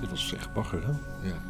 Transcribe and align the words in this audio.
Dit 0.00 0.10
was 0.10 0.34
echt 0.34 0.52
bagger, 0.52 0.82
hè? 0.86 0.92
Ja. 1.28 1.42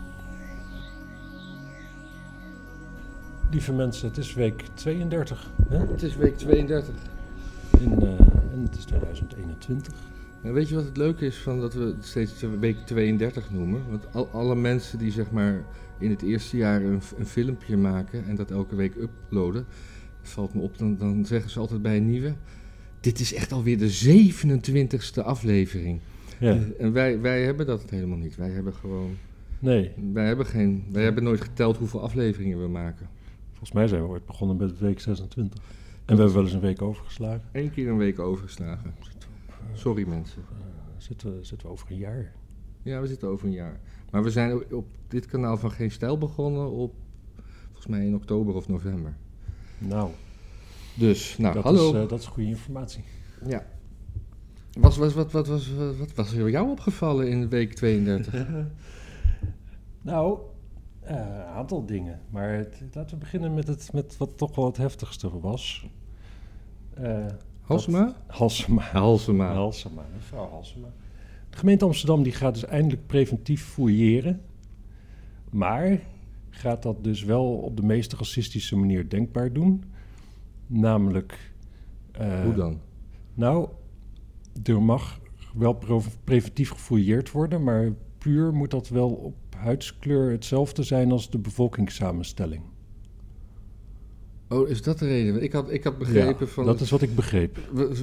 Lieve 3.51 3.73
mensen, 3.73 4.09
het 4.09 4.17
is 4.19 4.35
week 4.35 4.65
32. 4.75 5.51
Hè? 5.69 5.79
Het 5.79 6.03
is 6.03 6.17
week 6.17 6.39
32. 6.39 6.95
In, 7.79 8.03
eh, 8.03 8.09
en 8.53 8.63
het 8.63 8.77
is 8.77 8.85
2021. 8.85 9.95
En 10.43 10.53
weet 10.53 10.69
je 10.69 10.75
wat 10.75 10.85
het 10.85 10.97
leuke 10.97 11.27
is 11.27 11.37
van 11.37 11.61
dat 11.61 11.75
we 11.75 11.85
het 11.85 12.05
steeds 12.05 12.33
week 12.61 12.77
32 12.77 13.51
noemen? 13.51 13.83
Want 13.89 14.05
al, 14.13 14.29
alle 14.33 14.55
mensen 14.55 14.99
die 14.99 15.13
zeg 15.13 15.31
maar 15.31 15.65
in 15.99 16.11
het 16.11 16.23
eerste 16.23 16.57
jaar 16.57 16.83
een, 16.83 17.01
een 17.19 17.27
filmpje 17.27 17.77
maken 17.77 18.25
en 18.27 18.37
dat 18.37 18.51
elke 18.51 18.75
week 18.75 18.95
uploaden, 18.95 19.67
valt 20.23 20.55
me 20.55 20.61
op, 20.61 20.79
dan, 20.79 20.97
dan 20.97 21.27
zeggen 21.27 21.51
ze 21.51 21.59
altijd 21.59 21.83
bij 21.83 21.97
een 21.97 22.11
nieuwe: 22.11 22.35
Dit 23.01 23.21
is 23.21 23.35
echt 23.35 23.53
alweer 23.53 23.79
de 23.79 24.23
27ste 24.25 25.25
aflevering. 25.25 26.01
Ja. 26.41 26.59
En 26.79 26.93
wij, 26.93 27.21
wij 27.21 27.43
hebben 27.45 27.67
dat 27.67 27.91
helemaal 27.91 28.19
niet. 28.19 28.37
Wij 28.37 28.51
hebben 28.51 28.75
gewoon. 28.75 29.17
Nee, 29.59 29.93
Wij 30.13 30.27
hebben, 30.27 30.47
geen, 30.47 30.85
wij 30.93 31.03
hebben 31.03 31.23
nooit 31.25 31.41
geteld 31.41 31.77
hoeveel 31.77 32.01
afleveringen 32.03 32.61
we 32.63 32.69
maken. 32.69 33.09
volgens 33.49 33.73
mij 33.73 33.89
zijn 33.89 34.03
we 34.03 34.09
ooit 34.09 34.27
begonnen 34.27 34.57
met 34.57 34.79
week 34.79 35.01
26. 35.01 35.59
En 36.05 36.17
we 36.17 36.23
hebben 36.23 36.33
wel 36.35 36.43
eens 36.45 36.53
een 36.53 36.61
week 36.61 36.83
overgeslagen. 36.83 37.49
Eén 37.53 37.71
keer 37.71 37.89
een 37.89 37.97
week 37.97 38.19
overgeslagen. 38.19 38.95
Sorry 39.75 40.09
mensen. 40.09 40.43
Eh, 40.51 40.57
zitten, 40.99 41.37
we- 41.39 41.45
zitten 41.45 41.67
we 41.67 41.73
over 41.73 41.91
een 41.91 41.97
jaar. 41.97 42.33
Ja, 42.83 43.01
we 43.01 43.07
zitten 43.07 43.29
over 43.29 43.47
een 43.47 43.53
jaar. 43.53 43.81
Maar 44.11 44.23
we 44.23 44.31
zijn 44.31 44.55
op- 44.55 44.73
op 44.73 44.87
dit 45.09 45.27
kanaal 45.27 45.57
van 45.57 45.71
Geen 45.71 45.91
Stijl 45.91 46.19
begonnen 46.19 46.71
op 46.71 46.95
volgens 47.67 47.87
mij 47.87 48.07
in 48.07 48.15
oktober 48.15 48.55
of 48.55 48.69
november. 48.69 49.17
Nou, 49.79 50.11
Dus, 50.95 51.39
nou, 51.39 51.55
dat, 51.55 51.63
hallo. 51.63 51.89
Is, 51.89 52.03
eh, 52.03 52.09
dat 52.09 52.21
is 52.21 52.27
goede 52.27 52.49
informatie. 52.49 53.03
ja. 53.49 53.67
Was, 54.79 54.97
was, 54.97 55.15
wat, 55.15 55.33
wat, 55.33 55.47
was, 55.47 55.75
wat, 55.75 55.97
wat 55.97 56.15
was 56.15 56.33
er 56.33 56.51
jou 56.51 56.71
opgevallen 56.71 57.29
in 57.29 57.49
week 57.49 57.75
32? 57.75 58.35
Nou, 60.03 60.39
eh, 61.01 61.17
een 61.17 61.43
aantal 61.43 61.87
dingen. 61.87 62.21
Maar 62.31 62.53
het- 62.53 62.83
laten 62.93 63.11
we 63.15 63.17
beginnen 63.17 63.55
met, 63.55 63.67
het, 63.67 63.93
met 63.93 64.17
wat 64.17 64.37
toch 64.39 64.55
wel 64.57 64.65
het 64.67 64.77
heftigste 64.77 65.41
was. 65.41 65.87
Eh, 66.95 67.27
Halsema? 67.61 68.15
Halsema. 68.27 68.83
Halsema. 68.83 69.53
Halsema, 69.53 70.03
mevrouw 70.15 70.49
Halsema. 70.51 70.89
De 71.51 71.57
gemeente 71.57 71.85
Amsterdam 71.85 72.23
die 72.23 72.33
gaat 72.33 72.55
dus 72.55 72.65
eindelijk 72.65 73.07
preventief 73.07 73.65
fouilleren. 73.65 74.41
Maar 75.51 76.01
gaat 76.51 76.83
dat 76.83 77.05
dus 77.05 77.23
wel 77.25 77.53
op 77.53 77.77
de 77.77 77.83
meest 77.85 78.13
racistische 78.13 78.77
manier 78.77 79.09
denkbaar 79.09 79.53
doen. 79.53 79.85
Namelijk... 80.67 81.53
eh, 82.13 82.43
Hoe 82.43 82.55
dan? 82.55 82.81
Nou, 83.35 83.69
er 84.63 84.83
mag 84.83 85.21
wel 85.55 85.79
preventief 86.25 86.71
gefouilleerd 86.71 87.31
worden, 87.31 87.63
maar 87.63 87.93
puur 88.19 88.53
moet 88.53 88.71
dat 88.71 88.89
wel 88.89 89.09
op 89.11 89.35
huidskleur 89.57 90.31
hetzelfde 90.31 90.83
zijn 90.83 91.11
als 91.13 91.31
de 91.31 91.39
bevolkingssamenstelling. 91.39 92.63
Oh, 94.49 94.69
is 94.69 94.83
dat 94.83 94.99
de 94.99 95.07
reden? 95.07 95.43
Ik 95.43 95.53
had, 95.53 95.71
ik 95.71 95.85
had 95.85 95.99
begrepen 95.99 96.47
Ja, 96.47 96.53
van... 96.53 96.65
dat 96.65 96.81
is 96.81 96.91
wat 96.91 97.03
ik 97.03 97.15
begreep. 97.15 97.59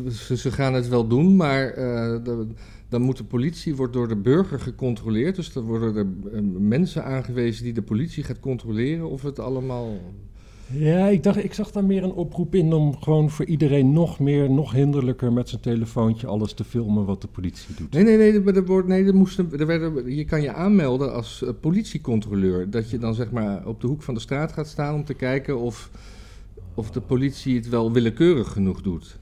ze, 0.10 0.38
ze 0.38 0.52
gaan 0.52 0.74
het 0.74 0.88
wel 0.88 1.08
doen, 1.08 1.36
maar 1.36 1.68
eh, 1.68 2.24
de- 2.24 2.48
dan 2.90 3.02
moet 3.02 3.18
de 3.18 3.24
politie 3.24 3.76
wordt 3.76 3.94
door 3.94 4.08
de 4.08 4.16
burger 4.16 4.60
gecontroleerd. 4.60 5.36
Dus 5.36 5.54
dan 5.54 5.64
worden 5.64 5.96
er 5.96 6.34
eh, 6.34 6.42
mensen 6.60 7.04
aangewezen 7.06 7.64
die 7.64 7.74
de 7.74 7.82
politie 7.82 8.24
gaat 8.24 8.40
controleren 8.40 9.10
of 9.10 9.22
het 9.22 9.40
allemaal... 9.40 9.98
Ja, 10.72 11.08
ik, 11.08 11.24
dacht, 11.24 11.44
ik 11.44 11.54
zag 11.54 11.72
daar 11.72 11.86
meer 11.86 12.04
een 12.04 12.12
oproep 12.12 12.56
in 12.56 12.74
om 12.74 12.98
gewoon 12.98 13.30
voor 13.30 13.46
iedereen 13.46 13.94
nog 13.94 14.20
meer, 14.20 14.50
nog 14.50 14.72
hinderlijker 14.72 15.34
met 15.34 15.50
zijn 15.50 15.62
telefoontje 15.62 16.28
alles 16.28 16.54
te 16.54 16.64
filmen 16.64 17.06
wat 17.06 17.22
de 17.22 17.28
politie 17.28 17.76
doet. 17.76 17.92
Nee, 17.92 18.04
nee, 18.04 18.18
nee, 18.18 18.54
er, 18.54 18.66
wordt, 18.66 18.88
nee 18.88 19.06
er 19.06 19.16
moesten, 19.16 19.60
er 19.60 19.66
werden, 19.66 20.16
je 20.16 20.26
kan 20.26 20.42
je 20.42 20.54
aanmelden 20.54 21.14
als 21.14 21.44
eh, 21.44 21.50
politiecontroleur. 21.62 22.70
Dat 22.70 22.90
je 22.90 22.98
dan 22.98 23.14
zeg 23.14 23.32
maar 23.32 23.68
op 23.68 23.82
de 23.82 23.88
hoek 23.88 24.02
van 24.02 24.14
de 24.14 24.20
straat 24.20 24.52
gaat 24.52 24.68
staan 24.68 24.96
om 24.96 25.04
te 25.04 25.14
kijken 25.14 25.60
of, 25.60 25.90
of 26.74 26.92
de 26.92 27.02
politie 27.02 27.56
het 27.56 27.70
wel 27.70 27.92
willekeurig 27.92 28.52
genoeg 28.52 28.82
doet. 28.82 29.20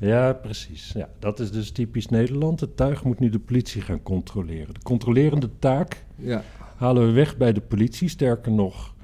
Ja, 0.00 0.32
precies. 0.32 0.92
Ja, 0.94 1.08
dat 1.18 1.40
is 1.40 1.50
dus 1.50 1.70
typisch 1.70 2.08
Nederland. 2.08 2.60
Het 2.60 2.76
tuig 2.76 3.04
moet 3.04 3.18
nu 3.18 3.28
de 3.28 3.38
politie 3.38 3.82
gaan 3.82 4.02
controleren. 4.02 4.74
De 4.74 4.82
controlerende 4.82 5.50
taak 5.58 6.04
Ja, 6.16 6.44
halen 6.76 7.06
we 7.06 7.12
weg 7.12 7.36
bij 7.36 7.52
de 7.52 7.60
politie. 7.60 8.08
Sterker 8.08 8.52
nog, 8.52 8.94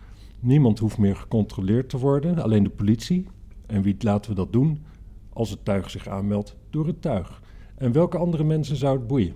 niemand 0.41 0.79
hoeft 0.79 0.99
meer 0.99 1.17
gecontroleerd 1.17 1.89
te 1.89 1.99
worden, 1.99 2.43
alleen 2.43 2.63
de 2.63 2.71
politie. 2.71 3.27
En 3.67 3.83
wie 3.83 3.97
laten 3.99 4.31
we 4.31 4.37
dat 4.37 4.53
doen? 4.53 4.85
Als 5.33 5.51
het 5.51 5.65
tuig 5.65 5.91
zich 5.91 6.09
aanmeldt, 6.09 6.57
door 6.71 6.87
het 6.87 7.03
tuig. 7.03 7.43
En 7.75 7.93
welke 7.93 8.19
andere 8.19 8.45
mensen 8.45 8.77
zou 8.77 8.99
het 8.99 9.07
boeien? 9.07 9.35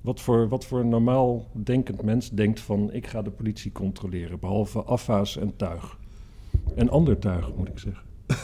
Wat 0.00 0.20
voor, 0.20 0.48
wat 0.48 0.64
voor 0.66 0.86
normaal 0.86 1.46
denkend 1.52 2.02
mens 2.02 2.30
denkt 2.30 2.60
van 2.60 2.92
ik 2.92 3.06
ga 3.06 3.22
de 3.22 3.30
politie 3.30 3.72
controleren, 3.72 4.40
behalve 4.40 4.82
afva's 4.82 5.36
en 5.36 5.56
tuig. 5.56 5.98
En 6.74 6.88
ander 6.90 7.18
tuig, 7.18 7.54
moet 7.56 7.68
ik 7.68 7.78
zeggen. 7.78 8.02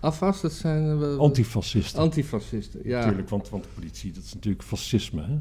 afwas, 0.00 0.40
dat 0.40 0.52
zijn 0.52 0.90
eh, 0.90 0.98
wel- 0.98 1.18
Antifascisten. 1.18 2.00
antifascisten. 2.00 2.80
Ja, 2.84 2.98
Natuurlijk, 3.00 3.28
want, 3.28 3.48
want 3.48 3.62
de 3.62 3.68
politie, 3.74 4.12
dat 4.12 4.22
is 4.22 4.34
natuurlijk 4.34 4.62
fascisme. 4.64 5.22
Hè? 5.22 5.38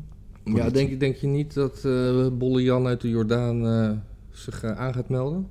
ja 0.53 0.69
denk, 0.69 0.89
je- 0.89 0.97
denk 0.97 1.15
je 1.15 1.27
niet 1.27 1.53
dat 1.53 1.85
eh 1.85 2.27
Bolle 2.33 2.61
Jan 2.63 2.87
uit 2.87 3.01
de 3.01 3.09
Jordaan 3.09 3.67
eh, 3.67 3.91
zich 4.33 4.63
eh, 4.63 4.71
aan 4.79 4.93
gaat 4.93 5.09
melden? 5.09 5.47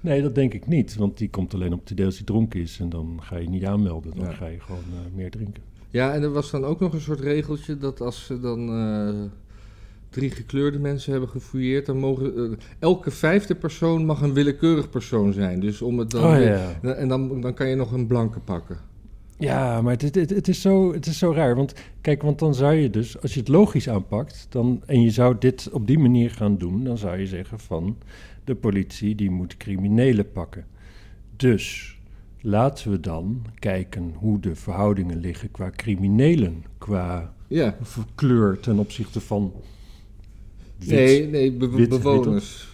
Nee, 0.00 0.22
dat 0.22 0.34
denk 0.34 0.54
ik 0.54 0.66
niet. 0.66 0.96
Want 0.96 1.18
die 1.18 1.30
komt 1.30 1.54
alleen 1.54 1.72
op 1.72 1.80
het 1.80 1.90
idee 1.90 2.06
als 2.06 2.16
hij 2.16 2.24
dronken 2.26 2.60
is. 2.60 2.78
En 2.80 2.88
dan 2.88 3.18
ga 3.22 3.36
je 3.36 3.48
niet 3.48 3.64
aanmelden. 3.64 4.12
Dan 4.16 4.24
Ja. 4.26 4.32
ga 4.32 4.46
je 4.46 4.60
gewoon 4.60 4.82
eh, 4.92 5.14
meer 5.16 5.30
drinken. 5.30 5.62
Ja, 5.90 6.14
en 6.14 6.22
er 6.22 6.32
was 6.32 6.50
dan 6.50 6.64
ook 6.64 6.80
nog 6.80 6.92
een 6.92 7.00
soort 7.00 7.20
regeltje 7.20 7.78
dat 7.78 8.00
als 8.00 8.24
ze 8.26 8.40
dan 8.40 8.68
eh, 8.68 9.14
drie 10.10 10.30
gekleurde 10.30 10.78
mensen 10.78 11.10
hebben 11.10 11.28
gefouilleerd, 11.30 11.86
dan 11.86 11.98
mogen 11.98 12.58
elke 12.78 13.10
vijfde 13.10 13.54
persoon 13.54 14.04
mag 14.04 14.20
een 14.20 14.32
willekeurig 14.32 14.90
persoon 14.90 15.32
zijn. 15.32 15.60
Dus 15.60 15.82
om 15.82 15.98
het 15.98 16.10
dan 16.10 16.24
oh 16.36 16.42
ja. 16.42 16.80
en 16.82 17.08
dan, 17.08 17.40
dan 17.40 17.54
kan 17.54 17.68
je 17.68 17.74
nog 17.76 17.92
een 17.92 18.06
blanke 18.06 18.40
pakken. 18.40 18.78
Ja, 19.38 19.82
maar 19.82 19.92
het, 19.92 20.14
het, 20.14 20.30
het, 20.30 20.48
is 20.48 20.60
zo, 20.60 20.92
het 20.92 21.06
is 21.06 21.18
zo 21.18 21.32
raar. 21.32 21.56
Want 21.56 21.74
kijk, 22.00 22.22
want 22.22 22.38
dan 22.38 22.54
zou 22.54 22.74
je 22.74 22.90
dus, 22.90 23.22
als 23.22 23.34
je 23.34 23.40
het 23.40 23.48
logisch 23.48 23.88
aanpakt, 23.88 24.46
dan, 24.48 24.82
en 24.86 25.00
je 25.02 25.10
zou 25.10 25.36
dit 25.38 25.68
op 25.72 25.86
die 25.86 25.98
manier 25.98 26.30
gaan 26.30 26.58
doen, 26.58 26.84
dan 26.84 26.98
zou 26.98 27.18
je 27.18 27.26
zeggen 27.26 27.58
van 27.58 27.96
de 28.44 28.54
politie 28.54 29.14
die 29.14 29.30
moet 29.30 29.56
criminelen 29.56 30.32
pakken. 30.32 30.66
Dus 31.36 31.96
laten 32.40 32.90
we 32.90 33.00
dan 33.00 33.42
kijken 33.58 34.12
hoe 34.16 34.40
de 34.40 34.54
verhoudingen 34.54 35.20
liggen 35.20 35.50
qua 35.50 35.70
criminelen, 35.76 36.64
qua 36.78 37.34
Ja, 37.48 37.76
kleur 38.14 38.60
ten 38.60 38.78
opzichte 38.78 39.20
van. 39.20 39.52
wit. 40.78 40.88
nee, 40.90 41.26
nee, 41.26 41.52
be- 41.52 41.68
wit, 41.70 41.88
bewoners. 41.88 42.68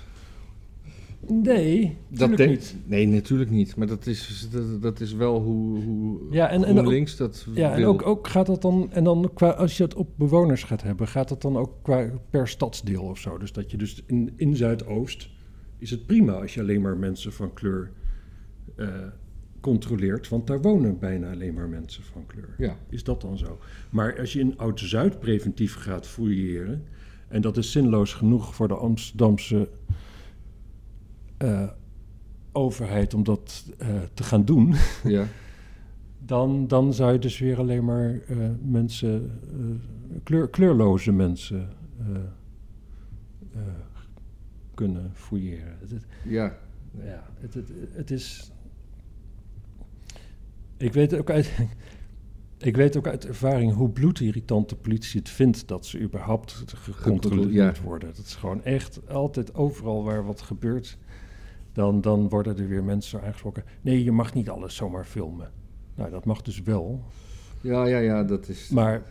Nee, 1.29 1.97
Dat 2.09 2.37
denk- 2.37 2.51
niet. 2.51 2.77
Nee, 2.85 3.07
natuurlijk 3.07 3.51
niet. 3.51 3.77
Maar 3.77 3.87
dat 3.87 4.07
is, 4.07 4.49
dat, 4.53 4.83
dat 4.83 5.01
is 5.01 5.13
wel 5.13 5.41
hoe, 5.43 5.83
hoe 5.83 6.19
Ja, 6.31 6.49
en- 6.49 6.65
en 6.65 6.71
ook- 6.73 6.79
GroenLinks 6.79 7.17
dat 7.17 7.47
Ja, 7.55 7.77
en 7.77 7.85
ook, 7.85 8.07
ook 8.07 8.29
gaat 8.29 8.47
dat 8.47 8.63
dan, 8.63 8.89
en 8.93 9.05
dan 9.05 9.31
qua, 9.35 9.51
als 9.51 9.77
je 9.77 9.83
het 9.83 9.95
op 9.95 10.09
bewoners 10.17 10.63
gaat 10.63 10.83
hebben, 10.83 11.09
gaat 11.09 11.29
dat 11.29 11.43
dan 11.43 11.57
ook 11.57 11.73
qua 11.83 12.11
per 12.31 12.49
stadsdeel 12.49 13.03
of 13.03 13.19
zo. 13.19 13.39
Dus 13.39 13.53
dat 13.53 13.71
je 13.71 13.77
dus 13.77 14.03
in, 14.07 14.33
in 14.37 14.57
Zuidoost 14.57 15.29
is 15.79 15.91
het 15.91 16.07
prima 16.07 16.33
als 16.33 16.55
je 16.55 16.61
alleen 16.61 16.81
maar 16.81 16.97
mensen 16.97 17.33
van 17.33 17.53
kleur 17.53 17.91
eh, 18.77 18.89
controleert, 19.61 20.29
want 20.29 20.47
daar 20.47 20.61
wonen 20.63 20.99
bijna 20.99 21.31
alleen 21.33 21.55
maar 21.55 21.69
mensen 21.69 22.03
van 22.03 22.27
kleur. 22.27 22.55
Ja. 22.59 22.77
Is 22.89 23.05
dat 23.05 23.21
dan 23.21 23.39
zo? 23.39 23.59
Maar 23.91 24.19
als 24.19 24.33
je 24.33 24.41
in 24.41 24.59
Oud-Zuid 24.59 25.19
preventief 25.21 25.75
gaat 25.75 26.07
fouilleren, 26.07 26.85
en 27.29 27.41
dat 27.41 27.57
is 27.57 27.73
zinloos 27.73 28.13
genoeg 28.15 28.55
voor 28.55 28.69
de 28.69 28.75
Amsterdamse 28.75 29.69
overheid 32.53 33.15
om 33.15 33.23
dat 33.25 33.65
eh, 33.79 33.89
te 34.15 34.23
gaan 34.23 34.45
doen, 34.45 34.75
Ja. 35.05 35.27
dan, 36.19 36.67
dan 36.67 36.93
zou 36.95 37.13
je 37.13 37.19
dus 37.19 37.39
weer 37.39 37.59
alleen 37.59 37.85
maar 37.85 38.21
eh, 38.29 38.37
mensen, 38.63 39.41
eh, 39.53 40.21
kleur, 40.23 40.49
kleurloze 40.49 41.13
mensen 41.13 41.69
eh, 41.99 42.07
eh, 43.53 43.61
kunnen 44.75 45.11
fouilleren. 45.15 45.79
Ja. 46.25 46.57
ja, 47.05 47.25
het, 47.41 47.55
het, 47.55 47.71
het 47.93 48.11
is. 48.11 48.51
Ik 50.77 50.93
weet 50.93 51.15
ook 51.15 51.31
uit. 51.31 51.53
Ik 52.59 52.77
weet 52.77 52.97
ook 52.97 53.07
uit 53.07 53.27
ervaring 53.27 53.73
hoe 53.75 53.91
bloedirritant 53.91 54.69
de 54.69 54.77
politie 54.77 55.21
het 55.21 55.29
vindt 55.29 55.69
dat 55.69 55.87
ze 55.87 56.01
überhaupt 56.01 56.65
gecontroleerd 56.75 57.81
worden. 57.81 58.09
Dat 58.15 58.25
is 58.25 58.35
gewoon 58.35 58.65
echt 58.65 59.09
altijd 59.09 59.55
overal 59.55 60.05
waar 60.05 60.25
wat 60.25 60.41
gebeurt, 60.41 60.99
dan, 61.75 62.01
dan 62.01 62.29
worden 62.29 62.59
er 62.59 62.69
weer 62.69 62.85
mensen 62.85 63.23
aangesproken. 63.23 63.65
Nee, 63.81 64.05
je 64.05 64.13
mag 64.13 64.35
niet 64.35 64.49
alles 64.51 64.75
zomaar 64.77 65.05
filmen. 65.05 65.51
Nou, 65.95 66.11
dat 66.11 66.25
mag 66.25 66.43
dus 66.43 66.63
wel. 66.63 67.03
Ja, 67.61 67.85
ja, 67.87 67.99
ja, 67.99 68.23
dat 68.25 68.49
is... 68.49 68.69
Maar, 68.69 69.03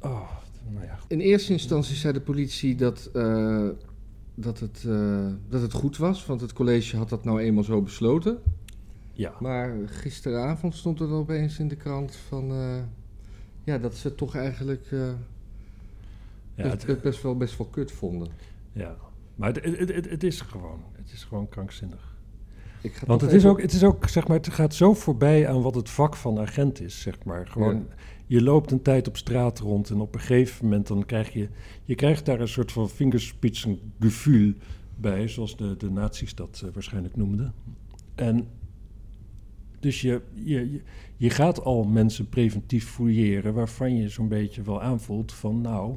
oh, 0.00 0.30
nou 0.72 0.84
ja. 0.84 0.98
In 1.08 1.20
eerste 1.20 1.52
instantie 1.52 1.96
zei 1.96 2.12
de 2.12 2.20
politie 2.20 2.74
dat, 2.74 3.10
eh, 3.14 3.68
dat, 4.34 4.60
het, 4.60 4.84
eh, 4.88 5.26
dat 5.48 5.60
het 5.62 5.72
goed 5.72 5.96
was, 5.96 6.26
want 6.26 6.40
het 6.40 6.52
college 6.52 6.96
had 6.96 7.08
dat 7.08 7.24
nou 7.24 7.40
eenmaal 7.40 7.64
zo 7.64 7.82
besloten. 7.82 8.38
Ja, 9.12 9.32
Maar 9.40 9.76
gisteravond 9.86 10.74
stond 10.74 11.00
er 11.00 11.10
opeens 11.10 11.58
in 11.58 11.68
de 11.68 11.76
krant 11.76 12.16
van, 12.16 12.50
eh, 12.50 12.76
ja, 13.64 13.78
dat 13.78 13.94
ze 13.94 14.14
toch 14.14 14.34
eigenlijk, 14.36 14.86
Ja, 16.54 16.70
best, 16.70 16.86
het- 16.86 17.02
best, 17.02 17.22
wel, 17.22 17.36
best 17.36 17.56
wel 17.58 17.66
kut 17.66 17.92
vonden. 17.92 18.28
ja. 18.72 18.96
Maar 19.36 19.52
het, 19.52 19.78
het, 19.78 19.94
het, 19.94 20.10
het 20.10 20.24
is 20.24 20.40
gewoon, 20.40 20.82
het 20.92 21.12
is 21.12 21.24
gewoon 21.24 21.48
krankzinnig. 21.48 22.14
Ik 22.80 22.94
ga 22.94 23.06
Want 23.06 23.20
het 23.20 23.32
is, 23.32 23.46
ook, 23.46 23.60
het 23.60 23.72
is 23.72 23.84
ook, 23.84 24.08
zeg 24.08 24.28
maar, 24.28 24.36
het 24.36 24.48
gaat 24.48 24.74
zo 24.74 24.94
voorbij 24.94 25.48
aan 25.48 25.62
wat 25.62 25.74
het 25.74 25.90
vak 25.90 26.16
van 26.16 26.38
agent 26.38 26.80
is, 26.80 27.00
zeg 27.00 27.24
maar. 27.24 27.46
Gewoon, 27.48 27.86
je 28.26 28.42
loopt 28.42 28.70
een 28.70 28.82
tijd 28.82 29.08
op 29.08 29.16
straat 29.16 29.58
rond 29.58 29.90
en 29.90 30.00
op 30.00 30.14
een 30.14 30.20
gegeven 30.20 30.64
moment 30.64 30.86
dan 30.86 31.04
krijg 31.04 31.32
je, 31.32 31.48
je 31.84 31.94
krijgt 31.94 32.26
daar 32.26 32.40
een 32.40 32.48
soort 32.48 32.72
van 32.72 32.90
vingerspitsengevoel 32.90 34.54
bij, 34.96 35.28
zoals 35.28 35.56
de, 35.56 35.76
de 35.76 35.90
nazi's 35.90 36.34
dat 36.34 36.62
eh, 36.64 36.70
waarschijnlijk 36.72 37.16
noemden. 37.16 37.54
En 38.14 38.48
dus 39.80 40.00
je, 40.00 40.22
je, 40.34 40.72
je, 40.72 40.82
je 41.16 41.30
gaat 41.30 41.64
al 41.64 41.84
mensen 41.84 42.28
preventief 42.28 42.88
fouilleren 42.90 43.54
waarvan 43.54 43.96
je 43.96 44.08
zo'n 44.08 44.28
beetje 44.28 44.62
wel 44.62 44.82
aanvoelt 44.82 45.32
van, 45.32 45.60
nou, 45.60 45.96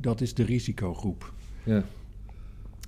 dat 0.00 0.20
is 0.20 0.34
de 0.34 0.44
risicogroep. 0.44 1.32
Ja. 1.62 1.84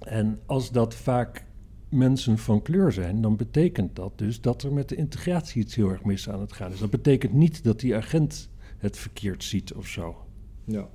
En 0.00 0.40
als 0.46 0.70
dat 0.70 0.94
vaak 0.94 1.44
mensen 1.88 2.38
van 2.38 2.62
kleur 2.62 2.92
zijn, 2.92 3.20
dan 3.20 3.36
betekent 3.36 3.96
dat 3.96 4.18
dus 4.18 4.40
dat 4.40 4.62
er 4.62 4.72
met 4.72 4.88
de 4.88 4.94
integratie 4.96 5.62
iets 5.62 5.74
heel 5.74 5.90
erg 5.90 6.04
mis 6.04 6.28
aan 6.28 6.40
het 6.40 6.52
gaan 6.52 6.72
is. 6.72 6.78
Dat 6.78 6.90
betekent 6.90 7.32
niet 7.32 7.64
dat 7.64 7.80
die 7.80 7.96
agent 7.96 8.48
het 8.78 8.96
verkeerd 8.98 9.44
ziet 9.44 9.72
of 9.74 9.86
zo. 9.86 10.26
ja. 10.64 10.88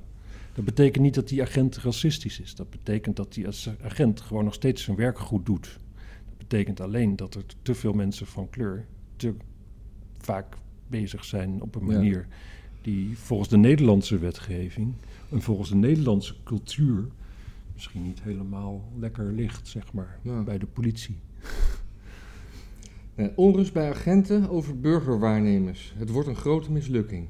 Dat 0.54 0.66
betekent 0.66 1.04
niet 1.04 1.14
dat 1.14 1.28
die 1.28 1.42
agent 1.42 1.78
racistisch 1.78 2.40
is. 2.40 2.56
Dat 2.56 2.70
betekent 2.70 3.16
dat 3.16 3.34
die 3.34 3.46
als 3.46 3.70
agent 3.84 4.22
gewoon 4.22 4.44
nog 4.44 4.54
steeds 4.54 4.84
zijn 4.84 4.98
werk 4.98 5.20
goed 5.20 5.46
doet. 5.46 5.80
Dat 6.28 6.38
betekent 6.38 6.80
alleen 6.80 7.16
dat 7.16 7.36
er 7.36 7.44
te 7.62 7.74
veel 7.76 7.94
mensen 7.94 8.28
van 8.28 8.50
kleur 8.50 8.86
te 9.16 9.34
vaak 10.18 10.56
bezig 10.88 11.24
zijn 11.26 11.62
op 11.62 11.76
een 11.76 11.88
Ja. 11.88 11.94
manier 11.94 12.28
die 12.82 13.18
volgens 13.18 13.50
de 13.50 13.58
Nederlandse 13.58 14.18
wetgeving 14.18 14.94
en 15.32 15.42
volgens 15.42 15.70
de 15.70 15.76
Nederlandse 15.76 16.36
cultuur 16.44 17.08
misschien 17.82 18.04
niet 18.04 18.22
helemaal 18.24 18.92
lekker 19.00 19.32
ligt, 19.32 19.68
zeg 19.68 19.94
maar, 19.94 20.20
Ja. 20.22 20.44
bij 20.44 20.58
de 20.58 20.66
politie. 20.66 21.16
Eh, 23.16 23.28
onrust 23.36 23.74
bij 23.74 23.90
agenten 23.90 24.50
over 24.50 24.80
burgerwaarnemers. 24.80 25.94
Het 25.98 26.10
wordt 26.10 26.28
een 26.28 26.36
grote 26.36 26.72
mislukking. 26.72 27.28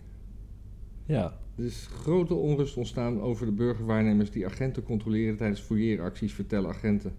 Ja, 1.06 1.40
Er 1.58 1.64
is 1.66 1.88
grote 1.92 2.34
onrust 2.34 2.78
ontstaan 2.78 3.22
over 3.22 3.46
de 3.46 3.52
burgerwaarnemers 3.52 4.32
die 4.32 4.46
agenten 4.46 4.84
controleren 4.84 5.38
tijdens 5.38 5.62
fouilleeracties, 5.62 6.34
vertellen 6.34 6.70
agenten 6.70 7.14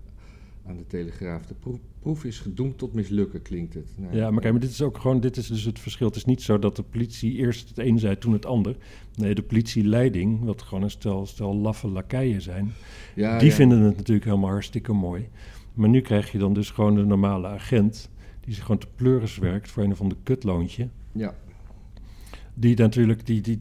aan 0.67 0.77
de 0.77 0.87
Telegraaf. 0.87 1.47
De 1.47 1.55
proef, 1.55 1.79
proef 1.99 2.25
is 2.25 2.39
gedoemd 2.39 2.79
tot 2.79 2.93
mislukken, 2.93 3.43
klinkt 3.43 3.75
het. 3.75 3.93
Nou, 3.97 4.17
ja, 4.17 4.31
maar 4.31 4.41
kijk, 4.41 4.53
maar 4.53 4.63
dit 4.63 4.71
is 4.71 4.83
ook 4.83 4.99
gewoon, 4.99 5.21
dit 5.21 5.37
is 5.37 5.47
dus 5.47 5.65
het 5.65 5.79
verschil. 5.79 6.07
Het 6.07 6.17
is 6.17 6.25
niet 6.25 6.43
zo 6.43 6.59
dat 6.59 6.77
de 6.77 6.83
politie 6.83 7.33
eerst 7.33 7.69
het 7.69 7.79
een 7.79 7.99
zei, 7.99 8.19
toen 8.19 8.33
het 8.33 8.47
ander. 8.47 8.77
Nee, 9.15 9.35
de 9.35 9.43
politieleiding, 9.43 10.45
wat 10.45 10.63
gewoon 10.63 10.83
een 10.83 10.91
stel, 10.91 11.27
stel 11.27 11.57
laffe 11.57 11.89
lakeien 11.89 12.43
zijn, 12.43 12.73
ja, 13.15 13.39
die 13.39 13.49
ja. 13.49 13.55
vinden 13.55 13.81
het 13.81 13.97
natuurlijk 13.97 14.27
helemaal 14.27 14.51
hartstikke 14.51 14.93
mooi. 14.93 15.29
Maar 15.75 15.89
nu 15.89 16.01
krijg 16.01 16.33
je 16.33 16.39
dan 16.39 16.53
dus 16.55 16.71
gewoon 16.71 16.95
de 16.95 17.05
normale 17.05 17.47
agent, 17.47 18.11
die 18.41 18.55
zich 18.55 18.63
gewoon 18.63 18.81
te 18.81 18.89
pleuris 18.95 19.39
werkt 19.39 19.71
voor 19.71 19.83
een 19.83 19.93
of 19.93 20.01
ander 20.01 20.19
kutloontje. 20.23 20.89
Ja, 21.13 21.35
Die 22.55 22.77
natuurlijk, 22.77 23.27
die, 23.27 23.41
die, 23.41 23.59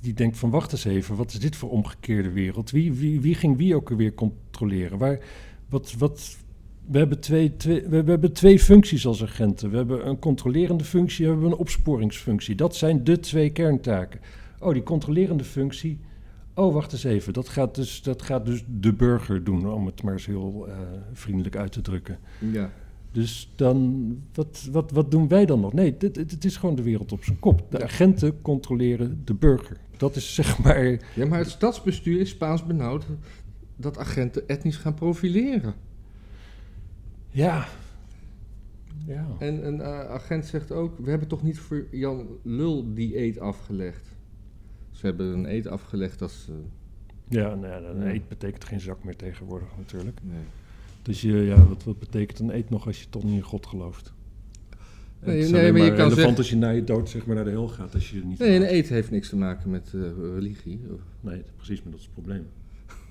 die 0.00 0.14
denkt 0.14 0.38
van 0.38 0.50
wacht 0.50 0.72
eens 0.72 0.84
even, 0.84 1.16
wat 1.16 1.32
is 1.32 1.38
dit 1.38 1.56
voor 1.56 1.70
omgekeerde 1.70 2.30
wereld? 2.30 2.70
Wie, 2.70 2.92
wie, 2.92 3.20
wie 3.20 3.34
ging 3.34 3.56
wie 3.56 3.74
ook 3.74 3.88
weer 3.88 4.14
controleren? 4.14 4.98
Waar, 4.98 5.18
wat, 5.70 5.94
wat, 5.98 6.36
we, 6.86 6.98
hebben 6.98 7.20
twee, 7.20 7.56
twee, 7.56 7.82
we, 7.88 8.02
we 8.02 8.10
hebben 8.10 8.32
twee 8.32 8.58
functies 8.58 9.06
als 9.06 9.22
agenten. 9.22 9.70
We 9.70 9.76
hebben 9.76 10.08
een 10.08 10.18
controlerende 10.18 10.84
functie 10.84 11.24
en 11.24 11.30
we 11.30 11.36
hebben 11.36 11.52
een 11.52 11.64
opsporingsfunctie. 11.64 12.54
Dat 12.54 12.76
zijn 12.76 13.04
de 13.04 13.20
twee 13.20 13.50
kerntaken. 13.50 14.20
Oh, 14.58 14.72
die 14.72 14.82
controlerende 14.82 15.44
functie. 15.44 15.98
Oh, 16.54 16.74
wacht 16.74 16.92
eens 16.92 17.04
even. 17.04 17.32
Dat 17.32 17.48
gaat 17.48 17.74
dus, 17.74 18.02
dat 18.02 18.22
gaat 18.22 18.46
dus 18.46 18.64
de 18.80 18.92
burger 18.92 19.44
doen, 19.44 19.72
om 19.72 19.86
het 19.86 20.02
maar 20.02 20.12
eens 20.12 20.26
heel 20.26 20.66
eh, 20.68 20.74
vriendelijk 21.12 21.56
uit 21.56 21.72
te 21.72 21.80
drukken. 21.80 22.18
ja. 22.38 22.70
Dus 23.12 23.52
dan, 23.56 24.06
wat, 24.34 24.68
wat, 24.72 24.90
wat 24.90 25.10
doen 25.10 25.28
wij 25.28 25.46
dan 25.46 25.60
nog? 25.60 25.72
Nee, 25.72 25.96
dit, 25.96 26.16
het 26.16 26.44
is 26.44 26.56
gewoon 26.56 26.74
de 26.74 26.82
wereld 26.82 27.12
op 27.12 27.24
zijn 27.24 27.38
kop. 27.38 27.66
De 27.70 27.82
agenten 27.82 28.42
controleren 28.42 29.22
de 29.24 29.34
burger. 29.34 29.76
Dat 29.96 30.16
is 30.16 30.34
zeg 30.34 30.58
maar. 30.58 30.98
ja, 31.14 31.26
maar 31.26 31.38
het 31.38 31.50
stadsbestuur 31.50 32.20
is 32.20 32.30
Spaans 32.30 32.66
benauwd 32.66 33.04
dat 33.80 33.98
agenten 33.98 34.48
etnisch 34.48 34.76
gaan 34.76 34.94
profileren. 34.94 35.74
Ja. 37.30 37.68
Ja. 39.06 39.26
En 39.38 39.66
een 39.66 39.80
eh, 39.80 40.10
agent 40.10 40.46
zegt 40.46 40.72
ook, 40.72 40.98
we 40.98 41.10
hebben 41.10 41.28
toch 41.28 41.42
niet 41.42 41.58
voor 41.58 41.86
Jan 41.90 42.26
Lul 42.42 42.94
die 42.94 43.18
eet 43.18 43.38
afgelegd. 43.38 44.08
Ze 44.90 45.06
hebben 45.06 45.26
een 45.26 45.52
eet 45.52 45.66
afgelegd 45.66 46.30
ze... 46.30 46.52
Ja, 47.28 47.54
nou 47.54 47.66
ja, 47.66 47.88
een 47.88 48.06
eet 48.06 48.28
betekent 48.28 48.64
geen 48.64 48.80
zak 48.80 49.04
meer 49.04 49.16
tegenwoordig 49.16 49.68
natuurlijk. 49.76 50.18
Nee. 50.22 50.42
Dus 51.02 51.20
je, 51.20 51.32
ja, 51.32 51.66
wat, 51.66 51.84
wat 51.84 51.98
betekent 51.98 52.38
een 52.38 52.54
eet 52.54 52.70
nog 52.70 52.86
als 52.86 53.00
je 53.00 53.08
toch 53.08 53.24
niet 53.24 53.34
in 53.34 53.42
God 53.42 53.66
gelooft? 53.66 54.12
Nee, 55.20 55.36
het 55.36 55.44
is 55.44 55.50
nee, 55.50 55.60
alleen 55.60 55.72
maar 55.72 55.82
je 55.82 55.88
kan 55.88 55.96
relevant 55.96 56.16
zeggen- 56.18 56.36
als 56.36 56.50
je 56.50 56.56
na 56.56 56.68
je 56.68 56.84
dood 56.84 57.08
zeg 57.08 57.26
maar 57.26 57.34
naar 57.34 57.44
de 57.44 57.50
hel 57.50 57.68
gaat, 57.68 57.94
als 57.94 58.10
je 58.10 58.24
niet 58.24 58.38
Nee, 58.38 58.56
een 58.56 58.74
eet 58.74 58.88
heeft 58.88 59.10
niks 59.10 59.28
te 59.28 59.36
maken 59.36 59.70
met 59.70 59.92
eh, 59.94 60.00
religie. 60.34 60.80
Nee, 61.20 61.42
precies, 61.56 61.82
maar 61.82 61.90
dat 61.90 62.00
is 62.00 62.06
het 62.06 62.14
probleem. 62.14 62.46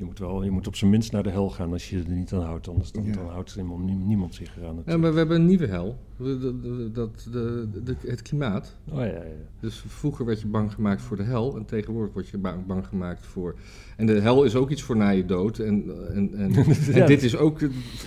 je, 0.00 0.06
moet 0.06 0.18
wel, 0.18 0.42
je 0.44 0.50
moet 0.50 0.66
op 0.66 0.76
zijn 0.76 0.90
minst 0.90 1.12
naar 1.12 1.22
de 1.22 1.30
hel 1.30 1.50
gaan 1.50 1.72
als 1.72 1.90
je 1.90 1.98
er 2.02 2.10
niet 2.10 2.32
aan 2.32 2.42
houdt. 2.42 2.68
Anders 2.68 2.92
dan, 2.92 3.04
Ja. 3.04 3.12
dan 3.12 3.26
houdt 3.28 3.54
helemaal 3.54 3.78
nie- 3.78 3.94
niemand 4.04 4.34
zich 4.34 4.56
eraan. 4.56 4.82
Ja, 4.86 4.96
maar 4.96 5.12
we 5.12 5.18
hebben 5.18 5.36
een 5.40 5.46
nieuwe 5.46 5.66
hel. 5.66 5.98
De- 6.16 6.38
de- 6.38 6.90
Dat, 6.92 7.26
de, 7.32 7.68
de, 7.84 7.96
het 8.06 8.22
klimaat. 8.22 8.76
Oh 8.90 8.96
ja, 8.98 9.04
ja. 9.04 9.22
Dus 9.60 9.84
vroeger 9.86 10.24
werd 10.24 10.40
je 10.40 10.46
bang 10.46 10.72
gemaakt 10.72 11.02
voor 11.02 11.16
de 11.16 11.22
hel 11.22 11.56
en 11.56 11.64
tegenwoordig 11.64 12.12
word 12.12 12.28
je 12.28 12.38
bang, 12.38 12.66
bang 12.66 12.86
gemaakt 12.86 13.26
voor... 13.26 13.54
En 13.96 14.06
de 14.06 14.20
hel 14.20 14.44
is 14.44 14.54
ook 14.56 14.70
iets 14.70 14.82
voor 14.82 14.96
na 14.96 15.08
je 15.10 15.24
dood 15.24 15.58
en, 15.58 15.84
en, 16.14 16.34
en, 16.34 16.52
dit 17.06 17.22
is 17.22 17.36
ook 17.36 17.58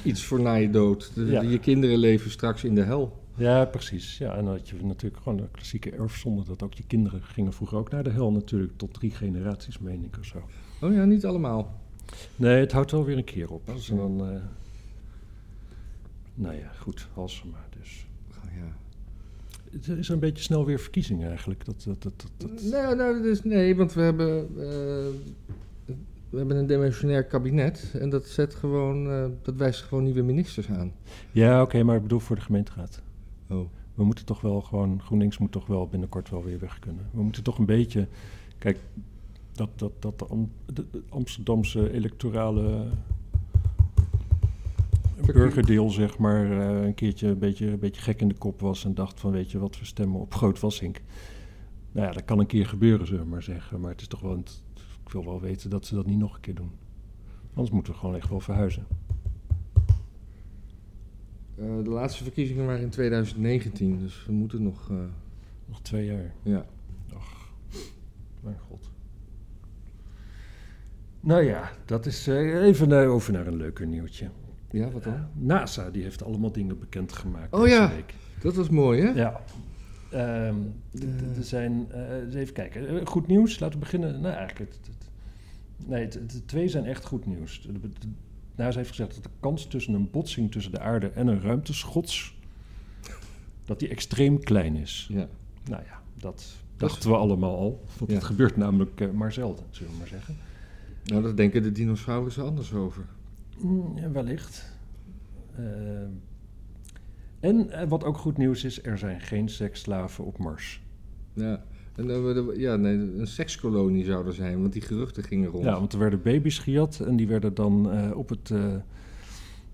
iets 0.03 0.23
voor 0.23 0.41
na 0.41 0.53
je 0.53 0.69
dood. 0.69 1.11
De- 1.15 1.25
Ja. 1.25 1.41
Je 1.41 1.59
kinderen 1.59 1.97
leven 1.97 2.31
straks 2.31 2.63
in 2.63 2.75
de 2.75 2.81
hel. 2.83 3.21
Ja, 3.35 3.65
precies. 3.65 4.17
Ja, 4.17 4.35
en 4.35 4.45
dan 4.45 4.53
had 4.53 4.69
je 4.69 4.75
natuurlijk 4.85 5.23
gewoon 5.23 5.37
de 5.37 5.47
klassieke 5.51 5.91
erfzonde 5.91 6.43
dat 6.45 6.63
ook 6.63 6.73
je 6.73 6.83
kinderen 6.87 7.21
gingen 7.23 7.53
vroeger 7.53 7.77
ook 7.77 7.91
naar 7.91 8.03
de 8.03 8.09
hel 8.09 8.31
natuurlijk, 8.31 8.73
tot 8.77 8.93
drie 8.93 9.11
generaties 9.11 9.79
meen 9.79 10.03
ik 10.03 10.17
of 10.19 10.25
zo. 10.25 10.37
Oh 10.81 10.93
ja, 10.93 11.05
niet 11.05 11.25
allemaal. 11.25 11.81
Nee, 12.35 12.59
het 12.59 12.71
houdt 12.71 12.91
wel 12.91 13.05
weer 13.05 13.17
een 13.17 13.23
keer 13.23 13.51
op. 13.51 13.65
Dus 13.65 13.87
dan, 13.87 14.19
eh, 14.21 14.41
nou 16.33 16.55
ja, 16.55 16.71
goed, 16.79 17.07
Halsema 17.13 17.65
dus. 17.79 18.05
Oh, 18.29 18.51
ja. 18.55 18.75
Het 19.71 19.87
is 19.87 20.09
een 20.09 20.19
beetje 20.19 20.43
snel 20.43 20.65
weer 20.65 20.79
verkiezingen 20.79 21.27
eigenlijk. 21.27 21.65
Dat, 21.65 21.83
dat, 21.83 22.01
dat, 22.01 22.25
dat, 22.37 22.61
Nee, 22.61 22.95
nou, 22.95 23.21
dus, 23.21 23.43
nee, 23.43 23.75
want 23.75 23.93
we 23.93 24.01
hebben, 24.01 24.47
eh, 24.57 25.45
we 26.29 26.37
hebben 26.37 26.57
een 26.57 26.67
demissionair 26.67 27.25
kabinet 27.25 27.93
en 27.99 28.09
dat, 28.09 28.27
zet 28.27 28.55
gewoon, 28.55 29.09
eh, 29.09 29.25
dat 29.41 29.55
wijst 29.55 29.81
gewoon 29.81 30.03
nieuwe 30.03 30.21
ministers 30.21 30.69
aan. 30.69 30.93
Ja, 31.31 31.61
oké, 31.61 31.83
maar 31.83 31.95
ik 31.95 32.01
bedoel 32.01 32.19
voor 32.19 32.35
de 32.35 32.41
gemeenteraad. 32.41 33.01
Oh. 33.49 33.69
We 33.95 34.03
moeten 34.03 34.25
toch 34.25 34.41
wel 34.41 34.61
gewoon, 34.61 35.01
GroenLinks 35.01 35.37
moet 35.37 35.51
toch 35.51 35.67
wel 35.67 35.87
binnenkort 35.87 36.29
wel 36.29 36.43
weer 36.43 36.59
weg 36.59 36.79
kunnen. 36.79 37.05
We 37.11 37.23
moeten 37.23 37.43
toch 37.43 37.57
een 37.57 37.65
beetje, 37.65 38.07
kijk, 38.57 38.77
dat, 39.53 39.69
dat, 39.79 39.91
dat 40.01 40.19
de, 40.19 40.25
Am- 40.27 40.51
de- 40.73 40.89
de 40.91 41.03
Amsterdamse 41.09 41.91
electorale 41.91 42.87
burgerdeel, 45.25 45.89
zeg 45.89 46.17
maar, 46.17 46.51
eh, 46.51 46.85
een 46.85 46.93
keertje 46.93 47.27
een 47.27 47.39
beetje, 47.39 47.67
een 47.71 47.79
beetje 47.79 48.01
gek 48.01 48.21
in 48.21 48.27
de 48.27 48.33
kop 48.37 48.59
was 48.59 48.85
en 48.85 48.93
dacht 48.93 49.19
van, 49.19 49.31
weet 49.31 49.51
je 49.51 49.59
wat, 49.59 49.79
we 49.79 49.85
stemmen 49.85 50.19
op 50.21 50.33
Groot 50.33 50.59
Wassink. 50.59 51.01
Nou 51.91 52.07
ja, 52.07 52.13
dat 52.13 52.25
kan 52.25 52.39
een 52.39 52.45
keer 52.45 52.65
gebeuren, 52.65 53.07
zullen 53.07 53.23
we 53.23 53.29
maar 53.29 53.43
zeggen. 53.43 53.79
Maar 53.79 53.91
het 53.91 54.01
is 54.01 54.07
toch 54.07 54.19
wel, 54.19 54.37
ik 55.05 55.11
wil 55.11 55.25
wel 55.25 55.41
weten 55.41 55.69
dat 55.69 55.85
ze 55.85 55.95
dat 55.95 56.05
niet 56.05 56.17
nog 56.17 56.35
een 56.35 56.41
keer 56.41 56.55
doen. 56.55 56.71
Anders 57.53 57.69
moeten 57.71 57.93
we 57.93 57.99
gewoon 57.99 58.15
echt 58.15 58.29
wel 58.29 58.39
verhuizen. 58.39 58.85
Eh, 61.55 61.65
de 61.83 61.89
laatste 61.89 62.23
verkiezingen 62.23 62.65
waren 62.65 62.81
in 62.81 62.89
2019, 62.89 63.99
dus 63.99 64.25
we 64.25 64.31
moeten 64.33 64.63
nog, 64.63 64.89
eh, 64.89 64.97
Nog 65.65 65.81
twee 65.81 66.05
jaar. 66.05 66.33
ja. 66.43 66.65
Mijn 68.41 68.57
god. 68.69 68.89
Nou 71.25 71.43
ja, 71.43 71.71
dat 71.85 72.05
is 72.05 72.27
eh, 72.27 72.63
even 72.65 72.91
eh, 73.01 73.11
over 73.11 73.33
naar 73.33 73.47
een 73.47 73.55
leuker 73.55 73.87
nieuwtje. 73.87 74.29
Ja, 74.71 74.89
wat 74.89 75.03
dan? 75.03 75.27
NASA 75.33 75.89
die 75.89 76.03
heeft 76.03 76.23
allemaal 76.23 76.51
dingen 76.51 76.79
bekendgemaakt 76.79 77.53
Oh 77.53 77.61
deze 77.63 77.75
ja. 77.75 77.89
week. 77.89 78.13
Dat 78.41 78.55
was 78.55 78.69
mooi, 78.69 79.01
hè? 79.01 79.09
Ja. 79.09 79.41
Ehm, 80.11 80.55
Er 81.37 81.43
zijn, 81.43 81.91
eh, 81.91 82.35
even 82.41 82.53
kijken. 82.53 82.87
Eh, 82.99 83.05
goed 83.05 83.27
nieuws, 83.27 83.59
laten 83.59 83.79
we 83.79 83.83
beginnen. 83.85 84.21
Nou, 84.21 84.35
eigenlijk, 84.35 84.71
het, 84.73 84.87
het- 84.87 85.09
nee, 85.89 86.01
het- 86.03 86.31
de 86.31 86.45
twee 86.45 86.67
zijn 86.67 86.85
echt 86.85 87.05
goed 87.05 87.25
nieuws. 87.25 87.61
De, 87.61 87.71
de, 87.71 87.79
de- 87.99 88.07
NASA 88.55 88.77
heeft 88.77 88.89
gezegd 88.89 89.13
dat 89.15 89.23
de 89.23 89.29
kans 89.39 89.65
tussen 89.67 89.93
een 89.93 90.09
botsing 90.11 90.51
tussen 90.51 90.71
de 90.71 90.79
aarde 90.79 91.07
en 91.09 91.27
een 91.27 91.41
ruimteschots, 91.41 92.37
dat 93.65 93.79
die 93.79 93.89
extreem 93.89 94.39
klein 94.39 94.75
is. 94.75 95.07
Ja. 95.11 95.27
Nou 95.69 95.83
ja, 95.85 96.01
dat 96.17 96.53
Dat 96.77 96.89
dachten 96.89 97.09
we 97.09 97.15
allemaal 97.15 97.57
al. 97.57 97.83
Want 97.97 98.11
Ja. 98.11 98.17
het 98.17 98.25
gebeurt 98.25 98.57
namelijk 98.57 99.01
eh, 99.01 99.09
maar 99.09 99.33
zelden, 99.33 99.65
zullen 99.69 99.91
we 99.91 99.97
maar 99.97 100.07
zeggen. 100.07 100.35
Nou, 101.05 101.23
daar 101.23 101.35
denken 101.35 101.63
de 101.63 101.71
dinosaurussen 101.71 102.43
anders 102.43 102.73
over. 102.73 103.05
Mm, 103.61 103.91
ja, 103.97 104.11
wellicht. 104.11 104.71
Ehm, 105.57 106.09
en 107.39 107.69
eh, 107.69 107.87
wat 107.87 108.03
ook 108.03 108.17
goed 108.17 108.37
nieuws 108.37 108.63
is, 108.63 108.83
er 108.83 108.97
zijn 108.97 109.21
geen 109.21 109.49
seksslaven 109.49 110.25
op 110.25 110.37
Mars. 110.37 110.83
Ja. 111.33 111.63
En, 111.95 112.09
eh, 112.09 112.21
we- 112.21 112.53
ja, 112.57 112.75
nee, 112.75 112.95
een 112.95 113.27
sekskolonie 113.27 114.05
zou 114.05 114.27
er 114.27 114.33
zijn, 114.33 114.61
want 114.61 114.73
die 114.73 114.81
geruchten 114.81 115.23
gingen 115.23 115.49
rond. 115.49 115.63
Ja, 115.63 115.79
want 115.79 115.93
er 115.93 115.99
werden 115.99 116.21
baby's 116.21 116.59
gejat 116.59 116.99
en 116.99 117.15
die 117.15 117.27
werden 117.27 117.53
dan 117.53 117.91
eh, 117.91 118.17
op, 118.17 118.29
het, 118.29 118.51
eh, 118.51 118.75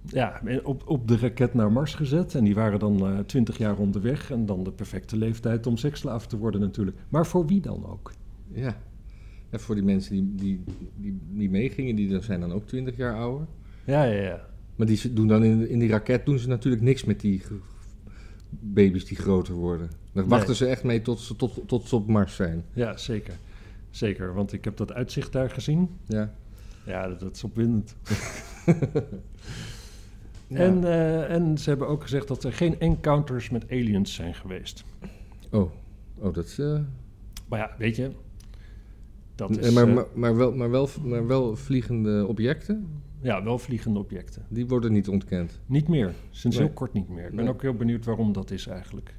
ja, 0.06 0.42
op, 0.64 0.84
op 0.88 1.08
de 1.08 1.18
raket 1.18 1.54
naar 1.54 1.72
Mars 1.72 1.96
gezet. 1.96 2.36
En 2.36 2.44
die 2.44 2.56
waren 2.56 2.80
dan 2.80 3.24
twintig 3.26 3.58
jaar 3.58 3.78
onderweg 3.78 4.32
en 4.32 4.46
dan 4.46 4.64
de 4.64 4.72
perfecte 4.72 5.18
leeftijd 5.18 5.68
om 5.68 5.78
seksslaaf 5.78 6.28
te 6.28 6.38
worden 6.38 6.62
natuurlijk. 6.62 6.98
Maar 7.10 7.26
voor 7.28 7.46
wie 7.46 7.62
dan 7.62 7.86
ook? 7.86 8.12
Ja. 8.48 8.78
Ja, 9.52 9.58
voor 9.60 9.76
die 9.76 9.84
mensen 9.84 10.12
die, 10.16 10.36
die, 10.36 10.64
die, 10.96 11.20
die 11.30 11.50
meegingen, 11.50 11.96
die 11.96 12.22
zijn 12.22 12.40
dan 12.40 12.52
ook 12.52 12.68
20 12.68 12.98
jaar 12.98 13.16
ouder. 13.16 13.48
Ja, 13.86 14.04
ja, 14.04 14.22
ja. 14.22 14.48
Maar 14.76 14.88
die 14.88 15.14
doen 15.14 15.28
dan 15.28 15.44
in, 15.44 15.70
in 15.70 15.80
die 15.80 15.90
raket 15.90 16.26
doen 16.26 16.40
ze 16.40 16.48
natuurlijk 16.48 16.84
niks 16.84 17.04
met 17.04 17.20
die 17.20 17.42
baby's 18.50 19.06
die 19.06 19.18
groter 19.18 19.54
worden. 19.54 19.88
Daar 19.88 20.24
Nee. 20.24 20.26
wachten 20.26 20.56
ze 20.56 20.66
echt 20.66 20.84
mee 20.84 21.02
tot 21.02 21.20
ze, 21.20 21.36
tot, 21.36 21.62
tot 21.68 21.88
ze 21.88 21.96
op 21.96 22.08
Mars 22.08 22.36
zijn. 22.36 22.64
Ja, 22.74 22.98
zeker. 22.98 23.34
Zeker, 23.90 24.34
want 24.34 24.54
ik 24.54 24.64
heb 24.64 24.78
dat 24.78 24.94
uitzicht 24.94 25.32
daar 25.32 25.50
gezien. 25.50 25.90
Ja. 26.06 26.34
Ja, 26.86 27.08
dat, 27.08 27.20
dat 27.20 27.36
is 27.36 27.44
opwindend. 27.44 27.96
Ja. 30.48 30.58
En, 30.58 30.84
eh, 30.84 31.32
en 31.32 31.58
ze 31.58 31.70
hebben 31.70 31.88
ook 31.88 32.02
gezegd 32.02 32.28
dat 32.28 32.44
er 32.44 32.54
geen 32.54 32.80
encounters 32.80 33.50
met 33.50 33.72
aliens 33.72 34.14
zijn 34.14 34.34
geweest. 34.36 34.84
Oh, 35.52 35.72
oh 36.18 36.34
dat 36.34 36.46
is... 36.46 36.60
eh, 36.60 36.80
Maar 37.50 37.60
ja, 37.60 37.76
weet 37.78 37.96
je, 37.96 38.12
dat 39.48 39.58
eh, 39.58 39.68
is 39.68 39.74
maar, 39.74 39.88
eh, 39.88 39.94
maar, 39.94 40.06
maar, 40.14 40.36
wel, 40.36 40.52
maar, 40.56 40.70
wel, 40.70 40.88
maar 41.04 41.28
wel 41.28 41.56
vliegende 41.56 42.26
objecten, 42.28 42.88
ja, 43.22 43.44
wel 43.44 43.58
vliegende 43.60 44.00
objecten. 44.00 44.46
die 44.50 44.68
worden 44.68 44.92
niet 44.92 45.08
ontkend. 45.10 45.60
Niet 45.66 45.88
meer, 45.88 46.14
sinds 46.30 46.58
Nee. 46.58 46.66
heel 46.66 46.76
kort 46.76 46.94
niet 46.94 47.10
meer. 47.10 47.26
Ik 47.30 47.36
ben 47.36 47.44
Nee. 47.46 47.54
ook 47.54 47.62
heel 47.62 47.74
benieuwd 47.74 48.06
waarom 48.06 48.34
dat 48.34 48.52
is 48.52 48.68
eigenlijk. 48.68 49.18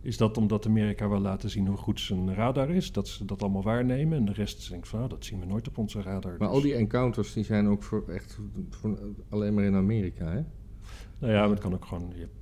Is 0.00 0.16
dat 0.16 0.36
omdat 0.36 0.66
Amerika 0.66 1.08
wil 1.08 1.20
laten 1.20 1.50
zien 1.50 1.66
hoe 1.66 1.76
goed 1.76 2.00
zijn 2.00 2.34
radar 2.34 2.70
is? 2.70 2.92
Dat 2.92 3.08
ze 3.08 3.24
dat 3.24 3.42
allemaal 3.42 3.62
waarnemen 3.62 4.18
en 4.18 4.24
de 4.24 4.32
rest 4.32 4.70
denkt 4.70 4.88
van, 4.88 4.98
nou, 4.98 5.10
dat 5.10 5.24
zien 5.24 5.40
we 5.40 5.46
nooit 5.46 5.68
op 5.68 5.78
onze 5.78 6.02
radar. 6.02 6.30
Maar 6.38 6.48
Dus- 6.48 6.56
al 6.56 6.62
die 6.62 6.74
encounters 6.74 7.32
die 7.32 7.44
zijn 7.44 7.66
ook 7.68 7.82
voor 7.82 8.08
echt 8.08 8.38
voor 8.70 8.98
alleen 9.28 9.54
maar 9.54 9.64
in 9.64 9.74
Amerika, 9.74 10.24
hè? 10.26 10.40
Nou 11.18 11.32
ja, 11.32 11.40
maar 11.40 11.50
het 11.50 11.58
kan 11.58 11.74
ook 11.74 11.84
gewoon... 11.84 12.10
Je 12.14 12.20
hebt, 12.20 12.41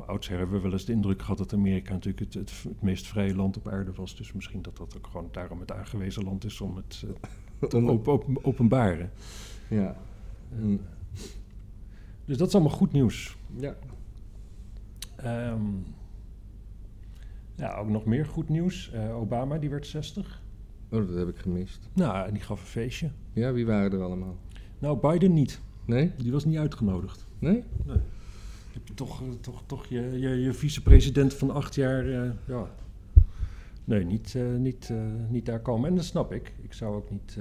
oudsher 0.00 0.38
hebben 0.38 0.56
we 0.56 0.62
wel 0.62 0.72
eens 0.72 0.84
de 0.84 0.92
indruk 0.92 1.20
gehad 1.20 1.38
dat 1.38 1.52
Amerika 1.52 1.92
natuurlijk 1.92 2.24
het, 2.24 2.34
het, 2.34 2.62
het 2.68 2.82
meest 2.82 3.06
vrije 3.06 3.34
land 3.36 3.56
op 3.56 3.68
aarde 3.68 3.92
was. 3.92 4.16
Dus 4.16 4.32
misschien 4.32 4.62
dat 4.62 4.76
dat 4.76 4.96
ook 4.96 5.06
gewoon 5.06 5.28
daarom 5.32 5.60
het 5.60 5.72
aangewezen 5.72 6.24
land 6.24 6.44
is 6.44 6.60
om 6.60 6.76
het 6.76 7.04
eh, 7.60 7.68
te 7.68 7.76
op, 7.76 8.08
op- 8.08 8.38
openbaren. 8.42 9.10
Ja. 9.68 9.96
Dus 12.24 12.36
dat 12.36 12.48
is 12.48 12.54
allemaal 12.54 12.72
goed 12.72 12.92
nieuws. 12.92 13.36
Ja. 13.56 13.74
Ehm, 15.16 15.62
ja, 17.54 17.76
ook 17.76 17.88
nog 17.88 18.04
meer 18.04 18.26
goed 18.26 18.48
nieuws. 18.48 18.90
Eh, 18.90 19.16
Obama, 19.16 19.58
die 19.58 19.70
werd 19.70 19.86
60. 19.86 20.42
Oh, 20.90 21.06
dat 21.06 21.16
heb 21.16 21.28
ik 21.28 21.36
gemist. 21.36 21.88
Nou, 21.92 22.26
en 22.26 22.32
die 22.32 22.42
gaf 22.42 22.60
een 22.60 22.66
feestje. 22.66 23.10
Ja, 23.32 23.52
wie 23.52 23.66
waren 23.66 23.92
er 23.92 24.02
allemaal? 24.02 24.36
Nou, 24.78 24.98
Biden 24.98 25.32
niet. 25.32 25.60
Nee? 25.84 26.12
Die 26.16 26.32
was 26.32 26.44
niet 26.44 26.56
uitgenodigd. 26.58 27.26
Nee? 27.38 27.64
Heb 28.72 28.88
je 28.88 28.94
toch, 28.94 29.22
eh, 29.22 29.28
toch, 29.40 29.62
toch 29.66 29.86
je, 29.86 30.00
je, 30.00 30.28
je 30.28 30.52
vicepresident 30.52 31.34
van 31.34 31.50
acht 31.50 31.74
jaar... 31.74 32.06
eh, 32.06 32.30
ja. 32.46 32.70
Nee, 33.84 34.04
niet, 34.04 34.34
eh, 34.34 34.54
niet, 34.54 34.92
niet 35.28 35.46
daar 35.46 35.60
komen. 35.60 35.88
En 35.88 35.96
dat 35.96 36.04
snap 36.04 36.32
ik. 36.32 36.52
Ik 36.62 36.72
zou 36.72 36.96
ook 36.96 37.10
niet, 37.10 37.38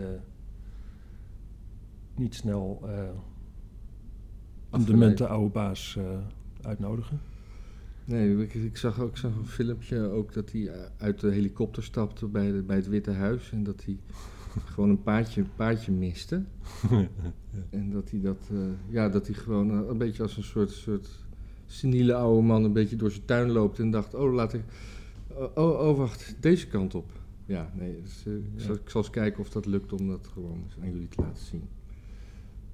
niet 2.15 2.35
snel 2.35 2.81
een 4.69 4.85
demente 4.85 5.27
oude 5.27 5.49
baas 5.49 5.97
uitnodigen. 6.61 7.21
Nee, 8.05 8.37
ik, 8.41 8.53
ik, 8.53 8.77
zag 8.77 8.99
ook 8.99 9.09
ik 9.09 9.17
zag 9.17 9.35
een 9.35 9.47
filmpje 9.47 9.99
ook 9.99 10.33
dat 10.33 10.51
hij 10.51 10.89
uit 10.97 11.19
de 11.19 11.31
helikopter 11.31 11.83
stapte 11.83 12.27
bij, 12.27 12.51
de, 12.51 12.63
bij 12.63 12.75
het 12.75 12.87
Witte 12.87 13.11
Huis. 13.11 13.51
En 13.51 13.63
dat 13.63 13.85
hij 13.85 13.97
gewoon 14.73 14.89
een 14.89 15.03
paardje, 15.03 15.43
paardje 15.55 15.91
miste. 15.91 16.43
En 17.69 17.91
dat 17.91 18.09
hij 18.09 18.21
dat, 18.21 18.49
eh, 18.51 18.57
ja, 18.89 19.09
dat 19.09 19.27
hij 19.27 19.35
gewoon 19.35 19.71
eh, 19.71 19.87
een 19.89 19.97
beetje 19.97 20.23
als 20.23 20.37
een 20.37 20.43
soort, 20.43 20.71
soort 20.71 21.09
seniele 21.65 22.13
oude 22.13 22.41
man 22.41 22.63
een 22.63 22.73
beetje 22.73 22.95
door 22.95 23.11
zijn 23.11 23.25
tuin 23.25 23.51
loopt 23.51 23.79
en 23.79 23.91
dacht, 23.91 24.13
oh, 24.13 24.33
laat 24.33 24.53
ik, 24.53 24.63
oh, 25.27 25.57
oh, 25.57 25.87
oh, 25.87 25.97
wacht, 25.97 26.35
deze 26.39 26.67
kant 26.67 26.95
op. 26.95 27.11
Ja, 27.45 27.71
nee, 27.73 28.01
dus, 28.01 28.23
eh, 28.25 28.33
ik, 28.33 28.41
zal, 28.55 28.75
ik 28.75 28.89
zal 28.89 29.01
eens 29.01 29.09
kijken 29.09 29.39
of 29.39 29.49
dat 29.49 29.65
lukt 29.65 29.93
om 29.93 30.07
dat 30.07 30.27
gewoon 30.33 30.61
eens 30.63 30.75
aan 30.81 30.91
jullie 30.91 31.07
te 31.07 31.21
laten 31.21 31.45
zien. 31.45 31.69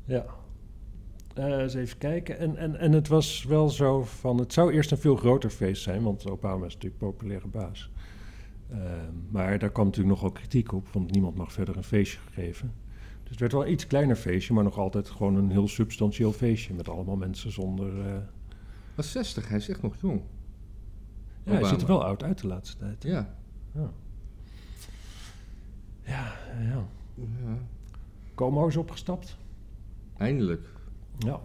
Ja. 0.05 0.25
Eens 1.34 1.74
even 1.74 1.98
kijken. 1.98 2.38
En, 2.38 2.57
en, 2.57 2.75
en 2.75 2.91
het 2.91 3.07
was 3.07 3.43
wel 3.43 3.69
zo 3.69 4.03
van... 4.03 4.39
Het 4.39 4.53
zou 4.53 4.74
eerst 4.74 4.91
een 4.91 4.98
veel 4.98 5.15
groter 5.15 5.50
feest 5.50 5.84
zijn... 5.84 6.03
want 6.03 6.29
Obama 6.29 6.65
is 6.65 6.74
natuurlijk 6.74 7.01
populaire 7.01 7.48
baas. 7.48 7.91
Eh, 8.69 8.79
maar 9.29 9.59
daar 9.59 9.71
kwam 9.71 9.86
natuurlijk 9.86 10.15
nogal 10.15 10.31
kritiek 10.31 10.71
op... 10.71 10.88
want 10.88 11.12
niemand 11.12 11.36
mag 11.36 11.51
verder 11.51 11.77
een 11.77 11.83
feestje 11.83 12.19
geven. 12.31 12.74
Dus 13.21 13.29
het 13.29 13.39
werd 13.39 13.51
wel 13.51 13.65
een 13.65 13.71
iets 13.71 13.88
kleiner 13.88 14.15
feestje... 14.15 14.53
maar 14.53 14.63
nog 14.63 14.77
altijd 14.77 15.09
gewoon 15.09 15.36
een 15.36 15.51
heel 15.51 15.67
substantieel 15.67 16.31
feestje... 16.31 16.74
met 16.74 16.89
allemaal 16.89 17.15
mensen 17.15 17.51
zonder... 17.51 18.07
eh, 18.07 18.17
Was 18.95 19.12
60, 19.12 19.47
hij 19.47 19.57
is 19.57 19.69
echt 19.69 19.81
nog 19.81 19.95
jong. 20.01 20.21
Ja, 21.43 21.51
hij 21.51 21.63
ziet 21.63 21.81
er 21.81 21.88
wel 21.88 22.03
oud 22.03 22.24
uit 22.24 22.41
de 22.41 22.47
laatste 22.47 22.77
tijd. 22.77 23.03
Ja. 23.03 23.36
Ja, 23.74 23.91
ja. 26.03 26.33
ja. 26.59 26.86
ja. 27.45 27.57
Como 28.33 28.67
is 28.67 28.77
opgestapt. 28.77 29.38
Eindelijk. 30.17 30.69
Ja. 31.17 31.39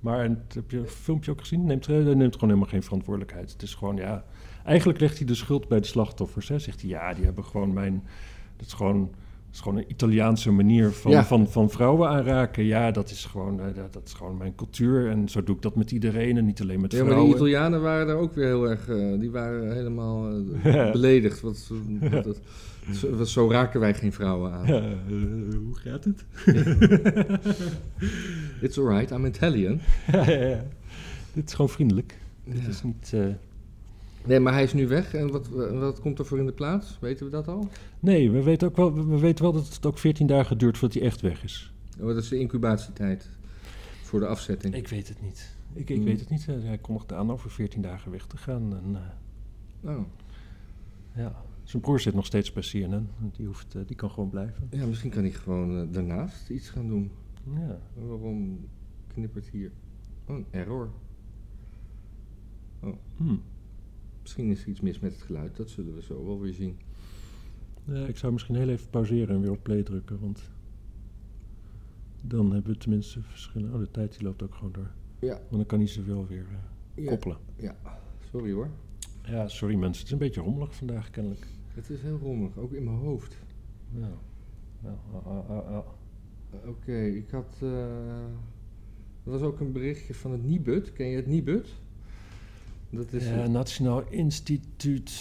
Maar 0.00 0.24
en, 0.24 0.44
heb 0.54 0.70
je 0.70 0.78
een 0.78 0.86
filmpje 0.86 1.30
ook 1.30 1.40
gezien? 1.40 1.64
Neemt, 1.64 1.86
hij 1.86 1.96
neemt 1.96 2.34
gewoon 2.34 2.48
helemaal 2.48 2.68
geen 2.68 2.82
verantwoordelijkheid. 2.82 3.52
Het 3.52 3.62
is 3.62 3.74
gewoon, 3.74 3.96
ja... 3.96 4.24
Eigenlijk 4.64 5.00
legt 5.00 5.16
hij 5.18 5.26
de 5.26 5.34
schuld 5.34 5.68
bij 5.68 5.80
de 5.80 5.86
slachtoffers. 5.86 6.48
Hè. 6.48 6.58
Zegt 6.58 6.80
hij, 6.80 6.90
ja, 6.90 7.14
die 7.14 7.24
hebben 7.24 7.44
gewoon 7.44 7.72
mijn... 7.72 8.02
Dat 8.56 8.66
is 8.66 8.72
gewoon, 8.72 9.00
dat 9.00 9.54
is 9.54 9.60
gewoon 9.60 9.78
een 9.78 9.90
Italiaanse 9.90 10.50
manier 10.50 10.90
van, 10.90 11.10
Ja. 11.10 11.24
van, 11.24 11.48
van 11.48 11.70
vrouwen 11.70 12.08
aanraken. 12.08 12.64
Ja, 12.64 12.90
dat 12.90 13.10
is, 13.10 13.24
gewoon, 13.24 13.60
eh, 13.60 13.66
dat, 13.74 13.92
dat 13.92 14.02
is 14.06 14.12
gewoon 14.12 14.36
mijn 14.36 14.54
cultuur. 14.54 15.10
En 15.10 15.28
zo 15.28 15.42
doe 15.42 15.56
ik 15.56 15.62
dat 15.62 15.76
met 15.76 15.90
iedereen 15.90 16.36
en 16.36 16.44
niet 16.44 16.60
alleen 16.60 16.80
met 16.80 16.92
Ja, 16.92 16.98
maar 16.98 17.06
vrouwen. 17.06 17.30
die 17.30 17.40
Italianen 17.40 17.82
waren 17.82 18.06
daar 18.06 18.16
ook 18.16 18.34
weer 18.34 18.46
heel 18.46 18.70
erg, 18.70 18.88
eh, 18.88 19.18
die 19.18 19.30
waren 19.30 19.72
helemaal 19.74 20.30
eh, 20.62 20.92
beledigd. 20.92 21.40
Wat, 21.40 21.70
wat, 22.10 22.24
wat- 22.24 22.40
zo, 22.92 23.24
zo 23.24 23.50
raken 23.50 23.80
wij 23.80 23.94
geen 23.94 24.12
vrouwen 24.12 24.52
aan. 24.52 24.66
Ja, 24.66 24.82
hoe 25.64 25.76
gaat 25.76 26.04
het? 26.04 26.24
It's 28.60 28.78
alright, 28.78 29.10
I'm 29.10 29.26
Italian. 29.26 29.80
ja, 30.12 30.30
ja, 30.30 30.46
ja. 30.46 30.64
Dit 31.32 31.46
is 31.48 31.54
gewoon 31.54 31.70
vriendelijk. 31.70 32.18
Dit 32.44 32.66
is 32.68 32.82
niet... 32.82 33.14
Nee, 34.26 34.40
maar 34.40 34.52
hij 34.52 34.62
is 34.62 34.72
nu 34.72 34.88
weg. 34.88 35.14
En 35.14 35.30
wat, 35.30 35.48
wat 35.72 36.00
komt 36.00 36.18
er 36.18 36.26
voor 36.26 36.38
in 36.38 36.46
de 36.46 36.52
plaats? 36.52 36.98
Weten 37.00 37.24
we 37.26 37.32
dat 37.32 37.48
al? 37.48 37.68
Nee, 38.00 38.30
we 38.30 38.42
weten, 38.42 38.68
ook 38.68 38.76
wel, 38.76 38.94
we 39.06 39.18
weten 39.18 39.44
wel 39.44 39.52
dat 39.52 39.74
het 39.74 39.86
ook 39.86 39.98
14 39.98 40.26
dagen 40.26 40.58
duurt 40.58 40.78
voordat 40.78 40.98
hij 40.98 41.06
echt 41.06 41.20
weg 41.20 41.44
is. 41.44 41.72
Oh, 41.98 42.04
Wat 42.04 42.16
is 42.16 42.28
de 42.28 42.38
incubatietijd 42.38 43.30
voor 44.02 44.20
de 44.20 44.26
afzetting? 44.26 44.74
Ik 44.74 44.88
weet 44.88 45.08
het 45.08 45.22
niet. 45.22 45.56
Ik, 45.72 45.90
ik 45.90 45.96
Hmm. 45.96 46.04
weet 46.04 46.20
het 46.20 46.30
niet. 46.30 46.48
Eh, 46.48 46.54
Hij 46.62 46.78
kondigde 46.78 47.14
aan 47.14 47.30
over 47.32 47.50
14 47.50 47.82
dagen 47.82 48.10
weg 48.10 48.26
te 48.26 48.36
gaan. 48.36 48.76
En, 48.76 48.96
eh, 49.84 49.90
Oh. 49.96 50.04
ja. 51.14 51.42
Zijn 51.62 51.82
broer 51.82 52.00
zit 52.00 52.14
nog 52.14 52.26
steeds 52.26 52.52
bij 52.52 52.62
CNN. 52.62 53.08
Die, 53.36 53.46
hoeft, 53.46 53.74
eh, 53.74 53.82
die 53.86 53.96
kan 53.96 54.10
gewoon 54.10 54.30
blijven. 54.30 54.68
Ja, 54.70 54.86
misschien 54.86 55.10
kan 55.10 55.22
hij 55.22 55.32
gewoon 55.32 55.92
daarnaast 55.92 56.48
iets 56.50 56.68
gaan 56.70 56.86
doen. 56.86 57.10
Ja. 57.54 57.78
Waarom 57.94 58.68
knippert 59.14 59.48
hier? 59.48 59.70
Oh, 60.26 60.36
een 60.36 60.46
error. 60.50 60.90
Hm. 63.16 63.34
Misschien 64.22 64.50
is 64.50 64.62
er 64.62 64.68
iets 64.68 64.80
mis 64.80 64.98
met 65.00 65.12
het 65.12 65.22
geluid. 65.22 65.56
Dat 65.56 65.70
zullen 65.70 65.94
we 65.94 66.02
zo 66.02 66.24
wel 66.24 66.40
weer 66.40 66.52
zien. 66.54 66.76
Ja, 67.84 68.06
ik 68.06 68.16
zou 68.16 68.32
misschien 68.32 68.54
heel 68.54 68.68
even 68.68 68.90
pauzeren 68.90 69.34
en 69.34 69.40
weer 69.40 69.50
op 69.50 69.62
play 69.62 69.82
drukken. 69.82 70.20
Want 70.20 70.50
dan 72.22 72.52
hebben 72.52 72.72
we 72.72 72.78
tenminste 72.78 73.22
verschillen. 73.22 73.72
Oh, 73.72 73.78
de 73.78 73.90
tijd 73.90 74.12
die 74.12 74.22
loopt 74.22 74.42
ook 74.42 74.54
gewoon 74.54 74.72
door. 74.72 74.90
Ja. 75.20 75.34
Want 75.34 75.50
dan 75.50 75.66
kan 75.66 75.78
hij 75.78 75.88
ze 75.88 76.02
wel 76.04 76.26
weer 76.26 76.46
eh, 76.94 77.06
koppelen. 77.06 77.36
Ja, 77.56 77.76
sorry 78.30 78.52
hoor. 78.52 78.68
Ja, 79.24 79.48
sorry 79.48 79.74
mensen. 79.74 79.96
Het 79.98 80.06
is 80.06 80.12
een 80.12 80.18
beetje 80.18 80.40
rommelig 80.40 80.74
vandaag 80.74 81.10
kennelijk. 81.10 81.46
Het 81.68 81.90
is 81.90 82.00
heel 82.02 82.18
rommelig, 82.18 82.58
ook 82.58 82.72
in 82.72 82.84
mijn 82.84 82.96
hoofd. 82.96 83.36
Ah, 84.84 84.92
ah, 85.26 85.50
ah, 85.50 85.66
ah. 85.76 85.86
Oké, 86.66 87.02
ik 87.02 87.30
had. 87.30 87.58
eh, 87.62 88.24
er 89.24 89.30
was 89.30 89.40
ook 89.42 89.60
een 89.60 89.72
berichtje 89.72 90.14
van 90.14 90.30
het 90.32 90.44
Nibud. 90.44 90.92
Ken 90.92 91.06
je 91.06 91.16
het 91.16 91.26
Nibud? 91.26 91.68
Dat 92.94 93.12
is 93.12 93.24
Ja, 93.24 93.30
het 93.30 93.50
Nationaal 93.50 94.02
Instituut. 94.10 95.12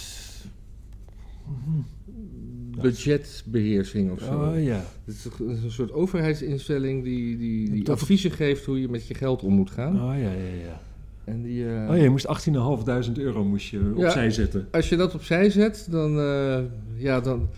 budgetbeheersing 2.82 4.12
of 4.12 4.20
zo. 4.22 4.40
Oh 4.50 4.64
ja. 4.64 4.84
Het 5.06 5.16
is 5.16 5.28
een- 5.40 5.72
soort 5.72 5.92
overheidsinstelling 5.92 7.04
die, 7.04 7.38
die, 7.38 7.70
die 7.72 7.90
adviezen 7.92 8.32
geeft 8.32 8.66
hoe 8.66 8.82
je 8.82 8.90
met 8.90 9.08
je 9.08 9.14
geld 9.14 9.44
om 9.44 9.54
moet 9.54 9.72
gaan. 9.72 9.96
Oh 9.96 10.18
ja, 10.20 10.32
ja, 10.32 10.54
ja. 10.66 10.82
En 11.24 11.42
die, 11.42 11.66
eh, 11.76 11.90
Oh 11.90 11.96
ja, 11.96 12.04
je 12.04 12.10
moest 12.10 12.28
18.500 12.28 13.18
euro 13.18 13.44
moest 13.44 13.68
je 13.68 13.94
Ja. 13.98 14.06
opzij 14.06 14.30
zetten. 14.32 14.68
Als 14.72 14.90
je 14.90 14.96
dat 14.96 15.14
opzij 15.16 15.50
zet, 15.50 15.88
dan, 15.90 16.20
eh, 16.20 16.60
ja, 16.96 17.20
dan, 17.20 17.50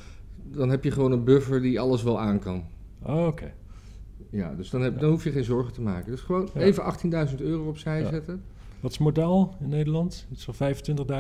dan 0.52 0.70
heb 0.70 0.84
je 0.84 0.92
gewoon 0.92 1.12
een 1.12 1.24
buffer 1.24 1.62
die 1.62 1.80
alles 1.80 2.04
wel 2.04 2.20
aan 2.20 2.40
kan. 2.40 2.64
Oh, 3.02 3.28
oké. 3.28 3.54
Ja, 4.30 4.54
dus 4.56 4.70
dan, 4.70 4.82
heb, 4.82 5.00
dan 5.00 5.10
hoef 5.10 5.24
je 5.24 5.32
geen 5.32 5.44
zorgen 5.44 5.74
te 5.74 5.82
maken. 5.82 6.12
Dus 6.12 6.22
gewoon 6.22 6.50
even 6.56 6.84
18.000 6.84 7.42
euro 7.42 7.68
opzij 7.68 8.06
zetten. 8.06 8.42
Wat 8.84 8.92
is 8.92 8.98
modaal 8.98 9.56
in 9.60 9.70
Nederland? 9.70 10.28
Iets 10.32 10.44
van 10.50 10.54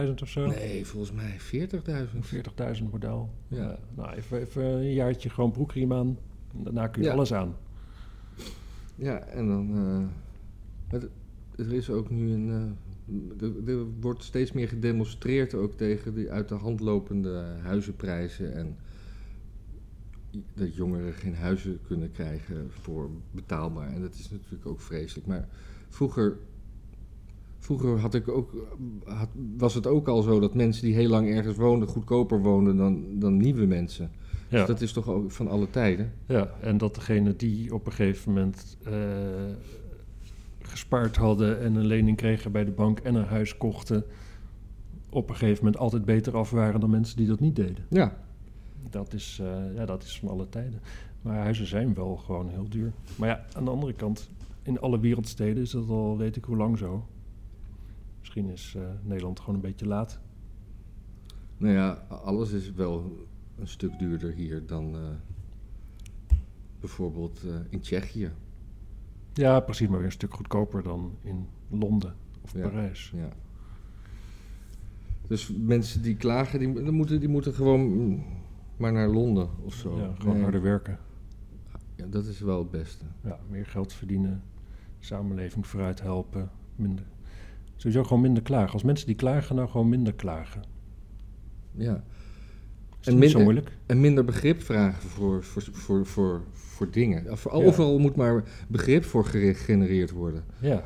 25.000 0.07 0.21
of 0.21 0.29
zo? 0.29 0.45
Nee, 0.47 0.85
volgens 0.85 1.11
mij 1.11 1.39
40.000. 1.39 2.25
40.000 2.77 2.89
modaal. 2.91 3.29
Ja. 3.47 3.79
Nou, 3.95 4.13
even, 4.13 4.39
even 4.41 4.63
een 4.63 4.93
jaartje 4.93 5.29
gewoon 5.29 5.51
broekriem 5.51 5.93
aan. 5.93 6.17
En 6.57 6.63
daarna 6.63 6.87
kun 6.87 7.01
je 7.01 7.07
Ja. 7.07 7.13
alles 7.13 7.33
aan. 7.33 7.55
Ja, 8.95 9.19
en 9.19 9.47
dan. 9.47 9.71
eh, 9.75 10.05
het- 10.87 11.09
er 11.55 11.73
is 11.73 11.89
ook 11.89 12.09
nu 12.09 12.31
een. 12.33 12.49
eh, 13.39 13.47
er, 13.47 13.69
er 13.69 13.85
wordt 13.99 14.23
steeds 14.23 14.51
meer 14.51 14.67
gedemonstreerd 14.67 15.53
ook 15.53 15.73
tegen 15.73 16.13
die 16.15 16.31
uit 16.31 16.49
de 16.49 16.55
hand 16.55 16.79
lopende 16.79 17.45
huizenprijzen. 17.61 18.53
En 18.53 18.75
dat 20.53 20.75
jongeren 20.75 21.13
geen 21.13 21.35
huizen 21.35 21.79
kunnen 21.87 22.11
krijgen 22.11 22.67
voor 22.71 23.09
betaalbaar. 23.31 23.93
En 23.93 24.01
dat 24.01 24.13
is 24.13 24.29
natuurlijk 24.31 24.65
ook 24.65 24.81
vreselijk. 24.81 25.27
Maar 25.27 25.47
vroeger. 25.89 26.37
Vroeger 27.63 27.99
had 27.99 28.13
ik 28.13 28.27
ook, 28.27 28.67
had, 29.05 29.29
was 29.57 29.73
het 29.73 29.87
ook 29.87 30.07
al 30.07 30.21
zo 30.21 30.39
dat 30.39 30.53
mensen 30.53 30.83
die 30.83 30.95
heel 30.95 31.09
lang 31.09 31.29
ergens 31.29 31.57
woonden 31.57 31.87
goedkoper 31.87 32.41
woonden 32.41 32.77
dan, 32.77 33.19
dan 33.19 33.37
nieuwe 33.37 33.65
mensen. 33.65 34.11
Ja. 34.49 34.57
Dus 34.57 34.67
dat 34.67 34.81
is 34.81 34.93
toch 34.93 35.09
ook 35.09 35.31
van 35.31 35.47
alle 35.47 35.69
tijden. 35.69 36.13
Ja, 36.27 36.51
en 36.61 36.77
dat 36.77 36.95
degene 36.95 37.35
die 37.35 37.73
op 37.73 37.85
een 37.85 37.91
gegeven 37.91 38.33
moment 38.33 38.77
eh, 38.83 38.93
gespaard 40.61 41.15
hadden 41.15 41.59
en 41.61 41.75
een 41.75 41.85
lening 41.85 42.17
kregen 42.17 42.51
bij 42.51 42.65
de 42.65 42.71
bank 42.71 42.99
en 42.99 43.15
een 43.15 43.25
huis 43.25 43.57
kochten, 43.57 44.03
op 45.09 45.29
een 45.29 45.35
gegeven 45.35 45.63
moment 45.63 45.81
altijd 45.81 46.05
beter 46.05 46.37
af 46.37 46.49
waren 46.49 46.79
dan 46.79 46.89
mensen 46.89 47.17
die 47.17 47.27
dat 47.27 47.39
niet 47.39 47.55
deden. 47.55 47.85
Ja, 47.89 48.17
Dat 48.89 49.13
is, 49.13 49.39
eh, 49.41 49.75
ja, 49.75 49.85
dat 49.85 50.03
is 50.03 50.19
van 50.19 50.29
alle 50.29 50.49
tijden. 50.49 50.79
Maar 51.21 51.37
huizen 51.37 51.67
zijn 51.67 51.93
wel 51.93 52.15
gewoon 52.15 52.49
heel 52.49 52.69
duur. 52.69 52.91
Maar 53.15 53.29
ja, 53.29 53.45
aan 53.55 53.65
de 53.65 53.71
andere 53.71 53.93
kant, 53.93 54.29
in 54.63 54.79
alle 54.79 54.99
wereldsteden 54.99 55.63
is 55.63 55.71
dat 55.71 55.89
al 55.89 56.17
weet 56.17 56.35
ik 56.35 56.43
hoe 56.43 56.57
lang 56.57 56.77
zo. 56.77 57.05
Misschien 58.23 58.49
is 58.49 58.73
eh, 58.77 58.81
Nederland 59.01 59.39
gewoon 59.39 59.55
een 59.55 59.61
beetje 59.61 59.87
laat. 59.87 60.19
Nou 61.57 61.73
ja, 61.73 61.91
alles 62.09 62.51
is 62.51 62.71
wel 62.71 63.27
een 63.57 63.67
stuk 63.67 63.99
duurder 63.99 64.31
hier 64.33 64.65
dan 64.65 64.95
eh, 64.95 65.01
bijvoorbeeld 66.79 67.43
eh, 67.43 67.55
in 67.69 67.79
Tsjechië. 67.79 68.31
Ja, 69.33 69.59
precies, 69.59 69.87
maar 69.87 69.97
weer 69.97 70.05
een 70.05 70.11
stuk 70.11 70.33
goedkoper 70.33 70.83
dan 70.83 71.17
in 71.21 71.47
Londen 71.69 72.15
of 72.41 72.53
Ja. 72.53 72.61
Parijs. 72.67 73.11
Ja. 73.15 73.29
Dus 75.27 75.51
mensen 75.57 76.01
die 76.01 76.15
klagen, 76.15 76.59
die, 76.59 76.73
die 76.73 76.91
moeten, 76.91 77.19
die 77.19 77.29
moeten 77.29 77.53
gewoon 77.53 78.23
maar 78.77 78.91
naar 78.93 79.07
Londen 79.09 79.49
of 79.63 79.73
zo. 79.73 79.97
Ja, 79.97 80.13
gewoon 80.17 80.33
Nee. 80.33 80.43
harder 80.43 80.61
werken. 80.61 80.99
Ja, 81.95 82.05
dat 82.07 82.25
is 82.25 82.39
wel 82.39 82.59
het 82.59 82.71
beste. 82.71 83.05
Ja, 83.23 83.39
meer 83.49 83.65
geld 83.65 83.93
verdienen, 83.93 84.43
samenleving 84.99 85.67
vooruit 85.67 86.01
helpen, 86.01 86.49
minder. 86.75 87.05
Sowieso 87.83 88.03
gewoon 88.03 88.21
minder 88.21 88.43
klagen. 88.43 88.73
Als 88.73 88.83
mensen 88.83 89.07
die 89.07 89.15
klagen, 89.15 89.55
nou 89.55 89.69
gewoon 89.69 89.89
minder 89.89 90.13
klagen. 90.13 90.61
Ja. 91.71 92.03
Is 93.01 93.07
En 93.07 93.13
niet 93.19 93.29
zo 93.31 93.37
minder- 93.37 93.41
moeilijk. 93.41 93.71
En 93.85 94.01
minder 94.01 94.25
begrip 94.25 94.61
vragen 94.61 95.09
voor, 95.09 95.43
voor, 95.43 95.61
voor, 95.71 96.05
voor, 96.05 96.41
voor 96.51 96.91
dingen. 96.91 97.23
Ja. 97.23 97.35
Overal 97.49 97.99
moet 97.99 98.15
maar 98.15 98.43
begrip 98.67 99.03
voor 99.03 99.25
gere- 99.25 99.53
gegenereerd 99.53 100.11
worden. 100.11 100.43
Ja, 100.59 100.85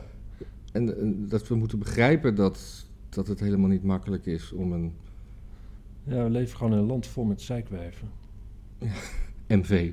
En, 0.72 0.98
en 1.00 1.28
dat 1.28 1.48
we 1.48 1.56
moeten 1.56 1.80
begrijpen 1.80 2.36
dat, 2.36 2.86
dat 3.10 3.28
het 3.28 3.40
helemaal 3.40 3.70
niet 3.70 3.84
makkelijk 3.84 4.26
is 4.26 4.52
om 4.52 4.72
een 4.72 4.94
ja, 6.04 6.24
we 6.24 6.30
leven 6.30 6.58
gewoon 6.58 6.74
in 6.74 6.80
een 6.80 6.86
land 6.86 7.08
vol 7.08 7.24
met 7.24 7.42
zeikwijven. 7.42 8.10
MV. 9.48 9.92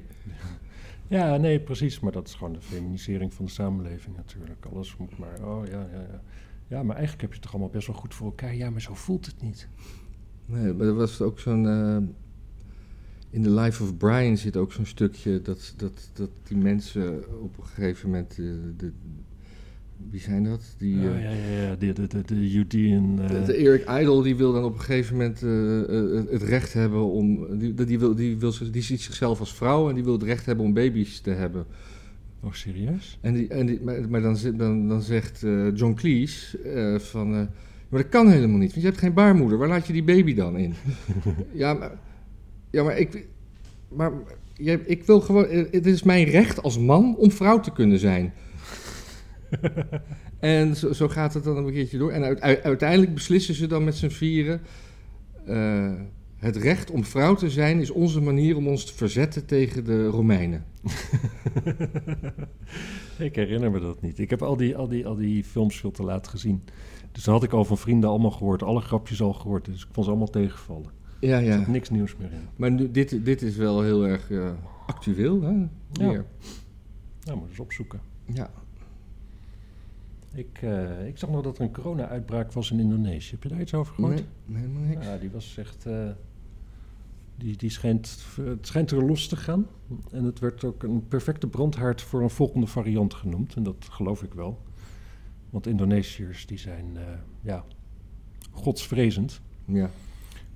Ja, 1.09 1.37
nee, 1.37 1.61
precies. 1.61 2.01
Maar 2.01 2.13
dat 2.13 2.29
is 2.29 2.35
gewoon 2.35 2.53
de 2.53 2.61
feminisering 2.61 3.35
van 3.35 3.45
de 3.45 3.51
samenleving 3.51 4.17
natuurlijk. 4.17 4.65
Alles 4.73 4.97
moet 4.97 5.19
maar, 5.19 5.45
oh 5.47 5.67
ja, 5.67 5.87
ja, 5.93 6.01
ja. 6.01 6.23
Ja, 6.69 6.83
maar 6.83 6.97
eigenlijk 6.97 7.21
heb 7.21 7.31
je 7.31 7.35
het 7.37 7.43
toch 7.45 7.53
allemaal 7.53 7.71
best 7.73 7.87
wel 7.87 7.97
goed 7.97 8.15
voor 8.15 8.27
elkaar. 8.27 8.55
Ja, 8.55 8.71
maar 8.71 8.81
zo 8.81 8.95
voelt 8.95 9.27
het 9.27 9.43
niet. 9.43 9.69
Nee, 10.47 10.73
maar 10.73 10.87
er 10.87 10.95
was 10.95 11.21
ook 11.21 11.39
zo'n. 11.39 11.67
eh, 11.69 11.97
in 13.31 13.43
The 13.43 13.51
Life 13.51 13.83
of 13.83 13.97
Brian 13.97 14.37
zit 14.37 14.57
ook 14.57 14.73
zo'n 14.73 14.87
stukje 14.87 15.43
dat, 15.43 15.75
dat, 15.77 16.11
dat 16.13 16.31
die 16.43 16.57
mensen 16.57 17.25
op 17.43 17.59
een 17.59 17.65
gegeven 17.67 18.11
moment. 18.11 18.31
eh, 18.31 18.45
de, 18.77 18.93
wie 20.11 20.21
zijn 20.21 20.45
dat? 20.45 20.75
Die, 20.79 20.99
Ja, 21.01 21.15
eh, 21.15 21.23
ja, 21.23 21.31
ja, 21.31 21.63
ja. 21.69 21.77
De, 21.77 21.93
de, 21.93 22.07
de, 22.07 22.23
de 22.23 22.51
Judean... 22.51 23.17
de, 23.17 23.43
de 23.47 23.55
Eric 23.55 23.89
Idle 24.01 24.23
die 24.23 24.37
wil 24.37 24.53
dan 24.53 24.65
op 24.65 24.75
een 24.75 24.81
gegeven 24.81 25.17
moment 25.17 25.41
het 26.31 26.43
recht 26.43 26.73
hebben 26.73 27.05
om. 27.11 27.59
Die, 27.59 27.75
die, 27.75 27.99
wil, 27.99 28.15
die, 28.15 28.39
wil, 28.39 28.53
die 28.71 28.83
ziet 28.83 29.01
zichzelf 29.01 29.41
als 29.41 29.55
vrouw 29.55 29.89
en 29.89 29.95
die 29.95 30.05
wil 30.05 30.13
het 30.13 30.23
recht 30.23 30.47
hebben 30.47 30.65
om 30.65 30.73
baby's 30.75 31.21
te 31.21 31.31
hebben. 31.31 31.67
Oh, 32.45 32.53
serieus? 32.53 33.19
En 33.21 33.35
die, 33.35 33.49
en 33.49 33.67
die, 33.67 33.81
maar 33.83 34.09
maar 34.09 34.21
dan, 34.23 34.37
dan, 34.57 34.89
dan 34.89 35.03
zegt 35.03 35.43
eh, 35.43 35.75
John 35.75 35.95
Cleese 35.95 36.59
eh, 36.59 36.99
van... 36.99 37.27
eh, 37.35 37.41
maar 37.89 38.03
dat 38.03 38.09
kan 38.09 38.31
helemaal 38.31 38.59
niet, 38.59 38.71
want 38.71 38.81
je 38.83 38.89
hebt 38.89 38.99
geen 39.01 39.13
baarmoeder. 39.15 39.59
Waar 39.59 39.69
laat 39.69 39.87
je 39.87 39.93
die 39.93 40.03
baby 40.05 40.35
dan 40.35 40.57
in? 40.59 40.75
ja, 41.53 41.75
maar, 41.75 41.93
ja, 42.71 42.83
maar 42.83 42.99
ik... 42.99 43.27
Maar 43.89 44.13
jij- 44.55 44.81
ik 44.87 45.05
wil 45.05 45.21
gewoon... 45.21 45.47
Het 45.71 45.87
is 45.87 46.03
mijn 46.03 46.25
recht 46.25 46.63
als 46.63 46.79
man 46.79 47.17
om 47.17 47.31
vrouw 47.33 47.61
te 47.61 47.73
kunnen 47.73 47.99
zijn. 47.99 48.33
en 50.41 50.77
zo, 50.77 50.93
zo 50.93 51.09
gaat 51.09 51.35
het 51.35 51.45
dan 51.45 51.57
een 51.57 51.73
keertje 51.73 51.99
door. 51.99 52.11
En 52.11 52.23
uit- 52.23 52.41
uit- 52.41 52.63
uiteindelijk 52.63 53.15
beslissen 53.15 53.55
ze 53.55 53.67
dan 53.67 53.85
met 53.85 53.95
z'n 53.97 54.09
vieren... 54.09 54.61
het 56.45 56.57
recht 56.57 56.91
om 56.91 57.05
vrouw 57.05 57.35
te 57.35 57.51
zijn 57.51 57.81
is 57.81 57.91
onze 57.91 58.21
manier 58.21 58.57
om 58.57 58.69
ons 58.69 58.85
te 58.85 58.95
verzetten 58.95 59.47
tegen 59.47 59.85
de 59.85 60.07
Romeinen. 60.07 60.65
ik 63.19 63.35
herinner 63.37 63.71
me 63.71 63.81
dat 63.81 64.01
niet. 64.03 64.19
Ik 64.19 64.31
heb 64.31 64.43
al 64.43 64.57
die, 64.57 64.77
al, 64.77 64.89
die, 64.89 65.07
al 65.07 65.15
die 65.17 65.45
films 65.45 65.77
veel 65.81 65.91
te 65.91 66.03
laat 66.03 66.29
gezien. 66.29 66.63
Dus 67.13 67.25
dat 67.25 67.35
had 67.35 67.43
ik 67.43 67.53
al 67.53 67.65
van 67.65 67.79
vrienden 67.79 68.11
allemaal 68.11 68.31
gehoord. 68.31 68.63
Alle 68.63 68.81
grapjes 68.81 69.23
al 69.23 69.33
gehoord. 69.33 69.65
Dus 69.65 69.83
ik 69.83 69.89
vond 69.93 70.05
ze 70.07 70.11
allemaal 70.13 70.31
tegenvallen. 70.31 70.91
Ja, 71.21 71.37
Er 71.39 71.45
ja. 71.45 71.59
zat 71.59 71.67
niks 71.67 71.91
nieuws 71.91 72.17
meer 72.17 72.33
in. 72.33 72.49
Maar 72.57 72.71
nu, 72.71 72.91
dit, 72.91 73.25
dit 73.25 73.43
is 73.43 73.57
wel 73.57 73.83
heel 73.83 74.07
erg 74.07 74.31
eh, 74.31 74.51
actueel, 74.87 75.43
hè? 75.43 75.53
Ja. 75.93 76.25
Nou, 77.25 77.39
moet 77.39 77.49
eens 77.49 77.59
opzoeken. 77.61 78.01
Ja. 78.25 78.51
Ik, 80.35 80.59
eh, 80.63 81.07
ik 81.07 81.19
zag 81.19 81.31
nog 81.31 81.43
dat 81.43 81.59
er 81.59 81.65
een 81.65 81.73
corona-uitbraak 81.73 82.53
was 82.53 82.71
in 82.71 82.79
Indonesië. 82.81 83.31
Heb 83.31 83.43
je 83.43 83.49
daar 83.49 83.61
iets 83.61 83.75
over 83.75 83.95
gehoord? 83.95 84.25
Nee, 84.47 84.63
helemaal 84.63 84.83
niks. 84.83 85.07
Ja, 85.07 85.17
die 85.17 85.31
was 85.31 85.57
echt. 85.59 85.87
eh, 85.87 86.09
die, 87.37 87.57
die 87.57 87.71
schijnt, 87.71 88.19
het 88.37 88.67
schijnt 88.67 88.91
er 88.91 89.05
los 89.05 89.29
te 89.29 89.37
gaan. 89.37 89.67
En 90.11 90.25
het 90.25 90.39
werd 90.39 90.65
ook 90.65 90.83
een 90.83 91.09
perfecte 91.09 91.47
brandhaard 91.47 92.03
voor 92.03 92.23
een 92.23 92.31
volgende 92.31 92.67
variant 92.67 93.15
genoemd. 93.15 93.55
En 93.55 93.63
dat 93.63 93.87
geloof 93.91 94.23
ik 94.23 94.35
wel. 94.35 94.63
Want 95.51 95.67
Indonesiërs 95.67 96.47
die 96.47 96.59
zijn 96.59 96.97
eh, 96.97 97.03
ja, 97.41 97.65
godsvrezend. 98.51 99.41
Ja. 99.65 99.91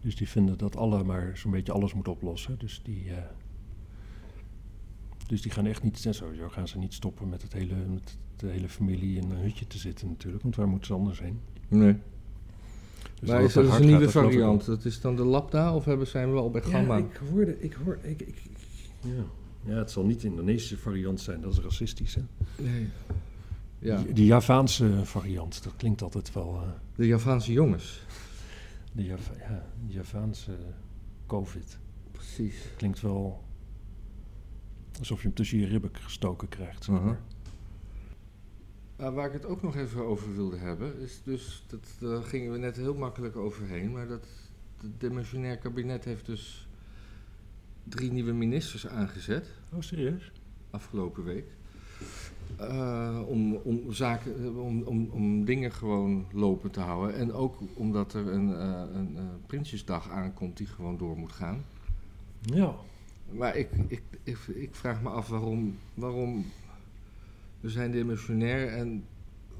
Dus 0.00 0.16
die 0.16 0.28
vinden 0.28 0.58
dat 0.58 0.76
alle 0.76 1.04
maar 1.04 1.36
zo'n 1.36 1.50
beetje 1.50 1.72
alles 1.72 1.94
moet 1.94 2.08
oplossen. 2.08 2.58
Dus 2.58 2.80
die, 2.84 3.10
eh, 3.10 3.22
dus 5.26 5.42
die 5.42 5.50
gaan 5.50 5.66
echt 5.66 5.82
niet, 5.82 6.06
en 6.06 6.14
sowieso 6.14 6.48
gaan 6.48 6.68
ze 6.68 6.78
niet 6.78 6.94
stoppen 6.94 7.28
met, 7.28 7.42
het 7.42 7.52
hele, 7.52 7.74
met 7.74 8.18
de 8.36 8.46
hele 8.46 8.68
familie 8.68 9.16
in 9.16 9.30
een 9.30 9.42
hutje 9.42 9.66
te 9.66 9.78
zitten 9.78 10.08
natuurlijk. 10.08 10.42
Want 10.42 10.56
waar 10.56 10.68
moeten 10.68 10.86
ze 10.86 10.94
anders 10.94 11.20
heen? 11.20 11.40
Nee. 11.68 11.96
Dus 13.20 13.28
maar 13.28 13.42
is 13.42 13.52
dat 13.52 13.66
hard 13.66 13.80
een 13.80 13.86
nieuwe 13.86 14.10
variant? 14.10 14.64
Dat 14.64 14.84
is 14.84 15.00
dan 15.00 15.16
de 15.16 15.24
Labda 15.24 15.74
of 15.74 15.84
hebben, 15.84 16.06
zijn 16.06 16.32
we 16.32 16.38
al 16.38 16.50
bij 16.50 16.62
Gamma? 16.62 16.96
Ja, 16.96 17.04
ik 17.04 17.20
hoorde, 17.30 17.60
ik 17.60 17.72
hoor, 17.72 17.98
ik, 18.02 18.20
ik, 18.20 18.28
ik- 18.28 18.42
ja. 19.00 19.22
ja, 19.72 19.78
het 19.78 19.90
zal 19.90 20.04
niet 20.04 20.20
de 20.20 20.28
Indonesische 20.28 20.78
variant 20.78 21.20
zijn, 21.20 21.40
dat 21.40 21.52
is 21.52 21.58
racistisch. 21.58 22.14
Hè? 22.14 22.22
Nee. 22.56 22.88
Ja, 23.78 24.02
Die, 24.02 24.12
die 24.12 24.24
Javaanse 24.26 24.90
variant, 25.04 25.62
dat 25.62 25.72
klinkt 25.76 26.02
altijd 26.02 26.32
wel. 26.32 26.60
eh, 26.62 26.68
de 26.96 27.06
Javaanse 27.06 27.52
jongens. 27.52 28.02
de 28.92 29.04
Java, 29.04 29.32
ja, 29.38 29.62
Javaanse 29.86 30.56
COVID 31.26 31.78
Precies. 32.12 32.54
klinkt 32.76 33.00
wel 33.00 33.44
alsof 34.98 35.18
je 35.20 35.26
hem 35.26 35.36
tussen 35.36 35.58
je 35.58 35.66
ribben 35.66 35.90
gestoken 35.92 36.48
krijgt. 36.48 36.84
Zeg 36.84 36.94
Aha. 36.94 37.04
maar. 37.04 37.14
Uh, 37.14 37.20
waar 38.98 39.26
ik 39.26 39.32
het 39.32 39.46
ook 39.46 39.62
nog 39.62 39.76
even 39.76 40.04
over 40.04 40.34
wilde 40.34 40.56
hebben, 40.56 41.00
is 41.00 41.20
dus, 41.24 41.64
dat, 41.66 41.80
daar 41.98 42.22
gingen 42.22 42.52
we 42.52 42.58
net 42.58 42.76
heel 42.76 42.94
makkelijk 42.94 43.36
overheen, 43.36 43.92
maar 43.92 44.08
dat 44.08 44.26
het 44.80 45.00
demissionair 45.00 45.58
kabinet 45.58 46.04
heeft 46.04 46.26
dus 46.26 46.68
drie 47.84 48.12
nieuwe 48.12 48.32
ministers 48.32 48.86
aangezet. 48.86 49.50
Oh, 49.72 49.80
serieus? 49.80 50.32
afgelopen 50.70 51.24
week. 51.24 51.46
Eh, 52.56 53.20
om, 53.26 53.54
om, 53.54 53.92
zaken, 53.92 54.44
eh, 54.44 54.64
om, 54.64 54.82
om, 54.82 55.08
om 55.10 55.44
dingen 55.44 55.72
gewoon 55.72 56.26
lopen 56.32 56.70
te 56.70 56.80
houden. 56.80 57.16
En 57.16 57.32
ook 57.32 57.56
omdat 57.74 58.12
er 58.14 58.26
een, 58.26 58.54
eh, 58.54 58.82
een 58.94 59.18
Prinsjesdag 59.46 60.10
aankomt 60.10 60.56
die 60.56 60.66
gewoon 60.66 60.98
door 60.98 61.18
moet 61.18 61.32
gaan. 61.32 61.64
Ja. 62.40 62.74
Maar 63.30 63.56
ik, 63.56 63.68
ik, 63.88 64.02
ik, 64.22 64.38
ik 64.46 64.74
vraag 64.74 65.02
me 65.02 65.08
af 65.08 65.28
waarom, 65.28 65.76
waarom 65.94 66.44
we 67.60 67.68
zijn 67.68 67.90
demissionair 67.90 68.68
en 68.68 69.04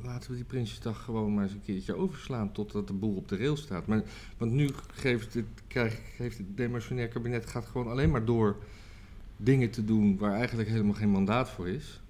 laten 0.02 0.30
we 0.30 0.36
die 0.36 0.44
Prinsjesdag 0.44 1.04
gewoon 1.04 1.34
maar 1.34 1.44
eens 1.44 1.52
een 1.52 1.62
keertje 1.62 1.94
overslaan 1.94 2.52
totdat 2.52 2.86
de 2.86 2.92
boel 2.92 3.16
op 3.16 3.28
de 3.28 3.36
rail 3.36 3.56
staat. 3.56 3.86
Maar, 3.86 4.02
want 4.36 4.52
nu 4.52 4.68
geeft 4.92 5.34
het, 5.34 5.44
krijg, 5.66 6.00
geeft 6.16 6.38
het 6.38 6.56
demissionair 6.56 7.08
kabinet 7.08 7.46
gaat 7.46 7.66
gewoon 7.66 7.88
alleen 7.88 8.10
maar 8.10 8.24
door 8.24 8.56
dingen 9.36 9.70
te 9.70 9.84
doen 9.84 10.18
waar 10.18 10.32
eigenlijk 10.32 10.68
helemaal 10.68 10.94
geen 10.94 11.10
mandaat 11.10 11.50
voor 11.50 11.68
is. 11.68 12.00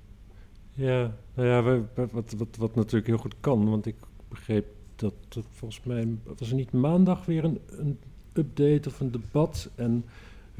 Ja, 0.72 1.14
nou 1.34 1.48
ja, 1.48 1.86
wat, 2.10 2.32
wat, 2.32 2.56
wat 2.56 2.74
natuurlijk 2.74 3.06
heel 3.06 3.18
goed 3.18 3.34
kan, 3.40 3.70
want 3.70 3.86
ik 3.86 3.96
begreep 4.28 4.66
dat 4.96 5.14
volgens 5.50 5.82
mij 5.84 6.08
was 6.38 6.50
er 6.50 6.56
niet 6.56 6.72
maandag 6.72 7.24
weer 7.24 7.44
een, 7.44 7.60
een 7.66 7.98
update 8.32 8.88
of 8.88 9.00
een 9.00 9.10
debat. 9.10 9.70
En 9.74 10.04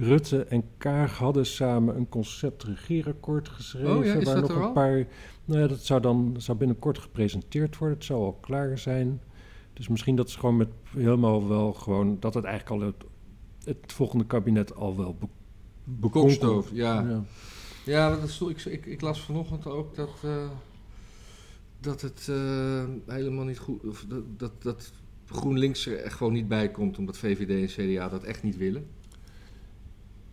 Rutte 0.00 0.44
en 0.44 0.64
Kaag 0.76 1.18
hadden 1.18 1.46
samen 1.46 1.96
een 1.96 2.08
concept 2.08 2.62
regeerakkoord 2.62 3.48
geschreven. 3.48 3.96
Oh 3.96 4.04
ja, 4.04 4.14
is 4.14 4.24
waar 4.24 4.34
dat 4.34 4.42
nog 4.42 4.50
er 4.50 4.56
een 4.56 4.62
al? 4.62 4.72
paar. 4.72 5.06
Nou 5.44 5.60
ja, 5.60 5.66
dat 5.66 5.84
zou 5.84 6.00
dan 6.00 6.34
zou 6.38 6.58
binnenkort 6.58 6.98
gepresenteerd 6.98 7.78
worden. 7.78 7.96
Het 7.96 8.06
zou 8.06 8.20
al 8.20 8.32
klaar 8.32 8.78
zijn. 8.78 9.20
Dus 9.72 9.88
misschien 9.88 10.16
dat 10.16 10.30
ze 10.30 10.38
gewoon 10.38 10.56
met 10.56 10.68
helemaal 10.88 11.48
wel 11.48 11.72
gewoon 11.72 12.16
dat 12.20 12.34
het 12.34 12.44
eigenlijk 12.44 12.82
al 12.82 12.86
het, 12.88 13.04
het 13.64 13.92
volgende 13.92 14.26
kabinet 14.26 14.74
al 14.74 14.96
wel 14.96 15.14
be, 15.14 15.26
bekonkeld- 15.84 16.38
Kokstoof, 16.38 16.70
ja. 16.72 17.00
ja. 17.08 17.24
Ja, 17.84 18.10
dat 18.16 18.22
is, 18.28 18.40
ik, 18.40 18.64
ik, 18.64 18.86
ik 18.86 19.00
las 19.00 19.20
vanochtend 19.20 19.66
ook 19.66 19.94
dat, 19.94 20.10
eh, 20.24 20.48
dat 21.80 22.00
het 22.00 22.26
eh, 22.30 22.84
helemaal 23.06 23.44
niet 23.44 23.58
goed... 23.58 23.84
Of 23.84 24.04
dat, 24.08 24.22
dat, 24.38 24.62
dat 24.62 24.92
GroenLinks 25.26 25.86
er 25.86 25.96
echt 25.98 26.14
gewoon 26.16 26.32
niet 26.32 26.48
bij 26.48 26.70
komt... 26.70 26.98
omdat 26.98 27.18
VVD 27.18 27.78
en 27.78 27.94
CDA 27.94 28.08
dat 28.08 28.22
echt 28.22 28.42
niet 28.42 28.56
willen. 28.56 28.86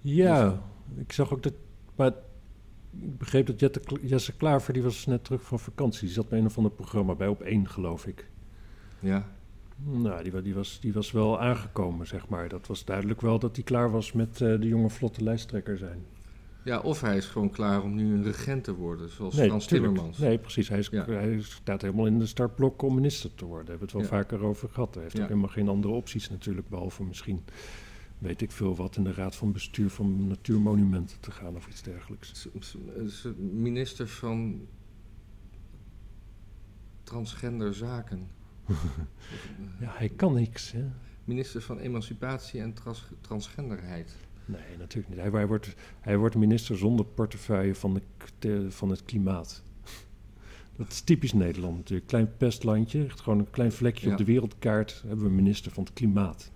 Ja, 0.08 0.62
ik 0.98 1.12
zag 1.12 1.34
ook 1.34 1.44
dat. 1.44 1.54
Maar 1.96 2.12
ik 3.02 3.18
begreep 3.18 3.46
dat 3.48 3.60
Jette, 3.60 3.82
Jesse 4.02 4.34
Klaver, 4.36 4.74
die 4.74 4.84
was 4.84 5.06
net 5.06 5.24
terug 5.24 5.44
van 5.44 5.60
vakantie. 5.60 6.02
Die 6.02 6.10
zat 6.10 6.30
bij 6.30 6.40
een 6.40 6.46
of 6.46 6.58
ander 6.58 6.72
programma 6.72 7.16
bij 7.16 7.28
op 7.28 7.42
één, 7.42 7.68
geloof 7.70 8.06
ik. 8.08 8.28
Ja, 9.00 9.28
Nou, 9.84 10.24
die, 10.24 10.42
die, 10.42 10.54
was, 10.54 10.80
die 10.80 10.94
was 10.94 11.12
wel 11.12 11.42
aangekomen, 11.42 12.08
zeg 12.08 12.28
maar. 12.28 12.50
Dat 12.50 12.68
was 12.68 12.86
duidelijk 12.86 13.22
wel 13.22 13.40
dat 13.40 13.56
hij 13.56 13.66
klaar 13.66 13.92
was 13.92 14.12
met 14.12 14.42
eh, 14.42 14.60
de 14.60 14.68
jonge 14.68 14.90
vlotte 14.90 15.24
lijsttrekker 15.24 15.78
zijn. 15.78 16.06
ja, 16.64 16.80
of 16.80 17.02
hij 17.02 17.18
is 17.18 17.26
gewoon 17.26 17.50
klaar 17.50 17.84
om 17.84 17.96
nu 17.96 18.14
een 18.14 18.24
regent 18.24 18.64
te 18.64 18.76
worden... 18.76 19.10
zoals 19.10 19.36
nee, 19.36 19.48
Frans 19.48 19.66
tuurlijk. 19.66 19.92
Timmermans. 19.94 20.20
Nee, 20.22 20.38
precies. 20.38 20.70
Hij, 20.70 20.80
is, 20.80 20.88
Ja. 20.92 21.06
hij 21.06 21.42
staat 21.42 21.82
helemaal 21.82 22.06
in 22.06 22.20
de 22.20 22.26
startblok 22.26 22.82
om 22.82 22.96
minister 22.96 23.36
te 23.36 23.46
worden. 23.46 23.66
Daar 23.66 23.78
hebben 23.78 23.94
we 23.94 23.98
het 24.00 24.10
wel 24.10 24.20
Ja. 24.20 24.24
vaker 24.24 24.46
over 24.48 24.70
gehad. 24.70 24.94
Hij 24.94 25.04
heeft 25.04 25.16
Ja. 25.18 25.22
ook 25.24 25.30
helemaal 25.30 25.50
geen 25.50 25.68
andere 25.70 25.94
opties 25.94 26.30
natuurlijk, 26.30 26.70
behalve 26.70 27.04
misschien... 27.04 27.44
Weet 28.18 28.42
ik 28.42 28.52
veel 28.52 28.76
wat 28.76 28.96
in 28.96 29.04
de 29.04 29.14
raad 29.14 29.36
van 29.36 29.52
bestuur 29.52 29.90
van 29.90 30.28
natuurmonumenten 30.28 31.20
te 31.20 31.32
gaan 31.32 31.56
of 31.56 31.68
iets 31.68 31.82
dergelijks. 31.82 32.48
Minister 33.52 34.08
van 34.08 34.68
transgender 37.04 37.74
zaken. 37.74 38.28
Ja, 39.80 39.92
hij 39.96 40.10
kan 40.10 40.34
niks, 40.34 40.72
hè? 40.72 40.86
Minister 41.24 41.62
van 41.62 41.80
emancipatie 41.80 42.62
en 42.62 42.74
trans- 42.74 43.10
transgenderheid. 43.22 44.16
Nee, 44.46 44.78
natuurlijk 44.78 45.10
niet. 45.14 45.20
Hij, 45.24 45.30
hij, 45.32 45.48
wordt, 45.48 45.76
hij 46.00 46.18
wordt 46.18 46.36
minister 46.36 46.78
zonder 46.78 47.06
portefeuille 47.06 47.76
van, 47.76 48.02
de, 48.40 48.72
van 48.72 48.90
het 48.90 49.06
klimaat. 49.06 49.64
Dat 50.78 50.88
is 50.92 51.02
typisch 51.02 51.34
Nederland 51.34 51.78
natuurlijk. 51.78 52.08
Klein 52.08 52.38
pestlandje, 52.38 53.10
gewoon 53.10 53.40
een 53.40 53.50
klein 53.50 53.72
vlekje 53.72 54.06
Ja. 54.06 54.12
op 54.12 54.18
de 54.18 54.24
wereldkaart. 54.26 55.04
Hebben 55.08 55.26
we 55.26 55.32
minister 55.32 55.72
van 55.72 55.84
het 55.84 55.94
klimaat. 55.94 56.52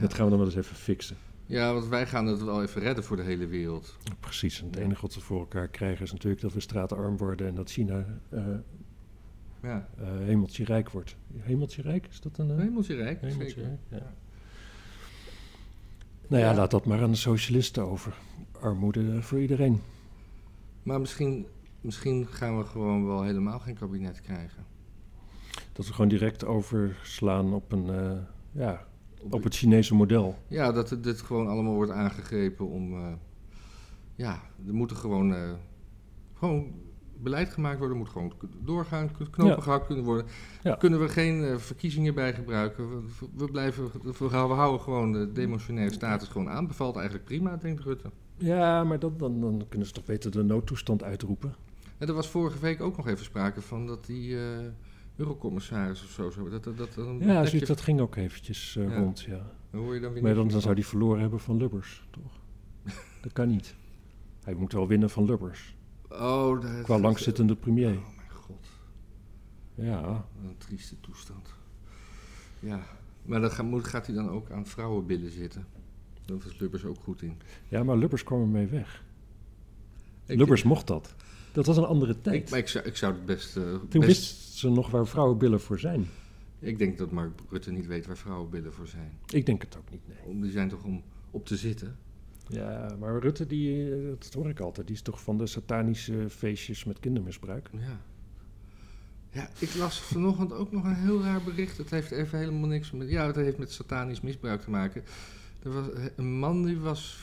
Dat 0.00 0.14
gaan 0.14 0.24
we 0.24 0.30
dan 0.30 0.38
wel 0.38 0.48
eens 0.48 0.56
even 0.56 0.76
fixen. 0.76 1.16
ja, 1.46 1.72
want 1.72 1.86
wij 1.86 2.06
gaan 2.06 2.26
het 2.26 2.44
wel 2.44 2.62
even 2.62 2.80
redden 2.80 3.04
voor 3.04 3.16
de 3.16 3.22
hele 3.22 3.46
wereld. 3.46 3.96
Precies. 4.20 4.60
En 4.60 4.66
het 4.66 4.76
enige 4.76 5.00
wat 5.00 5.14
we 5.14 5.20
voor 5.20 5.38
elkaar 5.38 5.68
krijgen 5.68 6.04
is 6.04 6.12
natuurlijk 6.12 6.42
dat 6.42 6.52
we 6.52 6.60
straatarm 6.60 7.16
worden 7.16 7.46
en 7.46 7.54
dat 7.54 7.70
China 7.70 8.06
eh, 8.28 8.44
Ja, 9.62 9.88
eh, 9.98 10.06
hemeltje 10.08 10.64
rijk 10.64 10.90
wordt. 10.90 11.16
Hemeltje 11.36 11.82
rijk, 11.82 12.06
is 12.10 12.20
dat 12.20 12.38
een... 12.38 12.50
eh, 12.50 12.56
hemeltje 12.56 12.94
rijk, 12.94 13.20
hemeltje 13.20 13.44
zeker. 13.48 13.62
rijk? 13.62 13.78
Ja. 13.88 14.12
Nou 16.28 16.42
ja, 16.42 16.50
Ja. 16.50 16.56
laat 16.56 16.70
dat 16.70 16.84
maar 16.86 17.02
aan 17.02 17.10
de 17.10 17.16
socialisten 17.16 17.82
over. 17.86 18.14
Armoede 18.60 19.22
voor 19.22 19.40
iedereen. 19.40 19.80
Maar 20.82 21.00
misschien, 21.00 21.46
misschien 21.80 22.26
gaan 22.26 22.58
we 22.58 22.64
gewoon 22.64 23.06
wel 23.06 23.22
helemaal 23.22 23.58
geen 23.58 23.74
kabinet 23.74 24.20
krijgen. 24.20 24.64
Dat 25.72 25.86
we 25.86 25.92
gewoon 25.92 26.08
direct 26.10 26.44
overslaan 26.44 27.52
op, 27.54 27.72
een, 27.72 28.20
ja, 28.52 28.86
op 29.30 29.44
het 29.44 29.54
Chinese 29.54 29.94
model. 29.94 30.38
Ja, 30.48 30.72
dat 30.72 30.96
dit 31.00 31.20
gewoon 31.20 31.46
allemaal 31.48 31.74
wordt 31.74 31.90
aangegrepen 31.92 32.68
om... 32.68 32.92
eh, 32.92 33.12
ja, 34.14 34.42
er 34.66 34.74
moet 34.74 34.90
er 34.90 34.96
gewoon, 34.96 35.34
eh, 35.34 35.50
gewoon 36.34 36.74
beleid 37.22 37.48
gemaakt 37.48 37.78
worden. 37.78 37.96
Moet 37.96 38.08
gewoon 38.08 38.32
doorgaan, 38.64 39.10
knopen 39.30 39.46
Ja. 39.56 39.60
gehakt 39.60 39.86
kunnen 39.86 40.04
worden. 40.04 40.26
Ja. 40.62 40.74
Kunnen 40.74 41.00
we 41.00 41.08
geen 41.08 41.44
eh, 41.44 41.56
verkiezingen 41.56 42.14
bij 42.14 42.34
gebruiken. 42.34 42.88
We, 42.90 43.02
we, 43.36 43.50
blijven, 43.50 43.90
we, 44.02 44.12
we 44.18 44.36
houden 44.36 44.80
gewoon 44.80 45.12
de 45.12 45.32
demotionaire 45.32 45.92
status 45.94 46.28
gewoon 46.28 46.48
aan. 46.50 46.66
Bevalt 46.66 46.94
eigenlijk 46.96 47.24
prima, 47.26 47.56
denkt 47.56 47.82
Rutte. 47.82 48.10
Ja, 48.36 48.84
maar 48.84 48.98
dat, 48.98 49.18
dan, 49.18 49.40
dan 49.40 49.64
kunnen 49.68 49.88
ze 49.88 49.94
toch 49.94 50.04
beter 50.04 50.30
de 50.30 50.42
noodtoestand 50.42 51.02
uitroepen. 51.02 51.54
En 51.98 52.08
er 52.08 52.14
was 52.14 52.28
vorige 52.28 52.58
week 52.58 52.80
ook 52.80 52.96
nog 52.96 53.06
even 53.06 53.24
sprake 53.24 53.60
van 53.60 53.86
dat 53.86 54.06
die 54.06 54.36
eurocommissaris 55.16 56.02
of 56.04 56.10
zo... 56.10 56.30
zo 56.30 56.48
dat, 56.48 56.64
dat, 56.64 56.76
dat, 56.76 56.88
Ja, 57.18 57.44
zoiets, 57.44 57.68
dat 57.68 57.80
ging 57.80 58.00
ook 58.00 58.16
eventjes 58.16 58.76
eh, 58.76 58.88
Ja. 58.88 58.96
rond, 58.98 59.20
ja. 59.20 59.50
Dan 59.70 59.80
hoor 59.80 59.94
je 59.94 60.00
dan 60.00 60.12
weer 60.12 60.22
Maar 60.22 60.34
dan, 60.34 60.50
zou 60.50 60.74
hij 60.74 60.82
verloren 60.82 61.20
hebben 61.20 61.40
van 61.40 61.56
Lubbers, 61.56 62.06
toch? 62.10 62.40
Dat 63.22 63.32
kan 63.32 63.48
niet. 63.48 63.74
Hij 64.44 64.54
moet 64.54 64.72
wel 64.72 64.86
winnen 64.88 65.10
van 65.10 65.24
Lubbers. 65.24 65.76
Oh, 66.08 66.60
dat, 66.60 66.82
Qua 66.82 66.98
langzittende 66.98 67.56
premier. 67.56 67.96
Oh 67.96 68.16
mijn 68.16 68.30
god, 68.30 68.66
Ja, 69.74 70.26
een 70.44 70.56
trieste 70.58 71.00
toestand. 71.00 71.54
Ja, 72.60 72.80
maar 73.22 73.40
dan 73.40 73.50
gaat, 73.84 74.06
hij 74.06 74.14
dan 74.14 74.28
ook 74.30 74.50
aan 74.50 74.66
vrouwenbillen 74.66 75.30
zitten. 75.30 75.66
Daar 76.24 76.38
was 76.38 76.58
Lubbers 76.58 76.84
ook 76.84 76.98
goed 77.02 77.22
in. 77.22 77.36
ja 77.68 77.84
maar 77.84 77.96
Lubbers 77.96 78.22
kwam 78.24 78.40
ermee 78.40 78.66
weg. 78.66 79.04
Ik- 80.26 80.38
Lubbers 80.38 80.62
mocht 80.62 80.86
dat. 80.86 81.14
Dat 81.56 81.66
was 81.66 81.76
een 81.76 81.84
andere 81.84 82.20
tijd. 82.20 82.42
Ik, 82.42 82.50
maar 82.50 82.58
ik, 82.58 82.68
zou, 82.68 82.84
ik 82.84 82.96
zou 82.96 83.12
het 83.14 83.26
best... 83.26 83.56
eh, 83.56 83.62
Toen 83.88 84.00
best- 84.00 84.06
wist 84.06 84.52
ze 84.58 84.68
nog 84.70 84.90
waar 84.90 85.06
vrouwenbillen 85.06 85.60
voor 85.60 85.78
zijn. 85.78 86.06
Ik 86.58 86.78
denk 86.78 86.98
dat 86.98 87.10
Mark 87.10 87.40
Rutte 87.50 87.72
niet 87.72 87.86
weet 87.86 88.06
waar 88.06 88.16
vrouwenbillen 88.16 88.72
voor 88.72 88.86
zijn. 88.86 89.18
Ik 89.32 89.46
denk 89.46 89.62
het 89.62 89.76
ook 89.76 89.90
niet, 89.90 90.08
nee. 90.08 90.16
Om- 90.26 90.40
Die 90.42 90.50
zijn 90.50 90.68
toch 90.68 90.82
om 90.84 91.02
op 91.30 91.46
te 91.46 91.56
zitten? 91.56 91.96
Ja, 92.48 92.96
maar 93.00 93.18
Rutte, 93.18 93.46
die, 93.46 93.92
eh, 93.94 94.08
dat 94.18 94.32
hoor 94.34 94.48
ik 94.48 94.60
altijd, 94.60 94.86
die 94.86 94.96
is 94.96 95.02
toch 95.02 95.22
van 95.22 95.38
de 95.38 95.46
satanische 95.46 96.26
feestjes 96.30 96.84
met 96.84 97.00
kindermisbruik? 97.00 97.70
Ja. 97.72 98.00
Ja, 99.30 99.50
ik 99.58 99.74
las 99.74 100.00
vanochtend 100.00 100.52
ook 100.52 100.72
nog 100.72 100.84
een 100.84 100.94
heel 100.94 101.22
raar 101.22 101.42
bericht. 101.42 101.78
Het 101.78 101.90
heeft 101.90 102.10
even 102.10 102.38
helemaal 102.38 102.68
niks 102.68 102.90
met... 102.90 103.08
Ja, 103.10 103.26
het 103.26 103.36
heeft 103.36 103.58
met 103.58 103.72
satanisch 103.72 104.20
misbruik 104.20 104.60
te 104.60 104.70
maken. 104.70 105.02
Er 105.62 105.72
was 105.72 105.86
een 106.16 106.38
man 106.38 106.64
die 106.64 106.78
was 106.78 107.18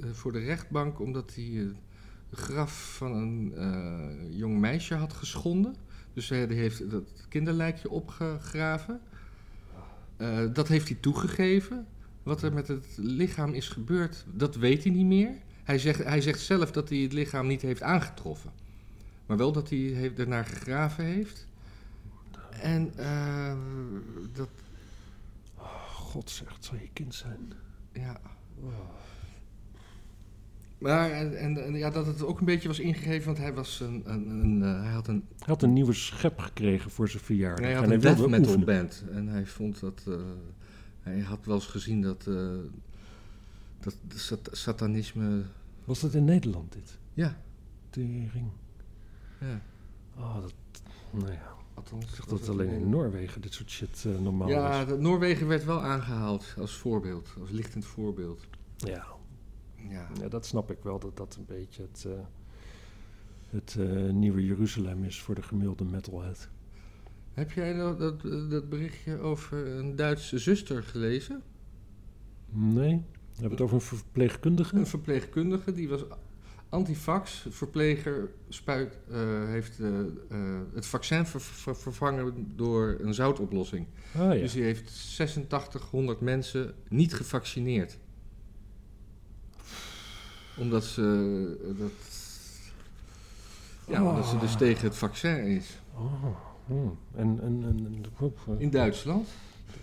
eh, 0.00 0.10
voor 0.10 0.32
de 0.32 0.38
rechtbank 0.38 1.00
omdat 1.00 1.34
hij 1.34 1.44
eh, 1.44 1.66
graf 2.34 2.94
van 2.96 3.12
een 3.14 3.52
eh, 3.54 4.38
jong 4.38 4.58
meisje 4.58 4.94
had 4.94 5.12
geschonden. 5.12 5.74
Dus 6.12 6.28
hij 6.28 6.46
heeft 6.48 6.90
dat 6.90 7.26
kinderlijkje 7.28 7.90
opgegraven. 7.90 9.00
Eh, 10.16 10.38
dat 10.52 10.68
heeft 10.68 10.88
hij 10.88 10.96
toegegeven. 11.00 11.86
Wat 12.22 12.42
er 12.42 12.52
met 12.52 12.68
het 12.68 12.86
lichaam 12.96 13.52
is 13.52 13.68
gebeurd, 13.68 14.24
dat 14.32 14.56
weet 14.56 14.84
hij 14.84 14.92
niet 14.92 15.06
meer. 15.06 15.30
Hij 15.64 15.78
zegt, 15.78 16.04
hij 16.04 16.20
zegt 16.20 16.40
zelf 16.40 16.70
dat 16.72 16.88
hij 16.88 16.98
het 16.98 17.12
lichaam 17.12 17.46
niet 17.46 17.62
heeft 17.62 17.82
aangetroffen. 17.82 18.50
Maar 19.26 19.36
wel 19.36 19.52
dat 19.52 19.68
hij 19.68 19.78
heeft, 19.78 20.18
ernaar 20.18 20.44
gegraven 20.44 21.04
heeft. 21.04 21.46
En 22.50 22.92
eh, 22.96 23.56
dat, 24.32 24.48
God 25.86 26.30
zegt, 26.30 26.64
zal 26.64 26.76
je 26.76 26.88
kind 26.92 27.14
zijn? 27.14 27.52
ja. 27.92 28.20
Maar 30.78 31.10
en, 31.10 31.38
en, 31.38 31.64
en 31.64 31.74
ja, 31.74 31.90
dat 31.90 32.06
het 32.06 32.22
ook 32.22 32.38
een 32.38 32.44
beetje 32.44 32.68
was 32.68 32.78
ingegeven, 32.78 33.26
want 33.26 33.38
hij, 33.38 33.54
was 33.54 33.80
een, 33.80 34.02
een, 34.04 34.28
een, 34.28 34.62
eh, 34.62 34.82
hij 34.82 34.92
had 34.92 35.08
een, 35.08 35.24
Hij 35.28 35.46
had 35.46 35.62
een 35.62 35.72
nieuwe 35.72 35.92
schep 35.92 36.38
gekregen 36.38 36.90
voor 36.90 37.08
zijn 37.08 37.22
verjaardag. 37.22 37.64
hij 37.64 37.74
had 37.74 37.84
en 37.84 37.92
een 37.92 38.00
wilde 38.00 38.16
death 38.16 38.30
metal 38.30 38.54
oefenen. 38.54 38.76
band. 38.78 39.04
En 39.12 39.26
hij 39.28 39.46
vond 39.46 39.80
dat. 39.80 40.02
eh, 40.08 40.14
hij 41.00 41.20
had 41.20 41.44
wel 41.44 41.54
eens 41.54 41.66
gezien 41.66 42.02
dat. 42.02 42.26
eh, 42.26 42.34
dat 43.80 43.96
sat- 44.14 44.48
satanisme. 44.52 45.42
Was 45.84 46.00
dat 46.00 46.14
in 46.14 46.24
Nederland, 46.24 46.72
dit? 46.72 46.98
Ja, 47.14 47.36
Tering. 47.90 48.50
ja. 49.40 49.60
Oh, 50.16 50.40
dat... 50.40 50.52
Nou 51.10 51.32
ja, 51.32 51.52
Althans, 51.74 52.04
ik 52.04 52.16
dacht 52.16 52.28
dat 52.28 52.38
dat 52.38 52.48
alleen 52.48 52.68
in 52.70 52.88
Noorwegen 52.88 53.40
dit 53.40 53.54
soort 53.54 53.70
shit 53.70 54.04
normaal 54.20 54.48
Ja, 54.48 54.78
was. 54.78 54.88
dat 54.88 55.00
Noorwegen 55.00 55.46
werd 55.46 55.64
wel 55.64 55.82
aangehaald 55.82 56.54
als 56.58 56.72
voorbeeld, 56.76 57.28
als 57.40 57.50
lichtend 57.50 57.84
voorbeeld. 57.84 58.40
Ja, 58.76 59.06
Ja. 59.88 60.08
ja, 60.20 60.28
dat 60.28 60.46
snap 60.46 60.70
ik 60.70 60.78
wel, 60.82 60.98
dat 60.98 61.16
dat 61.16 61.36
een 61.36 61.44
beetje 61.46 61.82
het, 61.82 62.04
eh, 62.06 62.12
het 63.50 63.76
eh, 63.78 64.10
nieuwe 64.12 64.44
Jeruzalem 64.44 65.04
is 65.04 65.20
voor 65.22 65.34
de 65.34 65.42
gemiddelde 65.42 65.84
metalhead. 65.84 66.48
Heb 67.32 67.52
jij 67.52 67.72
nou 67.72 67.98
dat, 67.98 68.20
dat 68.50 68.68
berichtje 68.68 69.18
over 69.18 69.66
een 69.66 69.96
Duitse 69.96 70.38
zuster 70.38 70.82
gelezen? 70.82 71.42
Nee? 72.50 72.94
We 72.96 73.32
hebben 73.32 73.50
het 73.50 73.60
over 73.60 73.74
een 73.74 73.80
verpleegkundige? 73.82 74.76
Een 74.76 74.86
verpleegkundige 74.86 75.72
die 75.72 75.88
was 75.88 76.04
antivax. 76.68 77.46
Verpleger 77.50 78.30
spuit, 78.48 78.98
eh, 79.10 79.44
heeft 79.46 79.78
het 80.74 80.86
vaccin 80.86 81.26
ver- 81.26 81.40
ver- 81.40 81.76
vervangen 81.76 82.52
door 82.56 82.96
een 83.00 83.14
zoutoplossing. 83.14 83.86
Ah 84.16 84.20
ja. 84.34 84.40
Dus 84.40 84.52
die 84.52 84.62
heeft 84.62 84.88
8600 84.90 86.20
mensen 86.20 86.74
niet 86.88 87.14
gevaccineerd. 87.14 87.98
Omdat 90.56 90.84
ze, 90.84 91.58
eh, 91.62 91.78
dat, 91.78 91.90
ja, 93.88 94.08
omdat 94.08 94.26
ze 94.26 94.38
dus 94.38 94.52
Oh. 94.52 94.58
tegen 94.58 94.84
het 94.84 94.96
vaccin 94.96 95.36
is. 95.46 95.78
Oh. 95.94 96.24
Hmm. 96.66 96.98
En, 97.14 97.40
en, 97.42 97.62
en, 97.64 97.84
en- 97.86 98.04
eh, 98.46 98.60
In 98.60 98.70
Duitsland. 98.70 99.28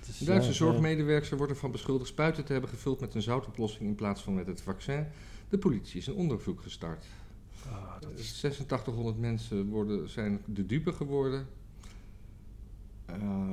is, 0.07 0.19
Een 0.19 0.25
Duitse 0.25 0.49
ja, 0.49 0.55
zorgmedewerker 0.55 1.37
wordt 1.37 1.51
ervan 1.51 1.71
beschuldigd 1.71 2.09
spuiten 2.09 2.45
te 2.45 2.51
hebben 2.51 2.69
gevuld 2.69 2.99
met 2.99 3.15
een 3.15 3.21
zoutoplossing 3.21 3.89
in 3.89 3.95
plaats 3.95 4.21
van 4.21 4.33
met 4.33 4.47
het 4.47 4.61
vaccin. 4.61 5.05
De 5.49 5.57
politie 5.57 5.99
is 5.99 6.07
een 6.07 6.13
onderzoek 6.13 6.61
gestart. 6.61 7.05
Ah, 7.69 8.01
dat 8.01 8.11
is, 8.15 8.31
8600 8.43 9.19
mensen 9.19 9.69
worden, 9.69 10.09
zijn 10.09 10.41
de 10.45 10.65
dupe 10.65 10.91
geworden. 10.93 11.47
Eh, 13.05 13.49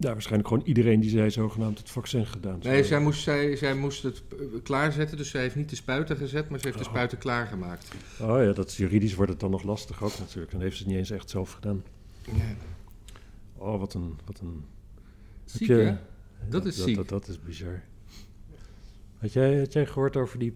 ja, 0.00 0.12
waarschijnlijk 0.12 0.48
gewoon 0.48 0.64
iedereen 0.66 1.00
die 1.00 1.10
zij 1.10 1.30
zogenaamd 1.30 1.78
het 1.78 1.90
vaccin 1.90 2.26
gedaan 2.26 2.58
nee, 2.62 2.84
zij 2.84 3.00
moest, 3.00 3.22
zij, 3.22 3.56
zij 3.56 3.74
moest 3.74 4.02
het 4.02 4.22
eh, 4.32 4.36
klaarzetten, 4.62 5.16
dus 5.16 5.30
zij 5.30 5.40
heeft 5.40 5.54
niet 5.56 5.70
de 5.70 5.76
spuiten 5.76 6.16
gezet, 6.16 6.48
maar 6.48 6.58
ze 6.58 6.66
heeft 6.66 6.78
de 6.78 6.84
Oh. 6.84 6.90
spuiten 6.90 7.18
klaargemaakt. 7.18 7.90
Oh 8.20 8.42
ja, 8.42 8.52
dat 8.52 8.68
is 8.68 8.76
juridisch 8.76 9.14
wordt 9.14 9.30
het 9.30 9.40
dan 9.40 9.50
nog 9.50 9.62
lastig 9.62 10.02
ook 10.02 10.18
natuurlijk. 10.18 10.50
Dan 10.52 10.60
heeft 10.60 10.76
ze 10.76 10.82
het 10.82 10.90
niet 10.90 10.98
eens 11.00 11.10
echt 11.10 11.30
zelf 11.30 11.52
gedaan. 11.52 11.82
Oh, 13.56 13.78
wat 13.78 13.94
een... 13.94 14.18
Wat 14.26 14.40
een 14.40 14.64
Ziek, 15.44 15.68
je- 15.68 15.74
hè? 15.74 15.96
Dat 16.48 16.66
is 16.66 16.76
dat, 16.76 16.86
ziek. 16.86 16.96
Dat, 16.96 17.08
dat 17.08 17.28
is 17.28 17.40
bizar. 17.40 17.82
Had 19.18 19.32
jij, 19.32 19.58
had 19.58 19.72
jij 19.72 19.86
gehoord 19.86 20.16
over 20.16 20.38
die, 20.38 20.54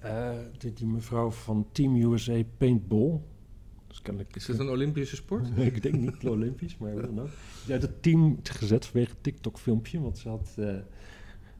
eh, 0.00 0.30
die, 0.58 0.72
die 0.72 0.86
mevrouw 0.86 1.30
van 1.30 1.66
Team 1.72 2.02
USA 2.12 2.42
Paintball? 2.56 3.20
Dus 3.88 4.02
kennelijk, 4.02 4.36
Is 4.36 4.46
het 4.46 4.58
een 4.58 4.68
Olympische 4.68 5.16
sport? 5.16 5.56
Nee, 5.56 5.66
ik 5.72 5.82
denk 5.82 5.94
niet 5.94 6.28
Olympisch, 6.28 6.78
maar 6.78 6.94
dan 6.94 7.20
ook. 7.20 7.28
Die 7.64 7.72
uit 7.72 7.82
het 7.82 8.02
team 8.02 8.38
gezet 8.42 8.86
vanwege 8.86 9.10
een 9.10 9.20
TikTok-filmpje. 9.20 10.00
Want 10.00 10.18
ze 10.18 10.28
had, 10.28 10.54
eh, 10.56 10.74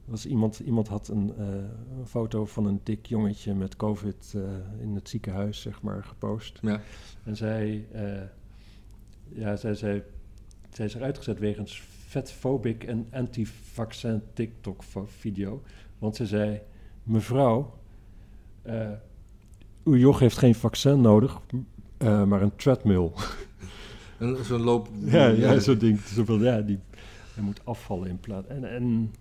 was 0.04 0.26
iemand, 0.26 0.58
iemand 0.58 0.88
had 0.88 1.08
een, 1.08 1.34
eh, 1.36 1.46
een 1.98 2.06
foto 2.06 2.46
van 2.46 2.66
een 2.66 2.80
dik 2.82 3.06
jongetje 3.06 3.54
met 3.54 3.76
COVID 3.76 4.32
eh, 4.36 4.42
in 4.80 4.94
het 4.94 5.08
ziekenhuis, 5.08 5.60
zeg 5.60 5.82
maar, 5.82 6.04
gepost. 6.04 6.58
Ja. 6.62 6.80
En 7.24 7.36
zij, 7.36 7.86
ja, 9.28 9.56
zij, 9.56 9.74
zij, 9.74 10.04
zij 10.70 10.86
is 10.86 10.94
eruit 10.94 11.16
gezet 11.16 11.38
wegens 11.38 11.82
vetphobic 12.06 12.84
en 12.84 13.06
anti-vaccin 13.10 14.22
TikTok-video. 14.32 15.62
Want 15.98 16.16
ze 16.16 16.26
zei, 16.26 16.60
mevrouw, 17.02 17.78
uw 19.84 19.96
joch 19.96 20.18
heeft 20.18 20.38
geen 20.38 20.54
vaccin 20.54 21.00
nodig, 21.00 21.40
eh, 21.98 22.24
maar 22.24 22.42
een 22.42 22.56
treadmill. 22.56 23.10
Zo'n 24.42 24.60
loop... 24.62 24.88
Ja, 25.04 25.26
ja 25.26 25.58
zo'n 25.58 25.78
ding. 25.78 26.00
Zo 26.00 26.24
van, 26.24 26.40
ja, 26.40 26.60
die, 26.60 26.78
hij 27.34 27.42
moet 27.42 27.60
afvallen 27.64 28.08
in 28.08 28.20
plaats. 28.20 28.48
En, 28.48 28.64
en 28.74 29.14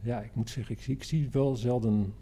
ja, 0.00 0.20
ik 0.20 0.34
moet 0.34 0.50
zeggen, 0.50 0.74
ik, 0.74 0.82
zie- 0.82 0.94
ik 0.94 1.04
zie 1.04 1.28
wel 1.32 1.56
zelden, 1.56 2.14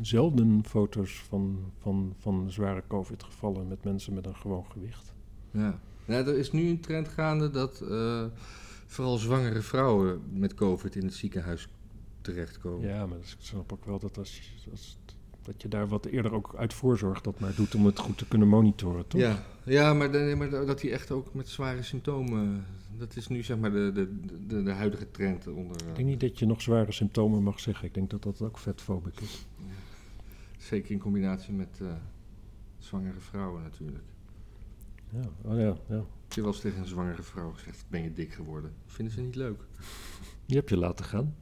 zelden 0.00 0.64
foto's 0.64 1.22
van, 1.28 1.72
van, 1.78 2.14
van 2.18 2.50
zware 2.50 2.82
COVID-gevallen 2.88 3.68
met 3.68 3.84
mensen 3.84 4.14
met 4.14 4.26
een 4.26 4.36
gewoon 4.36 4.64
gewicht. 4.70 5.12
Ja. 5.50 5.78
Ja, 6.04 6.14
er 6.18 6.38
is 6.38 6.52
nu 6.52 6.68
een 6.68 6.80
trend 6.80 7.08
gaande 7.08 7.50
dat 7.50 7.80
eh, 7.80 8.24
vooral 8.86 9.16
zwangere 9.16 9.60
vrouwen 9.62 10.20
met 10.32 10.54
COVID 10.54 10.96
in 10.96 11.04
het 11.04 11.14
ziekenhuis 11.14 11.68
terechtkomen. 12.20 12.88
Ja, 12.88 13.06
maar 13.06 13.18
ik 13.18 13.34
snap 13.38 13.72
ook 13.72 13.84
wel 13.84 13.98
dat 13.98 14.18
als, 14.18 14.52
als, 14.70 14.98
dat 15.42 15.62
je 15.62 15.68
daar 15.68 15.88
wat 15.88 16.04
eerder 16.06 16.32
ook 16.32 16.54
uit 16.56 16.74
voorzorg 16.74 17.20
dat 17.20 17.40
maar 17.40 17.54
doet 17.54 17.74
om 17.74 17.86
het 17.86 17.98
goed 17.98 18.18
te 18.18 18.26
kunnen 18.28 18.48
monitoren, 18.48 19.06
toch? 19.06 19.20
Ja, 19.20 19.42
ja 19.64 19.94
maar, 19.94 20.12
de- 20.12 20.18
nee, 20.18 20.36
maar 20.36 20.50
dat 20.50 20.80
die 20.80 20.90
echt 20.90 21.10
ook 21.10 21.34
met 21.34 21.48
zware 21.48 21.82
symptomen. 21.82 22.64
Dat 22.98 23.16
is 23.16 23.28
nu 23.28 23.42
zeg 23.42 23.58
maar 23.58 23.72
de, 23.72 23.90
de, 23.94 24.20
de, 24.46 24.62
de 24.62 24.70
huidige 24.72 25.10
trend 25.10 25.46
onder. 25.46 25.76
eh, 25.82 25.88
Ik 25.88 25.94
denk 25.96 26.08
niet 26.08 26.20
dat 26.20 26.38
je 26.38 26.46
nog 26.46 26.62
zware 26.62 26.92
symptomen 26.92 27.42
mag 27.42 27.60
zeggen. 27.60 27.86
Ik 27.86 27.94
denk 27.94 28.10
dat 28.10 28.22
dat 28.22 28.42
ook 28.42 28.58
vetfobic 28.58 29.20
is. 29.20 29.46
Zeker 30.58 30.90
in 30.90 30.98
combinatie 30.98 31.52
met 31.52 31.78
eh, 31.82 31.86
zwangere 32.78 33.20
vrouwen 33.20 33.62
natuurlijk. 33.62 34.04
Ja, 35.10 35.20
oh 35.42 35.58
ja, 35.58 35.76
ja. 35.88 36.04
Heb 36.22 36.32
je 36.32 36.40
wel 36.40 36.50
eens 36.52 36.60
tegen 36.60 36.78
een 36.80 36.86
zwangere 36.86 37.22
vrouw 37.22 37.50
gezegd: 37.52 37.84
Ben 37.88 38.02
je 38.02 38.12
dik 38.12 38.32
geworden? 38.32 38.72
Vinden 38.86 39.14
ze 39.14 39.20
niet 39.20 39.34
leuk. 39.34 39.60
Die 40.46 40.56
heb 40.56 40.68
je 40.68 40.76
laten 40.76 41.04
gaan. 41.04 41.34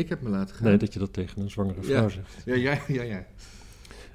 Ik 0.00 0.08
heb 0.08 0.20
me 0.22 0.28
laten 0.28 0.54
gaan. 0.54 0.64
Nee, 0.66 0.76
dat 0.76 0.92
je 0.92 0.98
dat 0.98 1.12
tegen 1.12 1.42
een 1.42 1.50
zwangere 1.50 1.82
vrouw 1.82 2.02
Ja. 2.02 2.08
zegt. 2.08 2.42
Ja, 2.44 2.54
ja, 2.54 2.78
ja, 2.88 3.02
ja. 3.02 3.26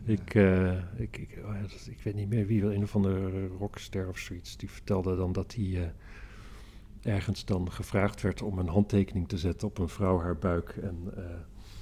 Ik, 0.06 0.34
eh, 0.36 0.78
ik, 0.96 1.18
ik, 1.18 1.38
oh 1.46 1.54
ja, 1.54 1.62
dat- 1.62 1.88
ik 1.90 2.00
weet 2.04 2.16
niet 2.16 2.30
meer 2.30 2.46
wie, 2.48 2.62
wel 2.62 2.74
een 2.74 2.84
of 2.84 2.96
andere 2.96 3.48
rockster 3.48 4.08
of 4.08 4.18
zoiets, 4.18 4.58
die 4.58 4.70
vertelde 4.70 5.16
dan 5.16 5.32
dat 5.32 5.56
hij 5.56 5.66
eh, 5.84 7.14
ergens 7.14 7.46
dan 7.46 7.72
gevraagd 7.72 8.22
werd 8.22 8.42
om 8.42 8.60
een 8.60 8.68
handtekening 8.68 9.28
te 9.28 9.38
zetten 9.38 9.68
op 9.68 9.78
een 9.78 9.90
vrouw 9.90 10.20
haar 10.20 10.38
buik. 10.38 10.70
En 10.70 10.98
eh, 11.16 11.24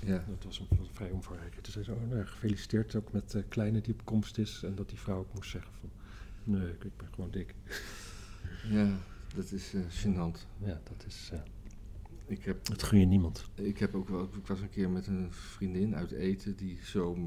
ja. 0.09 0.23
dat 0.27 0.43
was, 0.43 0.59
een, 0.59 0.67
was 0.77 0.89
vrij 0.93 1.09
omvangrijk. 1.11 1.53
Toen 1.61 1.71
zei 1.73 1.85
ze, 1.85 1.91
oh, 1.91 2.09
nou, 2.09 2.25
gefeliciteerd 2.25 2.95
ook 2.95 3.11
met 3.11 3.31
de 3.31 3.43
kleine 3.43 3.81
die 3.81 3.93
op 3.93 4.05
komst 4.05 4.37
is. 4.37 4.61
En 4.63 4.75
dat 4.75 4.89
die 4.89 4.99
vrouw 4.99 5.17
ook 5.17 5.33
moest 5.33 5.49
zeggen 5.49 5.71
van, 5.79 5.89
nee, 6.43 6.67
ik, 6.69 6.97
ben 6.97 7.07
gewoon 7.13 7.31
dik. 7.31 7.53
Ja, 8.69 8.89
dat 9.35 9.51
is 9.51 9.73
gênant. 10.05 10.47
Ja, 10.57 10.79
dat 10.83 11.03
is, 11.07 11.31
Ik 12.33 12.45
heb 12.45 12.65
dat 12.65 12.83
gun 12.83 12.99
je 12.99 13.05
niemand. 13.05 13.49
Ik 13.55 13.77
heb 13.77 13.95
ook 13.95 14.09
wel, 14.09 14.23
ik 14.23 14.47
was 14.47 14.61
een 14.61 14.69
keer 14.69 14.89
met 14.89 15.07
een 15.07 15.27
vriendin 15.29 15.95
uit 15.95 16.11
eten 16.11 16.55
die 16.55 16.77
zo 16.83 17.17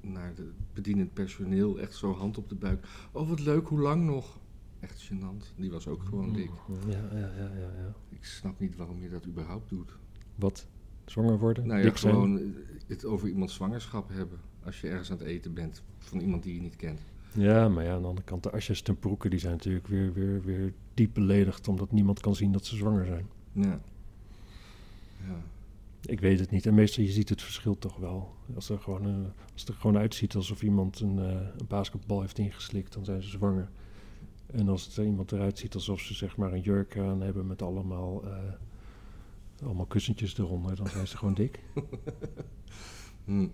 naar 0.00 0.34
de 0.34 0.50
bedienend 0.72 1.12
personeel 1.12 1.78
echt 1.78 1.94
zo 1.94 2.12
hand 2.12 2.38
op 2.38 2.48
de 2.48 2.54
buik. 2.54 2.86
Oh, 3.12 3.28
wat 3.28 3.40
leuk, 3.40 3.66
hoe 3.66 3.80
lang 3.80 4.04
nog? 4.04 4.38
Echt 4.80 5.10
gênant. 5.12 5.54
Die 5.56 5.70
was 5.70 5.88
ook 5.88 6.02
gewoon 6.02 6.32
dik. 6.32 6.50
Ja, 6.88 7.08
ja, 7.12 7.18
ja, 7.18 7.50
ja, 7.54 7.70
ja. 7.78 7.94
Ik 8.08 8.24
snap 8.24 8.60
niet 8.60 8.76
waarom 8.76 9.02
je 9.02 9.08
dat 9.08 9.26
überhaupt 9.26 9.68
doet. 9.68 9.96
Wat? 10.34 10.66
Zwanger 11.04 11.38
worden? 11.38 11.66
Nou 11.66 11.78
ja, 11.78 11.84
dik 11.84 11.96
gewoon 11.96 12.38
eh, 12.38 12.44
het 12.86 13.04
over 13.04 13.28
iemands 13.28 13.54
zwangerschap 13.54 14.08
hebben. 14.08 14.38
Als 14.64 14.80
je 14.80 14.88
ergens 14.88 15.10
aan 15.10 15.18
het 15.18 15.26
eten 15.26 15.54
bent 15.54 15.82
van 15.98 16.20
iemand 16.20 16.42
die 16.42 16.54
je 16.54 16.60
niet 16.60 16.76
kent. 16.76 17.00
Ja, 17.32 17.68
maar 17.68 17.84
ja, 17.84 17.94
aan 17.94 18.02
de 18.02 18.08
andere 18.08 18.26
kant, 18.26 18.42
de 18.42 18.50
asjes 18.50 18.82
ten 18.82 18.98
broeke, 18.98 19.28
die 19.28 19.38
zijn 19.38 19.52
natuurlijk 19.52 19.86
weer, 19.86 20.12
weer, 20.12 20.42
weer 20.42 20.72
diep 20.94 21.14
beledigd, 21.14 21.68
omdat 21.68 21.92
niemand 21.92 22.20
kan 22.20 22.34
zien 22.34 22.52
dat 22.52 22.66
ze 22.66 22.76
zwanger 22.76 23.06
zijn. 23.06 23.28
Ja. 23.52 23.80
Ja. 25.26 25.42
Ik 26.00 26.20
weet 26.20 26.40
het 26.40 26.50
niet. 26.50 26.66
En 26.66 26.74
meestal, 26.74 27.04
je 27.04 27.10
ziet 27.10 27.28
het 27.28 27.42
verschil 27.42 27.78
toch 27.78 27.96
wel. 27.96 28.34
Als, 28.54 28.68
er 28.68 28.78
gewoon, 28.78 29.06
eh, 29.06 29.14
als 29.52 29.60
het 29.60 29.68
er 29.68 29.74
gewoon 29.74 29.98
uitziet 29.98 30.34
alsof 30.34 30.62
iemand 30.62 31.00
een, 31.00 31.18
eh, 31.18 31.30
een 31.30 31.66
basketbal 31.68 32.20
heeft 32.20 32.38
ingeslikt, 32.38 32.92
dan 32.92 33.04
zijn 33.04 33.22
ze 33.22 33.28
zwanger. 33.28 33.70
En 34.46 34.68
als 34.68 34.84
het 34.84 34.96
er 34.96 35.04
iemand 35.04 35.32
eruit 35.32 35.58
ziet 35.58 35.74
alsof 35.74 36.00
ze 36.00 36.14
zeg 36.14 36.36
maar 36.36 36.52
een 36.52 36.60
jurk 36.60 36.98
aan 36.98 37.20
hebben 37.20 37.46
met 37.46 37.62
allemaal, 37.62 38.24
eh, 38.24 38.52
allemaal 39.64 39.86
kussentjes 39.86 40.38
eronder, 40.38 40.76
dan 40.76 40.86
zijn 40.86 41.06
ze 41.06 41.16
gewoon 41.16 41.34
dik. 41.34 41.60
Hm. 43.24 43.48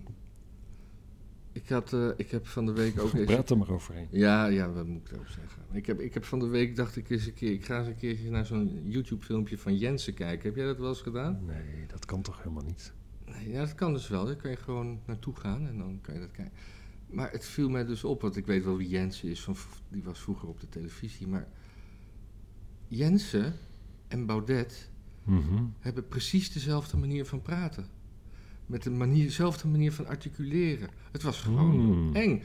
Ik, 1.63 1.69
had, 1.69 1.93
eh, 1.93 2.09
ik 2.17 2.31
heb 2.31 2.47
van 2.47 2.65
de 2.65 2.71
week 2.71 2.99
ook 2.99 3.13
eens... 3.13 3.25
Praat 3.33 3.49
er 3.49 3.57
maar 3.57 3.69
overheen. 3.69 4.07
Ja, 4.11 4.45
ja, 4.45 4.71
wat 4.71 4.85
moet 4.87 5.09
ik 5.11 5.17
ook 5.17 5.27
zeggen? 5.27 5.61
Ik 5.71 5.85
heb, 5.85 5.99
ik 5.99 6.13
heb 6.13 6.23
van 6.23 6.39
de 6.39 6.47
week 6.47 6.75
dacht 6.75 6.95
ik 6.95 7.09
eens 7.09 7.25
een 7.25 7.33
keer, 7.33 7.51
ik 7.51 7.65
ga 7.65 7.77
eens 7.79 7.87
een 7.87 7.95
keertje 7.97 8.29
naar 8.29 8.45
zo'n 8.45 8.81
YouTube-filmpje 8.83 9.57
van 9.57 9.77
Jensen 9.77 10.13
kijken. 10.13 10.47
Heb 10.47 10.55
jij 10.57 10.65
dat 10.65 10.77
wel 10.77 10.89
eens 10.89 11.01
gedaan? 11.01 11.39
Nee, 11.45 11.85
dat 11.87 12.05
kan 12.05 12.21
toch 12.21 12.37
helemaal 12.37 12.63
niet? 12.63 12.93
Nee, 13.25 13.49
ja, 13.49 13.59
dat 13.59 13.75
kan 13.75 13.93
dus 13.93 14.07
wel. 14.07 14.25
Daar 14.25 14.35
kan 14.35 14.51
je 14.51 14.57
gewoon 14.57 14.99
naartoe 15.05 15.35
gaan 15.35 15.67
en 15.67 15.77
dan 15.77 15.99
kan 16.01 16.13
je 16.13 16.19
dat 16.19 16.31
kijken. 16.31 16.53
Maar 17.09 17.31
het 17.31 17.45
viel 17.45 17.69
mij 17.69 17.85
dus 17.85 18.03
op, 18.03 18.21
want 18.21 18.35
ik 18.35 18.45
weet 18.45 18.63
wel 18.63 18.77
wie 18.77 18.87
Jensen 18.89 19.29
is, 19.29 19.41
van, 19.43 19.55
die 19.89 20.03
was 20.03 20.19
vroeger 20.19 20.47
op 20.47 20.59
de 20.59 20.69
televisie. 20.69 21.27
Maar 21.27 21.47
Jensen 22.87 23.53
en 24.07 24.25
Baudet 24.25 24.89
Mhm. 25.23 25.63
hebben 25.79 26.07
precies 26.07 26.51
dezelfde 26.51 26.97
manier 26.97 27.25
van 27.25 27.41
praten. 27.41 27.85
Met 28.67 28.83
de 28.83 28.89
manier, 28.91 29.23
dezelfde 29.23 29.67
manier 29.67 29.91
van 29.91 30.07
articuleren. 30.07 30.89
Het 31.11 31.21
was 31.23 31.41
gewoon 31.41 31.71
Hmm. 31.71 32.15
eng. 32.15 32.41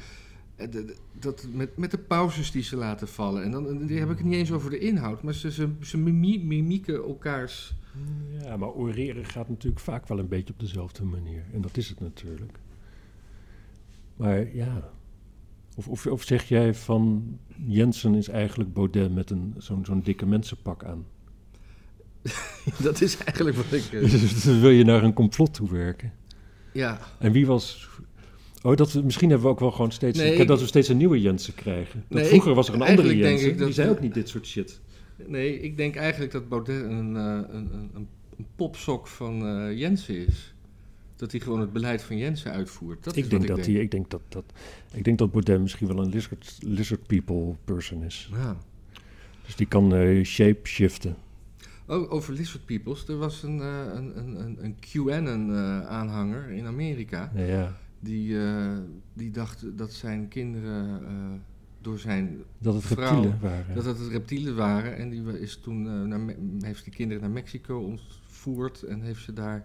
Eh, 0.56 0.66
Dat, 1.18 1.46
met, 1.52 1.76
met 1.76 1.90
de 1.90 1.98
pauzes 1.98 2.50
die 2.50 2.62
ze 2.62 2.76
laten 2.76 3.08
vallen. 3.08 3.42
En 3.42 3.50
dan 3.50 3.86
die 3.86 3.98
heb 3.98 4.10
ik 4.10 4.16
het 4.16 4.26
niet 4.26 4.34
eens 4.34 4.52
over 4.52 4.70
de 4.70 4.78
inhoud, 4.78 5.22
maar 5.22 5.34
ze, 5.34 5.52
ze, 5.52 5.68
ze 5.80 5.98
mimie- 5.98 6.44
mimieken 6.44 6.94
elkaars. 6.94 7.74
Ja, 8.42 8.56
maar 8.56 8.68
oreren 8.68 9.24
gaat 9.24 9.48
natuurlijk 9.48 9.82
vaak 9.82 10.08
wel 10.08 10.18
een 10.18 10.28
beetje 10.28 10.52
op 10.52 10.60
dezelfde 10.60 11.04
manier. 11.04 11.44
En 11.52 11.60
dat 11.60 11.76
is 11.76 11.88
het 11.88 12.00
natuurlijk. 12.00 12.58
Maar 14.16 14.54
ja. 14.54 14.90
Of, 15.76 15.88
of, 15.88 16.06
of 16.06 16.22
zeg 16.22 16.44
jij 16.48 16.74
van 16.74 17.24
Jensen 17.66 18.14
is 18.14 18.28
eigenlijk 18.28 18.72
Baudet 18.72 19.14
met 19.14 19.30
een, 19.30 19.54
zo'n, 19.58 19.84
zo'n 19.84 20.00
dikke 20.00 20.26
mensenpak 20.26 20.84
aan? 20.84 21.04
dat 22.82 23.00
is 23.00 23.16
eigenlijk 23.18 23.56
wat 23.56 23.72
ik. 23.72 23.84
eh, 23.92 24.00
Dus 24.00 24.44
wil 24.60 24.70
je 24.70 24.84
naar 24.84 25.02
een 25.02 25.12
complot 25.12 25.54
toe 25.54 25.70
werken. 25.70 26.12
ja, 26.72 27.00
En 27.18 27.32
wie 27.32 27.46
was. 27.46 27.88
Oh, 28.62 28.76
dat 28.76 28.92
we, 28.92 29.02
misschien 29.02 29.28
hebben 29.28 29.46
we 29.46 29.52
ook 29.52 29.60
wel 29.60 29.70
gewoon 29.70 29.92
steeds. 29.92 30.18
Nee, 30.18 30.32
ik, 30.32 30.38
ik- 30.38 30.46
dat 30.48 30.60
we 30.60 30.66
steeds 30.66 30.88
een 30.88 30.96
nieuwe 30.96 31.20
Jensen 31.20 31.54
krijgen. 31.54 32.04
Dat 32.08 32.18
Nee, 32.20 32.28
vroeger 32.28 32.54
was 32.54 32.68
er 32.68 32.74
een 32.74 32.82
andere 32.82 33.08
denk 33.08 33.20
Jensen. 33.20 33.48
ik 33.48 33.56
dat- 33.58 33.66
die 33.66 33.74
zei 33.74 33.90
ook 33.90 34.00
niet 34.00 34.14
dit 34.14 34.28
soort 34.28 34.46
shit. 34.46 34.80
nee, 35.26 35.60
ik 35.60 35.76
denk 35.76 35.96
eigenlijk 35.96 36.32
dat 36.32 36.48
Baudet 36.48 36.82
een, 36.82 37.16
eh, 37.16 37.22
een, 37.22 37.54
een, 37.56 37.90
een, 37.94 38.08
een 38.36 38.46
popsok 38.56 39.06
van 39.06 39.46
eh, 39.46 39.78
Jensen 39.78 40.26
is. 40.26 40.54
Dat 41.16 41.30
hij 41.30 41.40
gewoon 41.40 41.60
het 41.60 41.72
beleid 41.72 42.02
van 42.02 42.16
Jensen 42.18 42.52
uitvoert. 42.52 43.04
Dat 43.04 43.16
ik 43.16 43.22
is 43.24 43.28
denk 43.30 43.40
wat 43.48 43.56
dat 43.56 43.66
ik 43.66 43.72
hij. 43.74 43.82
Ik 43.82 43.90
denk 43.90 44.10
dat, 44.10 44.20
dat, 44.28 44.44
ik 44.92 45.04
denk 45.04 45.18
dat 45.18 45.30
Baudet 45.32 45.60
misschien 45.60 45.86
wel 45.86 45.98
een 45.98 46.10
lizard, 46.10 46.56
lizard 46.60 47.06
people 47.06 47.54
person 47.64 48.02
is. 48.02 48.30
Ja. 48.32 48.56
Dus 49.46 49.56
die 49.56 49.66
kan 49.66 49.92
shape 50.24 50.60
shiften. 50.68 51.16
Oh, 51.92 52.12
over 52.12 52.32
Lizard 52.34 52.64
Peoples. 52.64 53.08
Er 53.08 53.16
was 53.18 53.42
een, 53.42 53.60
eh, 53.60 53.80
een, 53.94 54.18
een, 54.18 54.40
een, 54.40 54.64
een 54.64 54.76
QAnon-aanhanger 54.80 56.50
in 56.50 56.66
Amerika. 56.66 57.32
Ja, 57.34 57.76
die, 58.00 58.38
eh, 58.44 58.76
die 59.14 59.30
dacht 59.30 59.64
dat 59.76 59.92
zijn 59.92 60.28
kinderen 60.28 61.06
eh, 61.06 61.12
door 61.80 61.98
zijn 61.98 62.42
Dat 62.58 62.74
het 62.74 62.84
vrouw- 62.84 63.10
reptielen 63.22 63.38
waren. 63.40 63.74
dat 63.74 63.84
het 63.84 63.98
reptielen 64.10 64.56
waren. 64.56 64.96
En 64.96 65.10
die 65.10 65.40
is 65.40 65.56
toen 65.62 65.86
eh, 65.86 65.92
naar, 66.02 66.34
heeft 66.60 66.84
die 66.84 66.92
kinderen 66.92 67.22
naar 67.22 67.30
Mexico 67.32 67.78
ontvoerd 67.78 68.82
en 68.82 69.00
heeft 69.02 69.22
ze 69.22 69.32
daar 69.32 69.64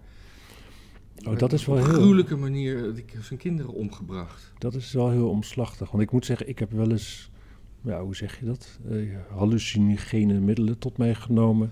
Oh, 1.25 1.37
dat 1.37 1.53
is 1.53 1.65
wel 1.65 1.75
op 1.75 1.81
een 1.81 1.89
heel- 1.89 1.99
gruwelijke 1.99 2.35
manier 2.35 2.87
eh, 2.89 2.95
die, 2.95 3.05
zijn 3.21 3.39
kinderen 3.39 3.73
omgebracht. 3.73 4.51
Dat 4.57 4.73
is 4.75 4.91
wel 4.93 5.09
heel 5.09 5.29
omslachtig. 5.29 5.91
Want 5.91 6.03
ik 6.03 6.11
moet 6.11 6.25
zeggen, 6.25 6.49
ik 6.49 6.59
heb 6.59 6.71
wel 6.71 6.91
eens, 6.91 7.31
ja, 7.81 8.01
hoe 8.01 8.15
zeg 8.15 8.39
je 8.39 8.45
dat? 8.45 8.79
Eh, 8.89 8.97
hallucinogene 9.29 10.39
middelen 10.39 10.77
tot 10.79 10.97
mij 10.97 11.15
genomen. 11.15 11.71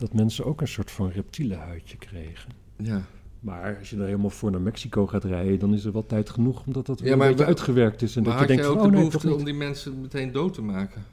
Dat 0.00 0.14
mensen 0.14 0.44
ook 0.44 0.60
een 0.60 0.68
soort 0.68 0.90
van 0.90 1.10
reptielenhuidje 1.10 1.96
kregen. 1.96 2.50
Ja. 2.76 3.02
Maar 3.40 3.76
als 3.78 3.90
je 3.90 3.96
er 3.96 4.04
helemaal 4.04 4.30
voor 4.30 4.50
naar 4.50 4.60
Mexico 4.60 5.06
gaat 5.06 5.24
rijden, 5.24 5.58
dan 5.58 5.74
is 5.74 5.84
er 5.84 5.92
wel 5.92 6.06
tijd 6.06 6.30
genoeg 6.30 6.66
omdat 6.66 6.86
dat 6.86 7.00
Ja, 7.00 7.16
maar 7.16 7.44
uitgewerkt 7.44 8.02
is. 8.02 8.16
En 8.16 8.22
maar 8.22 8.30
dat 8.30 8.40
had 8.40 8.48
je 8.48 8.54
denkt 8.54 8.70
ook 8.70 8.78
de 8.78 8.86
oh 8.86 8.92
nee, 8.92 9.02
niet. 9.02 9.24
om 9.24 9.44
die 9.44 9.54
mensen 9.54 10.00
meteen 10.00 10.32
dood 10.32 10.54
te 10.54 10.62
maken? 10.62 11.04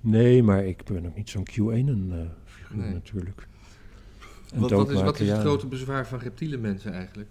Nee, 0.00 0.42
maar 0.42 0.64
ik 0.64 0.84
ben 0.84 1.06
ook 1.06 1.16
niet 1.16 1.30
zo'n 1.30 1.48
Q1-figuur 1.50 2.76
Nee. 2.76 2.92
natuurlijk. 2.92 3.48
En 4.52 4.60
Wat, 4.60 4.70
wat 4.70 4.90
is, 4.90 5.02
wat 5.02 5.20
is 5.20 5.28
het 5.28 5.36
ja. 5.36 5.42
grote 5.42 5.66
bezwaar 5.66 6.06
van 6.06 6.18
reptiele 6.18 6.56
mensen 6.56 6.92
eigenlijk? 6.92 7.30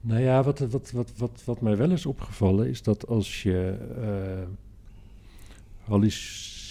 Nou 0.00 0.20
ja, 0.20 0.42
wat, 0.42 0.58
wat, 0.58 0.90
wat, 0.90 1.12
wat, 1.16 1.42
wat 1.44 1.60
mij 1.60 1.76
wel 1.76 1.90
is 1.90 2.06
opgevallen 2.06 2.68
is 2.68 2.82
dat 2.82 3.06
als 3.06 3.42
je 3.42 3.76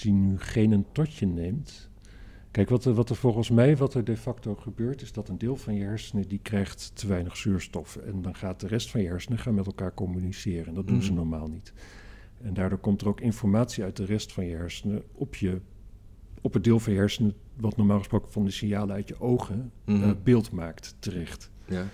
eh 0.05 0.11
hallucinogenen 0.13 0.85
tot 0.91 1.13
je 1.15 1.25
neemt. 1.25 1.89
Kijk, 2.51 2.69
wat 2.69 2.85
er, 2.85 2.93
wat 2.93 3.09
er 3.09 3.15
volgens 3.15 3.49
mij, 3.49 3.77
wat 3.77 3.93
er 3.93 4.03
de 4.03 4.17
facto 4.17 4.55
gebeurt, 4.55 5.01
is 5.01 5.11
dat 5.11 5.29
een 5.29 5.37
deel 5.37 5.55
van 5.57 5.75
je 5.75 5.83
hersenen 5.83 6.27
die 6.27 6.39
krijgt 6.41 6.91
te 6.93 7.07
weinig 7.07 7.37
zuurstof. 7.37 7.95
En 7.95 8.21
dan 8.21 8.35
gaat 8.35 8.59
de 8.59 8.67
rest 8.67 8.89
van 8.91 9.01
je 9.01 9.07
hersenen 9.07 9.39
gaan 9.39 9.53
met 9.53 9.65
elkaar 9.65 9.93
communiceren. 9.93 10.65
En 10.67 10.73
dat 10.73 10.87
doen 10.87 11.01
ze 11.01 11.07
Mhm. 11.11 11.19
normaal 11.19 11.47
niet. 11.47 11.73
En 12.41 12.53
daardoor 12.53 12.77
komt 12.79 13.01
er 13.01 13.07
ook 13.07 13.21
informatie 13.21 13.83
uit 13.83 13.95
de 13.95 14.05
rest 14.05 14.33
van 14.33 14.45
je 14.45 14.55
hersenen 14.55 15.03
op, 15.11 15.35
je, 15.35 15.61
op 16.41 16.53
het 16.53 16.63
deel 16.63 16.79
van 16.79 16.93
je 16.93 16.99
hersenen, 16.99 17.33
wat 17.55 17.77
normaal 17.77 17.97
gesproken 17.97 18.31
van 18.31 18.43
de 18.45 18.51
signalen 18.51 18.95
uit 18.95 19.07
je 19.07 19.19
ogen 19.19 19.71
Mhm. 19.85 20.03
eh, 20.03 20.11
beeld 20.23 20.51
maakt, 20.51 20.95
terecht. 20.99 21.51
Ja. 21.67 21.85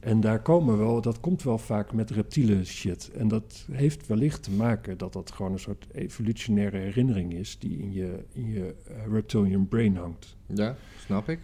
En 0.00 0.20
daar 0.20 0.42
komen 0.42 0.78
wel, 0.78 1.00
dat 1.00 1.20
komt 1.20 1.42
wel 1.42 1.58
vaak 1.58 1.92
met 1.92 2.10
reptiele 2.10 2.64
shit. 2.64 3.10
En 3.10 3.28
dat 3.28 3.66
heeft 3.72 4.06
wellicht 4.06 4.42
te 4.42 4.50
maken 4.50 4.98
dat 4.98 5.12
dat 5.12 5.30
gewoon 5.30 5.52
een 5.52 5.58
soort 5.58 5.86
evolutionaire 5.92 6.76
herinnering 6.76 7.32
is 7.32 7.58
die 7.58 7.78
in 7.78 7.92
je, 7.92 8.24
in 8.32 8.50
je 8.50 8.74
eh, 8.86 9.06
reptilian 9.06 9.68
brain 9.68 9.96
hangt. 9.96 10.36
ja, 10.46 10.76
snap 10.98 11.28
ik. 11.28 11.38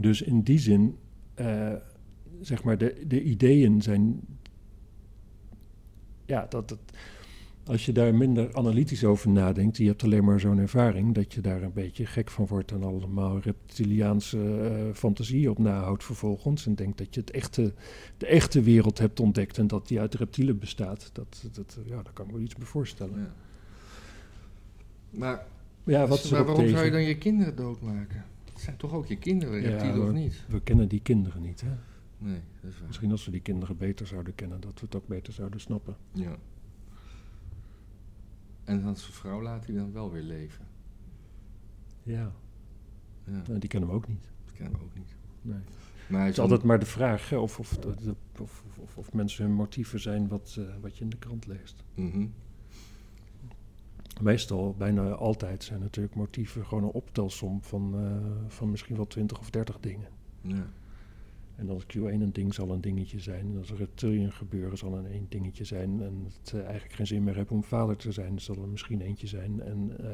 Dus 0.00 0.22
in 0.22 0.42
die 0.42 0.58
zin, 0.58 0.96
eh, 1.34 1.72
zeg 2.40 2.64
maar, 2.64 2.78
de, 2.78 3.04
de 3.06 3.22
ideeën 3.22 3.82
zijn. 3.82 4.20
Ja, 6.26 6.46
dat 6.48 6.70
het. 6.70 6.80
Als 7.72 7.86
je 7.86 7.92
daar 7.92 8.14
minder 8.14 8.54
analytisch 8.54 9.04
over 9.04 9.30
nadenkt, 9.30 9.76
je 9.76 9.86
hebt 9.86 10.02
alleen 10.02 10.24
maar 10.24 10.40
zo'n 10.40 10.58
ervaring, 10.58 11.14
dat 11.14 11.32
je 11.32 11.40
daar 11.40 11.62
een 11.62 11.72
beetje 11.72 12.06
gek 12.06 12.30
van 12.30 12.46
wordt 12.46 12.70
en 12.70 12.82
allemaal 12.82 13.40
reptiliaanse 13.40 14.60
eh, 14.60 14.94
fantasieën 14.94 15.50
op 15.50 15.58
nahoudt 15.58 16.04
vervolgens. 16.04 16.66
En 16.66 16.74
denkt 16.74 16.98
dat 16.98 17.14
je 17.14 17.20
het 17.20 17.30
echte, 17.30 17.74
de 18.16 18.26
echte 18.26 18.62
wereld 18.62 18.98
hebt 18.98 19.20
ontdekt 19.20 19.58
en 19.58 19.66
dat 19.66 19.88
die 19.88 20.00
uit 20.00 20.14
reptielen 20.14 20.58
bestaat. 20.58 21.10
Dat, 21.12 21.44
dat, 21.52 21.78
ja, 21.84 22.02
daar 22.02 22.12
kan 22.12 22.24
ik 22.24 22.30
me 22.30 22.36
wel 22.36 22.46
iets 22.46 22.54
bij 22.54 22.66
voorstellen. 22.66 23.20
Ja. 23.20 23.34
Maar, 25.10 25.46
Ja, 25.84 26.06
wat 26.06 26.24
is 26.24 26.30
maar 26.30 26.44
waarom 26.44 26.68
zou 26.68 26.84
je 26.84 26.90
dan 26.90 27.02
je 27.02 27.18
kinderen 27.18 27.56
doodmaken? 27.56 28.24
Het 28.52 28.60
zijn 28.60 28.76
toch 28.76 28.92
ook 28.92 29.06
je 29.06 29.16
kinderen, 29.16 29.62
Ja, 29.62 29.68
reptielen 29.68 30.02
of 30.02 30.12
niet? 30.12 30.44
We 30.48 30.60
kennen 30.60 30.88
die 30.88 31.00
kinderen 31.02 31.42
niet, 31.42 31.60
hè? 31.60 31.72
Nee, 32.18 32.40
dat 32.60 32.70
is 32.70 32.78
waar. 32.78 32.86
Misschien 32.86 33.10
als 33.10 33.24
we 33.24 33.30
die 33.30 33.40
kinderen 33.40 33.76
beter 33.76 34.06
zouden 34.06 34.34
kennen, 34.34 34.60
dat 34.60 34.72
we 34.74 34.80
het 34.86 34.94
ook 34.94 35.06
beter 35.06 35.32
zouden 35.32 35.60
snappen. 35.60 35.96
Ja. 36.12 36.36
En 38.64 38.82
dan 38.82 38.96
zijn 38.96 39.12
vrouw 39.12 39.42
laat 39.42 39.66
hij 39.66 39.74
dan 39.74 39.92
wel 39.92 40.10
weer 40.10 40.22
leven. 40.22 40.66
Ja, 42.02 42.32
Ja, 43.24 43.42
nou, 43.46 43.58
die 43.58 43.68
kennen 43.68 43.88
we 43.88 43.94
ook 43.94 44.08
niet. 44.08 44.28
dat 44.44 44.54
kennen 44.54 44.78
we 44.78 44.84
ook 44.84 44.94
niet. 44.94 45.14
Nee. 45.42 45.60
Maar 46.08 46.20
Het 46.24 46.32
is 46.32 46.38
altijd 46.38 46.62
maar 46.62 46.78
de 46.78 46.86
vraag 46.86 47.28
hè, 47.28 47.36
of, 47.36 47.58
of, 47.58 47.68
de- 47.76 48.14
of, 48.40 48.64
of, 48.82 48.96
of 48.96 49.12
mensen 49.12 49.44
hun 49.44 49.54
motieven 49.54 50.00
zijn 50.00 50.28
wat, 50.28 50.56
eh, 50.58 50.64
wat 50.80 50.96
je 50.98 51.04
in 51.04 51.10
de 51.10 51.16
krant 51.16 51.46
leest. 51.46 51.84
Mhm. 51.94 52.26
Meestal, 54.20 54.74
bijna 54.78 55.10
altijd, 55.10 55.64
zijn 55.64 55.80
natuurlijk 55.80 56.14
motieven 56.14 56.66
gewoon 56.66 56.82
een 56.84 56.90
optelsom 56.90 57.62
van, 57.62 57.94
eh, 57.98 58.50
van 58.50 58.70
misschien 58.70 58.96
wel 58.96 59.06
20 59.06 59.38
of 59.38 59.50
30 59.50 59.80
dingen. 59.80 60.08
Ja. 60.40 60.66
En 61.56 61.68
als 61.68 61.84
Q1 61.84 62.00
een 62.02 62.32
ding 62.32 62.54
zal 62.54 62.70
een 62.70 62.80
dingetje 62.80 63.20
zijn. 63.20 63.46
En 63.50 63.58
als 63.58 63.70
er 63.70 63.76
reptilian 63.76 64.32
gebeuren 64.32 64.78
zal 64.78 64.96
een 64.96 65.06
één 65.06 65.26
dingetje 65.28 65.64
zijn. 65.64 66.02
En 66.02 66.26
het 66.40 66.52
eh, 66.52 66.64
eigenlijk 66.64 66.94
geen 66.94 67.06
zin 67.06 67.24
meer 67.24 67.34
heeft 67.34 67.50
om 67.50 67.64
vader 67.64 67.96
te 67.96 68.12
zijn, 68.12 68.38
zal 68.40 68.56
er 68.62 68.68
misschien 68.68 69.00
eentje 69.00 69.26
zijn. 69.26 69.60
En 69.60 69.92
eh, 70.00 70.10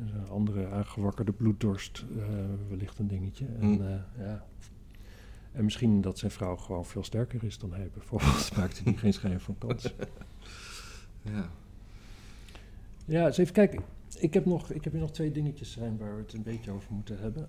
een 0.00 0.28
andere 0.28 0.68
aangewakkerde 0.68 1.32
bloeddorst, 1.32 2.04
eh, 2.18 2.26
wellicht 2.68 2.98
een 2.98 3.08
dingetje. 3.08 3.46
En, 3.60 3.66
Mm. 3.66 3.80
eh, 3.80 3.96
ja. 4.18 4.46
en 5.52 5.64
misschien 5.64 6.00
dat 6.00 6.18
zijn 6.18 6.30
vrouw 6.30 6.56
gewoon 6.56 6.84
veel 6.84 7.04
sterker 7.04 7.44
is 7.44 7.58
dan 7.58 7.72
hij 7.72 7.90
bijvoorbeeld. 7.92 8.56
Maakt 8.56 8.84
hij 8.84 8.92
geen 8.94 9.12
schijn 9.12 9.40
van 9.40 9.58
kans. 9.58 9.94
ja. 11.32 11.50
Ja, 13.04 13.26
eens 13.26 13.38
even 13.38 13.52
kijken. 13.52 13.82
Ik 14.18 14.34
heb, 14.34 14.44
nog, 14.44 14.70
ik 14.72 14.84
heb 14.84 14.92
hier 14.92 15.02
nog 15.02 15.12
twee 15.12 15.30
dingetjes 15.30 15.72
zijn 15.72 15.96
waar 15.96 16.16
we 16.16 16.22
het 16.22 16.32
een 16.32 16.42
beetje 16.42 16.70
over 16.70 16.92
moeten 16.92 17.18
hebben. 17.18 17.48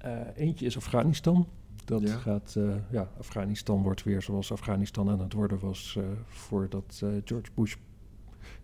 Eh, 0.00 0.20
eentje 0.34 0.66
is 0.66 0.76
Afghanistan. 0.76 1.48
Dat 1.84 2.02
Ja. 2.02 2.16
gaat, 2.16 2.54
eh, 2.56 2.74
ja, 2.90 3.10
Afghanistan 3.18 3.82
wordt 3.82 4.02
weer 4.02 4.22
zoals 4.22 4.52
Afghanistan 4.52 5.10
aan 5.10 5.20
het 5.20 5.32
worden 5.32 5.58
was 5.58 5.96
eh, 5.98 6.04
voordat 6.26 7.02
George 7.24 7.50
Bush 7.54 7.74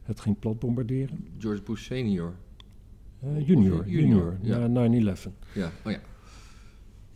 het 0.02 0.20
ging 0.20 0.38
plat 0.38 0.58
bombarderen. 0.58 1.28
George 1.38 1.62
Bush 1.62 1.84
senior. 1.84 2.34
Junior, 3.20 3.44
Junior, 3.44 3.86
junior, 3.88 4.38
ja. 4.42 4.66
na 4.66 4.86
9-11. 4.88 5.32
Ja, 5.54 5.70
oh 5.84 5.92
ja. 5.92 6.00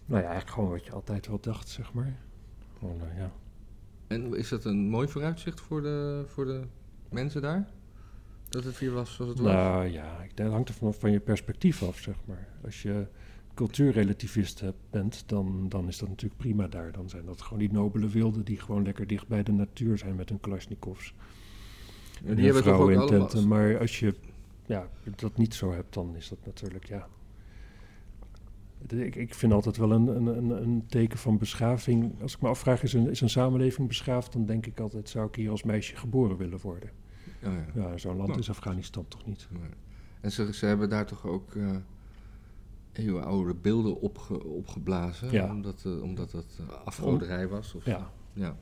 Nou 0.07 0.23
ja, 0.23 0.29
eigenlijk 0.29 0.51
gewoon 0.51 0.71
wat 0.71 0.85
je 0.85 0.93
altijd 0.93 1.27
wel 1.27 1.41
dacht, 1.41 1.69
zeg 1.69 1.93
maar. 1.93 2.17
Gewoon, 2.79 2.99
ja. 3.17 3.33
En 4.07 4.37
is 4.37 4.49
dat 4.49 4.65
een 4.65 4.89
mooi 4.89 5.09
vooruitzicht 5.09 5.61
voor 5.61 5.83
de, 5.83 6.25
voor 6.27 6.45
de 6.45 6.63
mensen 7.11 7.43
daar? 7.43 7.69
Dat 8.49 8.65
het 8.65 8.79
hier 8.79 8.93
was 8.93 9.15
zoals 9.15 9.31
het 9.31 9.41
was? 9.41 9.53
Nou 9.53 9.85
ja, 9.87 10.27
dat 10.35 10.51
hangt 10.51 10.69
er 10.69 10.75
van, 10.75 10.95
van 10.95 11.11
je 11.11 11.21
perspectief 11.21 11.83
af, 11.83 11.99
zeg 11.99 12.15
maar. 12.25 12.49
Als 12.65 12.83
je 12.83 13.07
cultuurrelativist 13.61 14.63
bent, 14.91 15.23
dan, 15.27 15.69
dan 15.69 15.89
is 15.89 15.99
dat 15.99 16.09
natuurlijk 16.09 16.41
prima 16.41 16.69
daar. 16.69 16.93
Dan 16.93 17.09
zijn 17.09 17.25
dat 17.25 17.43
gewoon 17.43 17.59
die 17.59 17.73
nobele 17.73 18.09
wilden 18.09 18.45
die 18.45 18.59
gewoon 18.59 18.83
lekker 18.83 19.07
dicht 19.07 19.29
bij 19.29 19.43
de 19.43 19.53
natuur 19.53 19.99
zijn 19.99 20.15
met 20.15 20.29
hun 20.29 20.41
Kalashnikovs. 20.41 21.15
En 22.25 22.35
die 22.35 22.45
hebben 22.45 22.63
toch 22.63 22.73
ook 22.73 22.91
vrouwen 22.91 23.13
in 23.13 23.19
tenten. 23.19 23.49
Maar 23.49 23.79
als 23.79 23.99
je 23.99 24.15
ja, 24.67 24.89
dat 25.17 25.37
niet 25.37 25.55
zo 25.55 25.73
hebt, 25.73 25.95
dan 25.95 26.17
is 26.17 26.29
dat 26.29 26.39
natuurlijk, 26.45 26.85
ja... 26.85 27.09
Ik, 28.89 29.17
ik 29.17 29.35
vind 29.35 29.53
altijd 29.53 29.77
wel 29.77 29.93
een, 29.93 30.07
een, 30.07 30.27
een, 30.27 30.63
een 30.63 30.87
teken 30.87 31.19
van 31.19 31.39
beschaving. 31.39 32.23
Als 32.23 32.35
ik 32.35 32.41
me 32.41 32.49
afvraag, 32.49 32.83
is 32.83 32.93
een, 32.93 33.11
is 33.11 33.21
een 33.21 33.31
samenleving 33.31 33.89
beschaafd? 33.89 34.33
Dan 34.33 34.47
denk 34.47 34.67
ik 34.67 34.81
altijd, 34.81 35.09
zou 35.09 35.29
ik 35.29 35.35
hier 35.35 35.51
als 35.51 35.63
meisje 35.63 35.97
geboren 35.97 36.37
willen 36.37 36.59
worden? 36.61 36.91
Oh 37.45 37.53
ja. 37.75 37.83
Ja, 37.83 37.99
zo'n 37.99 38.17
land 38.17 38.29
Nou. 38.29 38.41
is 38.41 38.51
Afghanistan 38.51 39.09
toch 39.09 39.27
niet? 39.27 39.49
Nee. 39.51 39.63
En 40.21 40.33
ze, 40.33 40.55
ze 40.55 40.67
hebben 40.67 40.89
daar 40.89 41.07
toch 41.07 41.27
ook 41.27 41.55
eh 42.93 43.05
eeuwenoude 43.05 43.55
beelden 43.55 44.01
opge, 44.01 44.45
opgeblazen? 44.45 45.33
Ja. 45.33 45.51
Omdat, 45.51 45.83
eh, 45.87 46.03
omdat 46.03 46.31
dat 46.31 46.59
eh, 46.61 46.85
afgoderij 46.85 47.49
was? 47.49 47.75
Of, 47.75 47.85
Ja, 47.85 48.11
ja. 48.33 48.57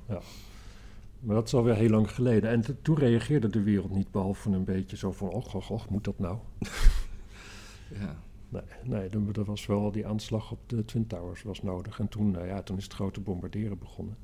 Maar 1.21 1.35
dat 1.35 1.47
is 1.47 1.55
alweer 1.55 1.75
heel 1.75 1.91
lang 1.91 2.11
geleden. 2.11 2.51
En 2.51 2.83
toen 2.83 2.97
reageerde 2.97 3.49
de 3.49 3.63
wereld 3.63 3.91
niet, 3.91 4.11
behalve 4.11 4.51
een 4.51 4.65
beetje 4.65 4.97
zo 4.97 5.13
van... 5.13 5.29
och, 5.29 5.55
och, 5.55 5.71
och, 5.71 5.89
moet 5.89 6.05
dat 6.05 6.19
nou? 6.19 6.39
ja. 8.01 8.23
Nee, 8.49 8.63
nee 8.85 9.09
er, 9.09 9.39
er 9.39 9.45
was 9.45 9.67
wel 9.67 9.93
die 9.93 10.07
aanslag 10.07 10.51
op 10.51 10.59
de 10.67 10.85
Twin 10.85 11.07
Towers 11.07 11.43
was 11.43 11.63
nodig. 11.63 12.01
En 12.01 12.09
toen, 12.09 12.31
nou 12.31 12.47
ja, 12.47 12.63
toen 12.63 12.77
is 12.77 12.85
het 12.85 12.93
grote 12.93 13.21
bombarderen 13.21 13.79
begonnen. 13.79 14.17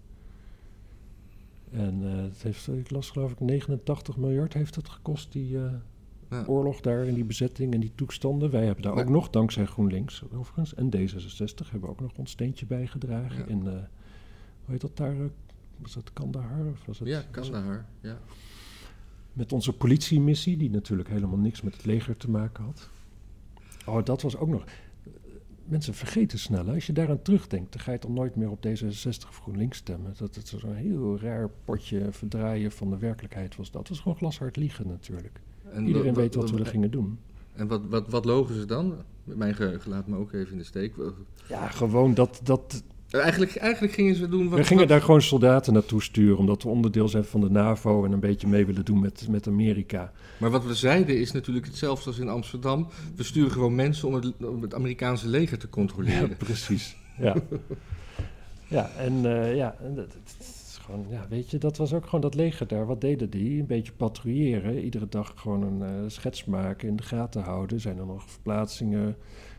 En 1.70 2.02
eh, 2.04 2.22
het 2.22 2.42
heeft, 2.42 2.68
ik 2.68 2.90
las 2.90 3.10
geloof 3.10 3.32
ik, 3.32 3.40
89 3.40 4.16
miljard 4.16 4.54
heeft 4.54 4.74
het 4.74 4.88
gekost, 4.88 5.32
die 5.32 5.58
Ja. 6.30 6.44
oorlog 6.46 6.80
daar 6.80 7.06
en 7.06 7.14
die 7.14 7.24
bezetting 7.24 7.74
en 7.74 7.80
die 7.80 7.92
toestanden. 7.94 8.50
Wij 8.50 8.64
hebben 8.64 8.82
daar 8.82 8.96
ook 8.96 9.08
nog, 9.08 9.30
dankzij 9.30 9.64
GroenLinks 9.64 10.22
overigens, 10.32 10.74
en 10.74 10.86
D66 10.86 11.70
hebben 11.70 11.80
we 11.80 11.88
ook 11.88 12.00
nog 12.00 12.12
ons 12.16 12.30
steentje 12.30 12.66
bijgedragen. 12.66 13.38
Ja. 13.38 13.46
In, 13.46 13.66
eh, 13.66 13.72
hoe 14.64 14.72
heet 14.72 14.80
dat 14.80 14.96
daar? 14.96 15.14
Was 15.76 15.94
dat 15.94 16.12
Kandahar? 16.12 16.66
Of 16.66 16.84
was 16.86 16.98
het, 16.98 17.08
ja, 17.08 17.16
was 17.32 17.50
Kandahar. 17.50 17.86
Ja. 18.00 18.18
Met 19.32 19.52
onze 19.52 19.72
politiemissie, 19.72 20.56
die 20.56 20.70
natuurlijk 20.70 21.08
helemaal 21.08 21.38
niks 21.38 21.62
met 21.62 21.74
het 21.76 21.84
leger 21.84 22.16
te 22.16 22.30
maken 22.30 22.64
had. 22.64 22.90
Oh, 23.86 24.04
dat 24.04 24.22
was 24.22 24.36
ook 24.36 24.48
nog. 24.48 24.64
Mensen 25.64 25.94
vergeten 25.94 26.38
snel. 26.38 26.66
hè. 26.66 26.74
Als 26.74 26.86
je 26.86 26.92
daaraan 26.92 27.22
terugdenkt, 27.22 27.72
dan 27.72 27.80
ga 27.80 27.92
je 27.92 27.98
toch 27.98 28.10
nooit 28.10 28.36
meer 28.36 28.50
op 28.50 28.66
D66 28.66 29.28
of 29.28 29.38
GroenLinks 29.42 29.78
stemmen. 29.78 30.14
Dat 30.16 30.34
het 30.34 30.48
zo'n 30.48 30.74
heel 30.74 31.18
raar 31.18 31.50
potje 31.64 32.12
verdraaien 32.12 32.72
van 32.72 32.90
de 32.90 32.98
werkelijkheid 32.98 33.56
was. 33.56 33.70
Dat 33.70 33.88
was 33.88 34.00
gewoon 34.00 34.16
glashard 34.16 34.56
liegen 34.56 34.86
natuurlijk. 34.88 35.40
En 35.72 35.86
Iedereen 35.86 36.06
wat- 36.14 36.16
weet 36.22 36.34
wat 36.34 36.50
we 36.50 36.58
er 36.58 36.66
gingen 36.66 36.90
doen. 36.90 37.18
En 37.52 37.66
wat, 37.68 37.80
wat, 37.88 38.08
wat 38.08 38.24
logen 38.24 38.54
ze 38.54 38.64
dan? 38.64 38.94
Mijn 39.24 39.54
geheugen 39.54 39.90
laat 39.90 40.06
me 40.06 40.16
ook 40.16 40.32
even 40.32 40.52
in 40.52 40.58
de 40.58 40.64
steek. 40.64 40.94
Ja, 41.48 41.68
gewoon 41.68 42.14
dat, 42.14 42.40
dat 42.42 42.82
Eigenlijk, 43.10 43.56
eigenlijk 43.56 43.92
gingen 43.94 44.14
ze 44.14 44.28
doen 44.28 44.48
wat... 44.48 44.58
We 44.58 44.64
gingen 44.64 44.78
wat- 44.82 44.88
daar 44.92 45.02
gewoon 45.02 45.22
soldaten 45.22 45.72
naartoe 45.72 46.02
sturen, 46.02 46.38
omdat 46.38 46.62
we 46.62 46.68
onderdeel 46.68 47.08
zijn 47.08 47.24
van 47.24 47.40
de 47.40 47.50
NAVO 47.50 48.04
en 48.04 48.12
een 48.12 48.20
beetje 48.20 48.46
mee 48.46 48.66
willen 48.66 48.84
doen 48.84 49.00
met, 49.00 49.26
met 49.30 49.46
Amerika. 49.46 50.12
Maar 50.38 50.50
wat 50.50 50.64
we 50.64 50.74
zeiden 50.74 51.18
is 51.20 51.32
natuurlijk 51.32 51.66
hetzelfde 51.66 52.06
als 52.06 52.18
in 52.18 52.28
Amsterdam. 52.28 52.88
We 53.16 53.22
sturen 53.22 53.50
gewoon 53.50 53.74
mensen 53.74 54.08
om 54.08 54.14
het, 54.14 54.32
om 54.46 54.62
het 54.62 54.74
Amerikaanse 54.74 55.28
leger 55.28 55.58
te 55.58 55.66
Ja, 55.66 55.72
controleren. 55.72 56.36
precies. 56.36 56.96
Ja, 57.18 57.34
ja 58.68 58.90
en 58.90 59.12
eh, 59.42 59.56
ja, 59.56 59.76
en 59.82 59.94
dat, 59.94 60.16
gewoon, 60.84 61.06
ja, 61.08 61.26
weet 61.28 61.50
je, 61.50 61.58
dat 61.58 61.76
was 61.76 61.92
ook 61.92 62.04
gewoon 62.04 62.20
dat 62.20 62.34
leger 62.34 62.66
daar. 62.66 62.86
Wat 62.86 63.00
deden 63.00 63.30
die? 63.30 63.60
Een 63.60 63.66
beetje 63.66 63.92
patrouilleren. 63.92 64.78
Iedere 64.78 65.08
dag 65.08 65.32
gewoon 65.36 65.62
een 65.62 65.82
eh, 65.82 66.10
schets 66.10 66.44
maken, 66.44 66.88
in 66.88 66.96
de 66.96 67.02
gaten 67.02 67.42
houden. 67.42 67.80
Zijn 67.80 67.98
er 67.98 68.06
nog 68.06 68.30
verplaatsingen? 68.30 69.16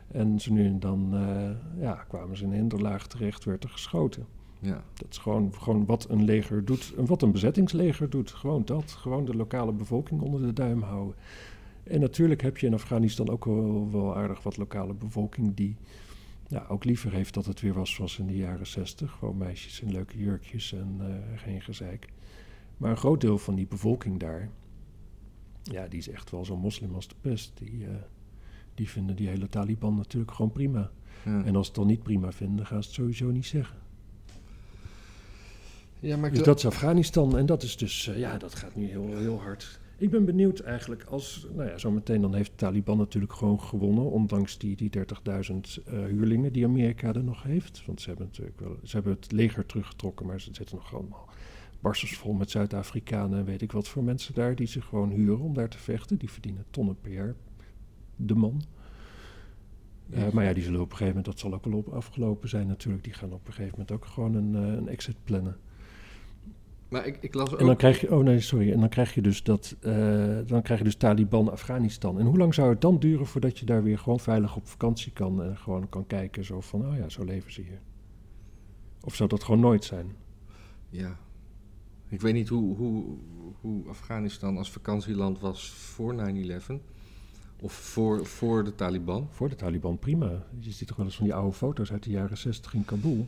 En 0.08 0.40
zo 0.40 0.54
nu 0.54 0.66
en 0.66 0.80
dan 0.80 1.10
eh, 1.14 1.82
ja, 1.82 1.94
kwamen 2.08 2.38
ze 2.38 2.44
in 2.44 2.50
een 2.50 2.56
hinderlaag 2.56 3.08
terecht, 3.08 3.44
werd 3.44 3.64
er 3.64 3.70
geschoten. 3.70 4.26
Ja. 4.60 4.84
Dat 4.94 5.08
is 5.10 5.18
gewoon, 5.18 5.54
gewoon 5.54 5.86
wat 5.86 6.10
een 6.10 6.24
leger 6.24 6.66
doet 6.66 6.94
wat 6.96 7.22
een 7.22 7.32
bezettingsleger 7.32 8.10
doet. 8.10 8.32
Gewoon 8.32 8.66
dat. 8.66 8.92
Gewoon 8.92 9.26
de 9.26 9.36
lokale 9.36 9.72
bevolking 9.72 10.22
onder 10.22 10.42
de 10.42 10.54
duim 10.54 10.82
houden. 10.82 11.16
En 11.84 12.00
natuurlijk 12.00 12.42
heb 12.42 12.58
je 12.58 12.68
in 12.68 12.74
Afghanistan 12.74 13.30
ook 13.30 13.46
wel, 13.46 13.90
wel 13.92 14.16
aardig 14.16 14.44
wat 14.44 14.58
lokale 14.58 14.94
bevolking 14.94 15.56
die 15.56 15.76
ja, 16.56 16.66
ook 16.68 16.84
liever 16.84 17.12
heeft 17.12 17.34
dat 17.34 17.46
het 17.46 17.62
weer 17.62 17.74
was 17.74 17.94
zoals 17.94 18.20
in 18.20 18.28
de 18.28 18.36
jaren 18.36 18.68
zestig. 18.68 19.12
Gewoon 19.12 19.38
meisjes 19.38 19.82
in 19.82 19.92
leuke 19.92 20.18
jurkjes 20.18 20.74
en 20.74 20.98
eh, 21.00 21.40
geen 21.40 21.62
gezeik. 21.62 22.08
Maar 22.78 22.92
een 22.92 22.98
groot 22.98 23.22
deel 23.22 23.38
van 23.38 23.56
die 23.56 23.68
bevolking 23.68 24.20
daar, 24.20 24.50
ja, 25.64 25.88
die 25.88 26.00
is 26.00 26.10
echt 26.10 26.32
wel 26.32 26.46
zo 26.46 26.58
moslim 26.58 26.94
als 26.96 27.08
de 27.08 27.16
pest. 27.22 27.52
Die, 27.58 27.86
eh, 27.86 27.96
die 28.74 28.90
vinden 28.90 29.16
die 29.16 29.28
hele 29.28 29.50
Taliban 29.50 29.96
natuurlijk 29.96 30.32
gewoon 30.32 30.52
prima. 30.52 30.92
Ja. 31.26 31.44
En 31.44 31.56
als 31.56 31.66
ze 31.66 31.72
het 31.72 31.82
dan 31.82 31.88
niet 31.88 32.04
prima 32.04 32.32
vinden, 32.32 32.66
gaan 32.66 32.84
ze 32.84 32.88
het 32.88 32.98
sowieso 32.98 33.32
niet 33.32 33.46
zeggen. 33.46 33.78
ja, 36.00 36.18
maar 36.18 36.32
Dus 36.32 36.44
dat 36.44 36.58
is 36.58 36.66
Afghanistan 36.66 37.38
en 37.38 37.46
dat 37.46 37.64
is 37.64 37.78
dus, 37.78 38.08
eh, 38.08 38.18
ja, 38.18 38.38
dat 38.38 38.56
gaat 38.56 38.76
nu 38.76 38.88
heel, 38.88 39.18
heel 39.18 39.42
hard. 39.42 39.80
Ik 39.98 40.10
ben 40.10 40.26
benieuwd 40.26 40.60
eigenlijk 40.60 41.04
als, 41.04 41.48
nou 41.56 41.70
ja, 41.70 41.78
zometeen 41.78 42.22
dan 42.22 42.36
heeft 42.36 42.52
de 42.52 42.58
Taliban 42.58 42.98
natuurlijk 42.98 43.34
gewoon 43.34 43.62
gewonnen, 43.62 44.12
ondanks 44.12 44.58
die, 44.58 44.76
die 44.76 44.90
30.000 44.98 45.04
eh, 45.86 46.06
huurlingen 46.06 46.54
die 46.54 46.66
Amerika 46.66 47.14
er 47.14 47.24
nog 47.24 47.44
heeft. 47.44 47.86
Want 47.86 48.02
ze 48.02 48.08
hebben 48.08 48.26
natuurlijk 48.26 48.60
wel, 48.60 48.78
ze 48.84 48.96
hebben 48.96 49.14
het 49.14 49.32
leger 49.32 49.66
teruggetrokken, 49.66 50.26
maar 50.26 50.42
ze 50.42 50.54
zitten 50.54 50.76
nog 50.76 50.94
allemaal 50.94 51.30
barstens 51.80 52.24
met 52.38 52.52
Zuid-Afrikanen 52.52 53.40
en 53.40 53.46
weet 53.46 53.62
ik 53.62 53.72
wat 53.72 53.88
voor 53.88 54.04
mensen 54.04 54.34
daar, 54.34 54.56
die 54.56 54.68
zich 54.68 54.86
gewoon 54.86 55.10
huren 55.10 55.40
om 55.40 55.54
daar 55.54 55.70
te 55.70 55.78
vechten. 55.78 56.18
Die 56.18 56.32
verdienen 56.32 56.66
tonnen 56.70 56.98
per 57.02 57.12
jaar, 57.12 57.36
de 58.16 58.36
man. 58.36 58.62
Eh, 60.10 60.30
maar 60.30 60.44
ja, 60.44 60.54
die 60.54 60.64
zullen 60.64 60.82
op 60.82 60.92
een 60.92 60.98
gegeven 60.98 61.16
moment, 61.16 61.26
dat 61.26 61.40
zal 61.40 61.54
ook 61.54 61.66
wel 61.66 61.78
op 61.78 61.88
afgelopen 61.88 62.50
zijn 62.50 62.68
natuurlijk, 62.68 63.04
die 63.04 63.14
gaan 63.14 63.34
op 63.34 63.48
een 63.48 63.54
gegeven 63.54 63.72
moment 63.72 63.92
ook 63.92 64.06
gewoon 64.06 64.36
een, 64.36 64.56
eh, 64.56 64.74
een 64.74 64.88
exit 64.88 65.16
plannen. 65.24 65.58
Maar 66.96 67.06
ik, 67.06 67.18
ik 67.22 67.34
las 67.34 67.54
ook... 67.54 67.60
En 67.60 67.66
dan 67.66 67.76
krijg 67.76 68.02
je, 68.02 68.16
oh 68.16 68.24
nee, 68.24 68.40
sorry, 68.40 68.72
en 68.72 68.80
dan 68.80 68.90
krijg 68.90 69.14
je 69.14 69.22
dus 69.22 69.44
dat, 69.44 69.76
eh, 69.82 70.38
dan 70.46 70.62
krijg 70.62 70.80
je 70.80 70.86
dus 70.86 70.96
Taliban 70.96 71.52
Afghanistan. 71.52 72.20
En 72.20 72.26
hoe 72.26 72.38
lang 72.38 72.54
zou 72.54 72.70
het 72.70 72.82
dan 72.82 73.00
duren 73.00 73.26
voordat 73.26 73.60
je 73.60 73.66
daar 73.66 73.84
weer 73.84 74.00
gewoon 74.00 74.20
veilig 74.20 74.56
op 74.56 74.68
vakantie 74.68 75.12
kan 75.12 75.44
en 75.44 75.58
gewoon 75.58 75.90
kan 75.90 76.08
kijken 76.08 76.46
zo 76.46 76.62
van, 76.62 76.88
oh 76.88 76.98
ja, 76.98 77.10
zo 77.10 77.24
leven 77.24 77.52
ze 77.52 77.62
hier. 77.62 77.80
Of 79.04 79.16
zou 79.16 79.30
dat 79.30 79.44
gewoon 79.44 79.60
nooit 79.60 79.84
zijn? 79.84 80.16
Ja. 80.90 81.18
Ik 82.10 82.22
weet 82.22 82.34
niet 82.34 82.48
hoe, 82.48 82.76
hoe, 82.76 83.04
hoe 83.62 83.88
Afghanistan 83.88 84.58
als 84.58 84.72
vakantieland 84.72 85.40
was 85.40 85.70
voor 85.70 86.16
9-11. 86.70 86.74
Of 87.60 87.74
voor, 87.74 88.26
voor 88.26 88.64
de 88.64 88.76
Taliban. 88.76 89.28
Voor 89.32 89.50
de 89.50 89.56
Taliban 89.56 90.00
prima. 90.00 90.44
Je 90.60 90.72
ziet 90.72 90.88
toch 90.88 90.98
wel 90.98 91.06
eens 91.06 91.16
van 91.16 91.26
die 91.26 91.36
oude 91.36 91.56
foto's 91.56 91.92
uit 91.92 92.04
de 92.04 92.10
jaren 92.10 92.38
60 92.38 92.74
in 92.74 92.86
Kabul. 92.86 93.28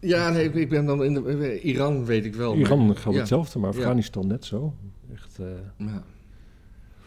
Ja, 0.00 0.30
nee, 0.30 0.52
ik, 0.52 0.68
ben 0.68 0.84
dan 0.86 1.04
in 1.04 1.14
de... 1.14 1.22
eh, 1.38 1.64
Iran 1.64 2.04
weet 2.04 2.24
ik 2.24 2.34
wel. 2.34 2.50
maar- 2.52 2.60
Iran 2.60 2.96
geldt 2.96 3.02
ja. 3.04 3.18
hetzelfde, 3.18 3.58
maar. 3.58 3.68
Afghanistan 3.70 4.26
net 4.26 4.44
zo. 4.44 4.74
Echt, 5.12 5.38
eh, 5.38 5.46
Ja. 5.76 6.04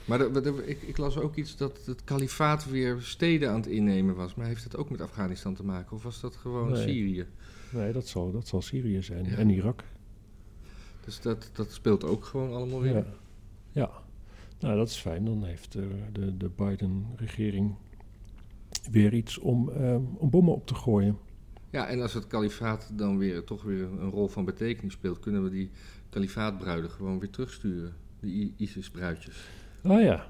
Maar 0.06 0.18
de- 0.18 0.42
de- 0.42 0.64
ik, 0.66 0.82
ik 0.82 0.98
las 0.98 1.18
ook 1.18 1.36
iets 1.36 1.58
dat 1.58 1.80
het 1.86 2.04
kalifaat 2.04 2.70
weer 2.70 2.98
steden 3.02 3.50
aan 3.50 3.56
het 3.56 3.68
innemen 3.68 4.16
was. 4.16 4.36
Maar 4.36 4.46
heeft 4.48 4.64
dat 4.72 4.78
ook 4.82 4.90
met 4.90 5.02
Afghanistan 5.02 5.54
te 5.56 5.64
maken? 5.64 5.96
Of 5.96 6.04
was 6.04 6.22
dat 6.22 6.36
gewoon 6.36 6.72
Nee. 6.72 6.82
Syrië? 6.88 7.26
nee, 7.72 7.92
dat 7.94 8.08
zal, 8.08 8.32
dat 8.32 8.48
zal 8.48 8.62
Syrië 8.62 9.02
zijn. 9.04 9.26
Ja. 9.26 9.36
En 9.36 9.50
Irak. 9.50 9.84
Dus 11.06 11.22
dat, 11.22 11.50
dat 11.54 11.72
speelt 11.72 12.04
ook 12.04 12.26
gewoon 12.26 12.54
allemaal 12.54 12.82
weer. 12.82 12.94
Ja. 12.96 13.06
ja, 13.72 13.90
nou 14.60 14.78
dat 14.78 14.88
is 14.90 14.96
fijn. 14.98 15.26
Dan 15.26 15.44
heeft 15.44 15.72
de, 15.72 15.88
de, 16.12 16.38
de 16.38 16.50
Biden-regering 16.56 17.76
weer 18.92 19.14
iets 19.14 19.38
om, 19.38 19.70
eh, 19.70 19.96
om 20.14 20.30
bommen 20.30 20.54
op 20.54 20.68
te 20.68 20.76
gooien. 20.76 21.18
Ja, 21.74 21.88
en 21.88 22.02
als 22.02 22.14
het 22.14 22.28
kalifaat 22.28 22.92
dan 22.94 23.18
weer 23.18 23.44
toch 23.44 23.64
weer 23.64 23.84
een 23.84 24.10
rol 24.10 24.28
van 24.28 24.46
betekenis 24.46 24.94
speelt, 24.94 25.20
kunnen 25.20 25.44
we 25.44 25.50
die 25.50 25.70
kalifaatbruiden 26.10 26.90
gewoon 26.90 27.20
weer 27.20 27.30
terugsturen. 27.30 27.94
Die 28.20 28.54
ISIS-bruidjes. 28.58 29.50
Oh 29.84 30.02
ja. 30.02 30.28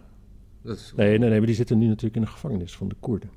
Dat 0.61 0.77
is, 0.77 0.93
Nee, 0.95 1.17
nee, 1.17 1.29
nee, 1.29 1.37
maar 1.37 1.47
die 1.47 1.55
zitten 1.55 1.77
nu 1.77 1.87
natuurlijk 1.87 2.15
in 2.15 2.21
de 2.21 2.27
gevangenis 2.27 2.75
van 2.75 2.87
de 2.87 2.95
Koerden. 2.99 3.29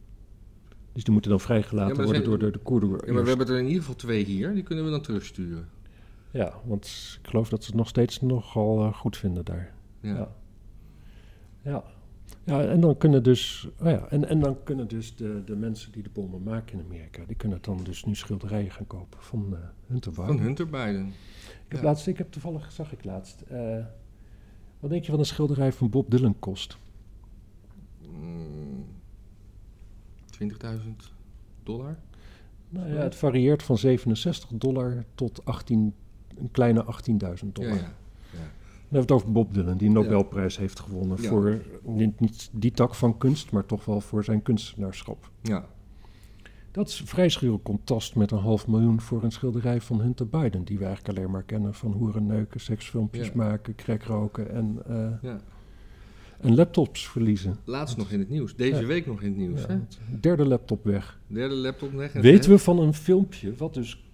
Dus 0.92 1.04
die 1.04 1.12
moeten 1.12 1.30
dan 1.30 1.40
vrijgelaten 1.40 1.88
Ja, 1.96 2.02
worden 2.02 2.14
zijn- 2.14 2.28
door 2.28 2.38
de, 2.38 2.50
de 2.50 2.58
Koerden. 2.58 2.90
Ja, 3.06 3.12
maar 3.12 3.22
we 3.22 3.28
hebben 3.28 3.48
er 3.48 3.58
in 3.58 3.64
ieder 3.66 3.80
geval 3.80 3.94
twee 3.96 4.24
hier, 4.24 4.54
die 4.54 4.62
kunnen 4.62 4.84
we 4.84 4.90
dan 4.90 5.02
terugsturen. 5.02 5.68
Ja, 6.30 6.54
want 6.64 7.18
ik 7.22 7.28
geloof 7.28 7.48
dat 7.48 7.62
ze 7.62 7.66
het 7.68 7.76
nog 7.78 7.88
steeds 7.88 8.20
nogal 8.20 8.84
eh, 8.84 8.94
goed 8.94 9.16
vinden 9.16 9.44
daar. 9.44 9.74
Ja. 10.00 10.14
Ja. 10.14 10.28
Ja. 11.62 11.84
Ja, 12.46 12.64
en 12.64 12.80
dan 12.80 12.96
kunnen 12.96 13.22
dus, 13.22 13.68
oh 13.80 13.90
ja, 13.90 14.06
en, 14.08 14.28
en 14.28 14.40
dan 14.40 14.62
kunnen 14.62 14.88
dus 14.88 15.16
de, 15.16 15.42
de 15.44 15.56
mensen 15.56 15.92
die 15.92 16.02
de 16.02 16.10
bommen 16.12 16.42
maken 16.42 16.78
in 16.78 16.84
Amerika, 16.84 17.24
die 17.26 17.36
kunnen 17.36 17.58
dan 17.60 17.80
dus 17.84 18.04
nu 18.04 18.14
schilderijen 18.14 18.70
gaan 18.70 18.86
kopen 18.86 19.22
van 19.22 19.46
uh, 19.52 19.58
Hunter 19.86 20.10
Biden. 20.10 20.26
Van 20.26 20.38
Hunter 20.38 20.66
Biden. 20.66 21.06
Ik 21.06 21.72
heb, 21.72 21.80
Ja. 21.80 21.84
laatst, 21.86 22.06
ik 22.06 22.18
heb 22.18 22.30
toevallig, 22.32 22.72
zag 22.72 22.92
ik 22.92 23.04
laatst, 23.04 23.40
eh, 23.40 23.84
wat 24.80 24.90
denk 24.90 25.04
je 25.04 25.10
van 25.10 25.18
een 25.20 25.26
schilderij 25.26 25.72
van 25.72 25.90
Bob 25.90 26.10
Dylan 26.10 26.38
kost? 26.38 26.76
Mm, 28.10 28.86
20.000 30.30 31.12
dollar? 31.62 31.98
Nou 32.68 32.88
ja, 32.88 32.94
het 33.00 33.14
varieert 33.14 33.62
van 33.62 33.78
67 33.78 34.50
dollar 34.54 35.04
tot 35.14 35.44
18, 35.44 35.94
een 36.36 36.50
kleine 36.50 36.84
18.000 36.84 37.52
dollar. 37.52 37.74
Ja, 37.74 37.94
ja. 38.32 38.50
Dan 38.88 38.98
hebben 38.98 39.08
we 39.08 39.14
het 39.14 39.22
over 39.24 39.32
Bob 39.32 39.54
Dylan, 39.54 39.76
die 39.76 39.86
een 39.88 39.94
Nobelprijs 39.94 40.58
heeft 40.58 40.80
gewonnen 40.80 41.22
Ja. 41.22 41.28
voor 41.28 41.58
niet, 41.82 42.20
niet 42.20 42.48
die 42.52 42.70
tak 42.70 42.94
van 42.94 43.18
kunst, 43.18 43.50
maar 43.52 43.66
toch 43.66 43.84
wel 43.84 44.00
voor 44.00 44.24
zijn 44.24 44.42
kunstenaarschap. 44.42 45.30
ja. 45.42 45.66
Dat 46.70 46.88
is 46.88 47.02
vrij 47.04 47.28
schuwe 47.28 47.62
contrast 47.62 48.14
met 48.14 48.30
een 48.30 48.38
half 48.38 48.66
miljoen 48.66 49.00
voor 49.00 49.22
een 49.22 49.30
schilderij 49.32 49.80
van 49.80 50.00
Hunter 50.00 50.28
Biden, 50.28 50.64
die 50.64 50.78
we 50.78 50.84
eigenlijk 50.84 51.18
alleen 51.18 51.30
maar 51.30 51.42
kennen 51.42 51.74
van 51.74 51.92
hoeren 51.92 52.26
neuken, 52.26 52.60
seksfilmpjes 52.60 53.26
Ja. 53.26 53.32
maken, 53.34 53.74
crack 53.74 54.02
roken 54.02 54.50
en, 54.50 54.78
ja. 55.22 55.40
en 56.40 56.54
laptops 56.54 57.08
verliezen. 57.08 57.56
Laatst 57.64 57.96
nog 57.96 58.10
in 58.10 58.18
het 58.18 58.28
nieuws. 58.28 58.56
Deze 58.56 58.84
week 58.86 59.06
nog 59.06 59.20
in 59.22 59.28
het 59.28 59.36
nieuws. 59.36 59.66
Hè? 59.66 59.78
derde 60.20 60.44
laptop 60.46 60.84
weg. 60.84 61.18
Derde 61.26 61.54
laptop 61.54 61.92
weg. 61.92 62.14
en 62.14 62.22
Weten 62.22 62.50
we 62.50 62.58
van 62.58 62.78
een 62.78 62.94
filmpje, 62.94 63.54
wat 63.56 63.74
dus 63.74 64.04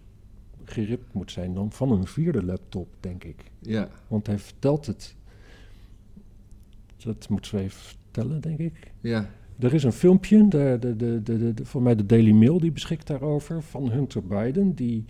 geript 0.64 1.12
moet 1.14 1.30
zijn 1.30 1.54
dan, 1.54 1.72
van 1.72 1.90
een 1.92 2.06
vierde 2.06 2.44
laptop, 2.44 2.88
denk 3.00 3.24
ik. 3.24 3.44
Ja. 3.58 3.88
Want 4.08 4.26
hij 4.26 4.38
vertelt 4.38 4.86
het. 4.86 5.14
Dat 6.96 7.28
moeten 7.28 7.58
even 7.58 7.80
vertellen, 7.80 8.40
denk 8.40 8.58
ik. 8.58 8.92
Ja. 9.00 9.30
Er 9.58 9.74
is 9.74 9.84
een 9.84 9.92
filmpje, 9.92 10.48
de, 10.48 10.76
de, 10.80 10.96
de, 10.96 11.22
de, 11.22 11.38
de, 11.38 11.54
de- 11.54 11.64
voor 11.64 11.82
mij 11.82 11.94
de 11.94 12.06
Daily 12.06 12.30
Mail, 12.32 12.60
die 12.60 12.72
beschikt 12.72 13.06
daarover, 13.06 13.62
van 13.62 13.90
Hunter 13.90 14.22
Biden, 14.26 14.74
die 14.74 15.04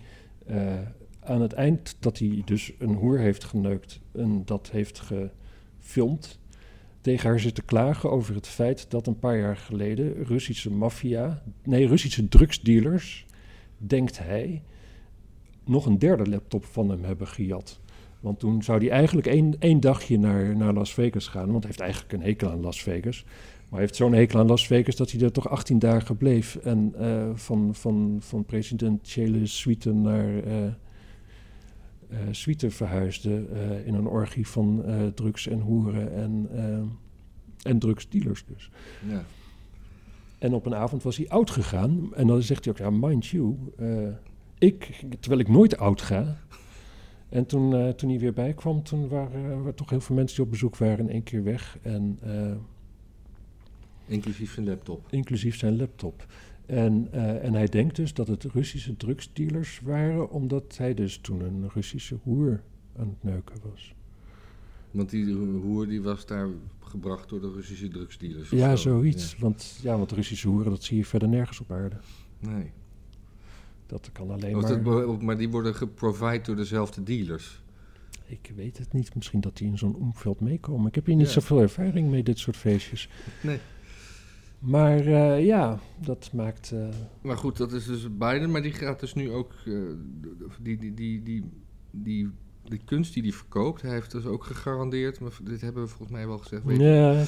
eh, 0.45 0.79
aan 1.19 1.41
het 1.41 1.53
eind 1.53 1.95
dat 1.99 2.17
hij 2.19 2.41
dus 2.45 2.73
een 2.79 2.93
hoer 2.93 3.19
heeft 3.19 3.43
geneukt 3.43 3.99
en 4.11 4.41
dat 4.45 4.69
heeft 4.71 5.01
gefilmd, 5.79 6.39
tegen 7.01 7.29
haar 7.29 7.39
zit 7.39 7.55
te 7.55 7.61
klagen 7.63 8.11
over 8.11 8.35
het 8.35 8.47
feit 8.47 8.85
dat 8.91 9.07
een 9.07 9.19
paar 9.19 9.37
jaar 9.37 9.57
geleden 9.57 10.23
Russische 10.23 10.71
maffia, 10.71 11.43
nee, 11.63 11.87
Russische 11.87 12.27
drugsdealers, 12.27 13.25
denkt 13.77 14.19
hij, 14.19 14.61
nog 15.65 15.85
een 15.85 15.99
derde 15.99 16.29
laptop 16.29 16.65
van 16.65 16.89
hem 16.89 17.03
hebben 17.03 17.27
gejat. 17.27 17.79
Want 18.19 18.39
toen 18.39 18.63
zou 18.63 18.79
hij 18.79 18.89
eigenlijk 18.89 19.27
één, 19.27 19.55
één 19.59 19.79
dagje 19.79 20.19
naar, 20.19 20.57
naar 20.57 20.73
Las 20.73 20.93
Vegas 20.93 21.27
gaan, 21.27 21.51
want 21.51 21.63
hij 21.63 21.67
heeft 21.67 21.79
eigenlijk 21.79 22.13
een 22.13 22.21
hekel 22.21 22.49
aan 22.49 22.61
Las 22.61 22.81
Vegas. 22.81 23.23
Maar 23.23 23.79
hij 23.79 23.79
heeft 23.79 23.95
zo'n 23.95 24.13
hekel 24.13 24.39
aan 24.39 24.47
Las 24.47 24.67
Vegas 24.67 24.95
dat 24.95 25.11
hij 25.11 25.21
er 25.21 25.31
toch 25.31 25.49
18 25.49 25.79
dagen 25.79 26.17
bleef. 26.17 26.55
En 26.55 26.93
eh, 26.97 27.29
van, 27.33 27.75
van, 27.75 28.17
van 28.19 28.45
president 28.45 28.99
Chele 29.03 29.45
Suite 29.45 29.93
naar 29.93 30.43
eh 30.43 30.65
eh, 32.09 32.19
Suite 32.31 32.71
verhuisde 32.71 33.45
in 33.85 33.93
een 33.93 34.07
orgie 34.07 34.47
van 34.47 34.83
drugs 35.15 35.47
en 35.47 35.59
hoeren 35.59 36.13
en, 36.13 36.49
en 37.61 37.79
drugsdealers 37.79 38.45
dus. 38.45 38.71
ja. 39.07 39.23
En 40.37 40.53
op 40.53 40.65
een 40.65 40.75
avond 40.75 41.03
was 41.03 41.17
hij 41.17 41.29
oud 41.29 41.49
gegaan. 41.49 42.15
En 42.15 42.27
dan 42.27 42.41
zegt 42.41 42.65
hij 42.65 42.73
ook, 42.73 42.79
ja, 42.79 42.89
mind 42.89 43.25
you, 43.25 43.55
ik, 44.63 45.03
terwijl 45.19 45.41
ik 45.41 45.47
nooit 45.47 45.77
oud 45.77 46.01
ga. 46.01 46.37
En 47.29 47.45
toen, 47.45 47.73
eh, 47.75 47.89
toen 47.89 48.09
hij 48.09 48.19
weer 48.19 48.33
bijkwam, 48.33 48.83
toen 48.83 49.07
waren 49.07 49.65
er 49.65 49.73
toch 49.73 49.89
heel 49.89 50.01
veel 50.01 50.15
mensen 50.15 50.35
die 50.35 50.45
op 50.45 50.51
bezoek 50.51 50.77
waren 50.77 50.99
in 50.99 51.09
één 51.09 51.23
keer 51.23 51.43
weg. 51.43 51.77
En 51.81 52.17
eh, 52.21 52.55
Inclusief 54.05 54.53
zijn 54.53 54.65
laptop. 54.65 55.07
inclusief 55.09 55.57
zijn 55.57 55.77
laptop. 55.77 56.25
En, 56.65 57.07
eh, 57.11 57.43
en 57.43 57.53
hij 57.53 57.67
denkt 57.67 57.95
dus 57.95 58.13
dat 58.13 58.27
het 58.27 58.43
Russische 58.43 58.97
drugsdealers 58.97 59.79
waren, 59.83 60.29
omdat 60.29 60.77
hij 60.77 60.93
dus 60.93 61.17
toen 61.17 61.41
een 61.41 61.69
Russische 61.73 62.17
hoer 62.23 62.61
aan 62.97 63.07
het 63.07 63.23
neuken 63.23 63.55
was. 63.71 63.95
Want 64.91 65.09
die 65.09 65.33
hoer 65.35 65.87
die 65.87 66.01
was 66.01 66.25
daar 66.25 66.47
gebracht 66.79 67.29
door 67.29 67.41
de 67.41 67.51
Russische 67.51 67.87
drugsdealers. 67.87 68.49
Ja, 68.49 68.75
zo. 68.75 68.75
zoiets. 68.75 69.31
Ja. 69.31 69.37
Want, 69.39 69.79
ja, 69.81 69.97
want 69.97 70.11
Russische 70.11 70.47
hoeren, 70.47 70.71
dat 70.71 70.83
zie 70.83 70.97
je 70.97 71.05
verder 71.05 71.29
nergens 71.29 71.59
op 71.59 71.71
aarde. 71.71 71.95
Nee. 72.39 72.71
Dat 73.85 74.09
kan 74.11 74.31
alleen 74.31 74.57
maar... 74.57 74.83
dat 74.83 75.21
maar 75.21 75.37
die 75.37 75.49
worden 75.49 75.75
geprovide 75.75 76.41
door 76.43 76.55
dezelfde 76.55 77.03
dealers. 77.03 77.61
Ik 78.25 78.51
weet 78.55 78.77
het 78.77 78.93
niet. 78.93 79.15
Misschien 79.15 79.41
dat 79.41 79.57
die 79.57 79.67
in 79.67 79.77
zo'n 79.77 79.95
omveld 79.95 80.39
meekomen. 80.39 80.87
Ik 80.87 80.95
heb 80.95 81.05
hier 81.05 81.15
niet 81.15 81.25
Ja. 81.27 81.31
zoveel 81.33 81.61
ervaring 81.61 82.09
mee, 82.09 82.23
dit 82.23 82.39
soort 82.39 82.57
feestjes. 82.57 83.09
Nee. 83.41 83.59
Maar 84.59 84.99
eh, 84.99 85.45
ja, 85.45 85.79
dat 85.99 86.29
maakt... 86.33 86.71
eh, 86.71 86.87
Maar 87.21 87.37
goed, 87.37 87.57
dat 87.57 87.71
is 87.73 87.85
dus 87.85 88.17
Biden, 88.17 88.51
maar 88.51 88.61
die 88.61 88.71
gaat 88.73 88.99
dus 88.99 89.13
nu 89.13 89.31
ook. 89.31 89.51
eh, 89.65 89.73
die, 90.61 90.77
die, 90.77 90.93
die, 90.93 91.23
die, 91.23 91.43
die, 91.91 92.29
die 92.63 92.81
kunst 92.85 93.13
die 93.13 93.23
hij 93.23 93.31
verkoopt, 93.31 93.81
hij 93.81 93.91
heeft 93.91 94.11
dus 94.11 94.25
ook 94.25 94.43
gegarandeerd, 94.43 95.19
maar 95.19 95.31
dit 95.43 95.61
hebben 95.61 95.83
we 95.83 95.89
volgens 95.89 96.11
mij 96.11 96.27
wel 96.27 96.37
gezegd. 96.37 96.63
Weet 96.63 96.79
ja, 96.79 97.23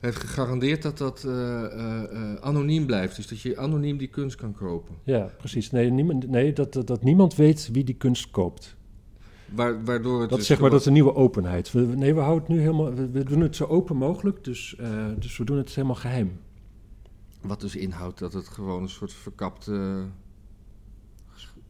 heeft 0.00 0.16
gegarandeerd 0.16 0.82
dat 0.82 0.98
dat 0.98 1.24
eh, 1.24 1.64
eh, 1.64 2.02
eh, 2.02 2.34
anoniem 2.40 2.86
blijft. 2.86 3.16
Dus 3.16 3.26
dat 3.26 3.40
je 3.40 3.58
anoniem 3.58 3.96
die 3.96 4.08
kunst 4.08 4.36
kan 4.36 4.52
kopen. 4.52 4.94
ja, 5.02 5.30
precies. 5.38 5.70
Nee, 5.70 5.90
niemand, 5.90 6.28
nee 6.28 6.52
dat, 6.52 6.72
dat, 6.72 6.86
dat 6.86 7.02
niemand 7.02 7.34
weet 7.34 7.68
wie 7.72 7.84
die 7.84 7.94
kunst 7.94 8.30
koopt. 8.30 8.76
Wa- 9.54 9.82
waardoor 9.82 10.20
het 10.20 10.30
Dat 10.30 10.30
is 10.30 10.36
dus 10.36 10.46
zeg 10.46 10.60
maar 10.60 10.70
dat 10.70 10.80
is 10.80 10.86
een 10.86 10.92
nieuwe 10.92 11.14
openheid. 11.14 11.72
We, 11.72 11.80
nee, 11.80 12.14
we 12.14 12.20
houden 12.20 12.42
het 12.44 12.52
nu 12.52 12.60
helemaal... 12.60 12.94
We, 12.94 13.10
we 13.10 13.24
doen 13.24 13.40
het 13.40 13.56
zo 13.56 13.64
open 13.64 13.96
mogelijk, 13.96 14.44
dus, 14.44 14.76
dus 15.18 15.36
we 15.36 15.44
doen 15.44 15.56
het 15.56 15.74
helemaal 15.74 15.96
geheim. 15.96 16.40
Wat 17.40 17.60
dus 17.60 17.76
inhoudt 17.76 18.18
dat 18.18 18.32
het 18.32 18.48
gewoon 18.48 18.82
een 18.82 18.88
soort 18.88 19.12
verkapte. 19.12 20.04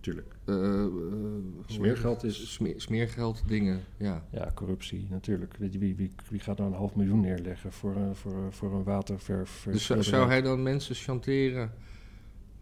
Tuurlijk. 0.05 0.35
hoe 0.45 1.63
Smeergeld 1.67 2.25
is- 2.25 2.53
Sme- 2.53 2.75
smeergeld 2.77 3.43
dingen, 3.47 3.81
ja. 3.97 4.27
Ja, 4.31 4.51
corruptie, 4.55 5.07
natuurlijk. 5.11 5.57
Wie, 5.59 5.79
wie, 5.79 5.97
wie, 5.97 6.13
wie 6.31 6.41
gaat 6.41 6.59
nou 6.59 6.71
een 6.71 6.77
half 6.77 6.95
miljoen 6.95 7.21
neerleggen 7.21 7.73
voor, 7.73 7.97
een- 7.97 8.15
voor, 8.15 8.53
voor 8.53 8.73
een 8.75 8.83
waterverf? 8.85 9.67
Dus 9.71 9.85
zou, 9.87 10.03
zou 10.03 10.29
hij 10.29 10.43
dan 10.43 10.63
mensen 10.63 10.95
chanteren 10.95 11.73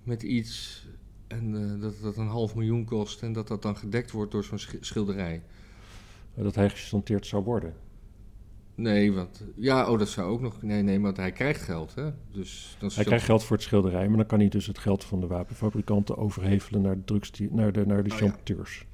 met 0.02 0.22
iets 0.22 0.86
en 1.26 1.54
eh, 1.74 1.80
dat 1.80 1.94
dat 2.02 2.16
een 2.16 2.26
half 2.26 2.54
miljoen 2.54 2.84
kost 2.84 3.22
en 3.22 3.32
dat 3.32 3.48
dat 3.48 3.62
dan 3.62 3.76
gedekt 3.76 4.10
wordt 4.10 4.32
door 4.32 4.44
zo'n 4.44 4.58
sch- 4.58 4.74
schilderij? 4.80 5.42
Dat 6.34 6.54
hij 6.54 6.70
gechanteerd 6.70 7.26
zou 7.26 7.44
worden. 7.44 7.74
Nee, 8.82 9.12
want 9.12 9.44
ja, 9.56 9.90
oh, 9.90 9.98
dat 9.98 10.08
zou 10.08 10.30
ook 10.32 10.40
nog. 10.40 10.62
Nee, 10.62 10.82
nee, 10.82 11.00
want 11.00 11.16
hij 11.16 11.32
krijgt 11.32 11.62
geld, 11.62 11.94
hè? 11.94 12.10
Dus 12.32 12.76
dan 12.78 12.90
Hij 12.94 13.04
krijgt 13.04 13.24
geld 13.24 13.44
voor 13.44 13.56
het 13.56 13.64
schilderij, 13.64 14.08
maar 14.08 14.16
dan 14.16 14.26
kan 14.26 14.38
hij 14.38 14.48
dus 14.48 14.66
het 14.66 14.78
geld 14.78 15.04
van 15.04 15.20
de 15.20 15.26
wapenfabrikanten 15.26 16.16
overhevelen 16.16 16.82
naar 16.82 16.94
de, 16.96 17.04
drugstie- 17.04 17.52
naar 17.52 17.72
de, 17.72 17.86
naar 17.86 18.02
de 18.02 18.10
Oh, 18.10 18.16
chanteurs. 18.16 18.86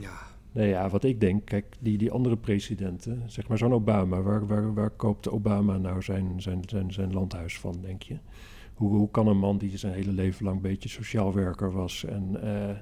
Ja, 0.00 0.26
Nee, 0.52 0.68
ja, 0.68 0.88
wat 0.88 1.04
ik 1.04 1.20
denk, 1.20 1.44
kijk, 1.44 1.76
die, 1.80 1.98
die 1.98 2.10
andere 2.10 2.36
presidenten, 2.36 3.22
zeg 3.26 3.48
maar 3.48 3.58
zo'n 3.58 3.72
Obama, 3.72 4.22
waar, 4.22 4.46
waar, 4.46 4.74
waar 4.74 4.90
koopt 4.90 5.28
Obama 5.28 5.76
nou 5.78 6.02
zijn, 6.02 6.42
zijn, 6.42 6.62
zijn, 6.66 6.92
zijn 6.92 7.12
landhuis 7.12 7.58
van, 7.58 7.74
denk 7.80 8.02
je? 8.02 8.18
Hoe, 8.74 8.96
hoe 8.96 9.10
kan 9.10 9.26
een 9.26 9.38
man 9.38 9.58
die 9.58 9.76
zijn 9.78 9.92
hele 9.94 10.12
leven 10.12 10.44
lang 10.44 10.56
een 10.56 10.62
beetje 10.62 10.88
sociaal 10.88 11.34
werker 11.34 11.72
was 11.72 12.04
en, 12.04 12.42
eh, 12.42 12.76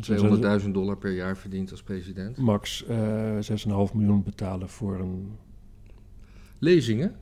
200.000 0.00 0.70
dollar 0.70 0.96
per 0.96 1.12
jaar 1.12 1.36
verdient 1.36 1.70
als 1.70 1.82
president. 1.82 2.36
max 2.36 2.84
eh 2.84 3.38
6,5 3.40 3.94
miljoen 3.94 4.22
betalen 4.22 4.68
voor 4.68 4.98
een, 5.00 5.36
Lezingen? 6.58 7.16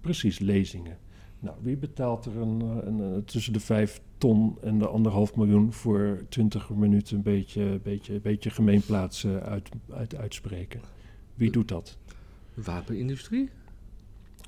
precies, 0.00 0.38
lezingen? 0.38 0.98
Nou, 1.40 1.56
wie 1.62 1.76
betaalt 1.76 2.24
er 2.24 2.36
een, 2.36 2.60
eh, 2.60 2.86
een, 2.86 3.00
eh, 3.00 3.22
tussen 3.24 3.52
de 3.52 3.60
5 3.60 4.00
ton 4.18 4.58
en 4.62 4.78
de 4.78 4.86
anderhalf 4.86 5.36
miljoen 5.36 5.72
voor 5.72 6.24
20 6.28 6.70
minuten 6.70 7.16
een 7.16 7.22
beetje, 7.22 7.80
beetje, 7.82 8.20
beetje 8.20 8.50
gemeenplaats 8.50 9.24
eh, 9.24 9.36
uit, 9.36 9.68
uit, 9.90 10.16
uitspreken? 10.16 10.80
Wie 11.34 11.50
doet 11.50 11.68
dat? 11.68 11.96
Wapenindustrie? 12.54 13.50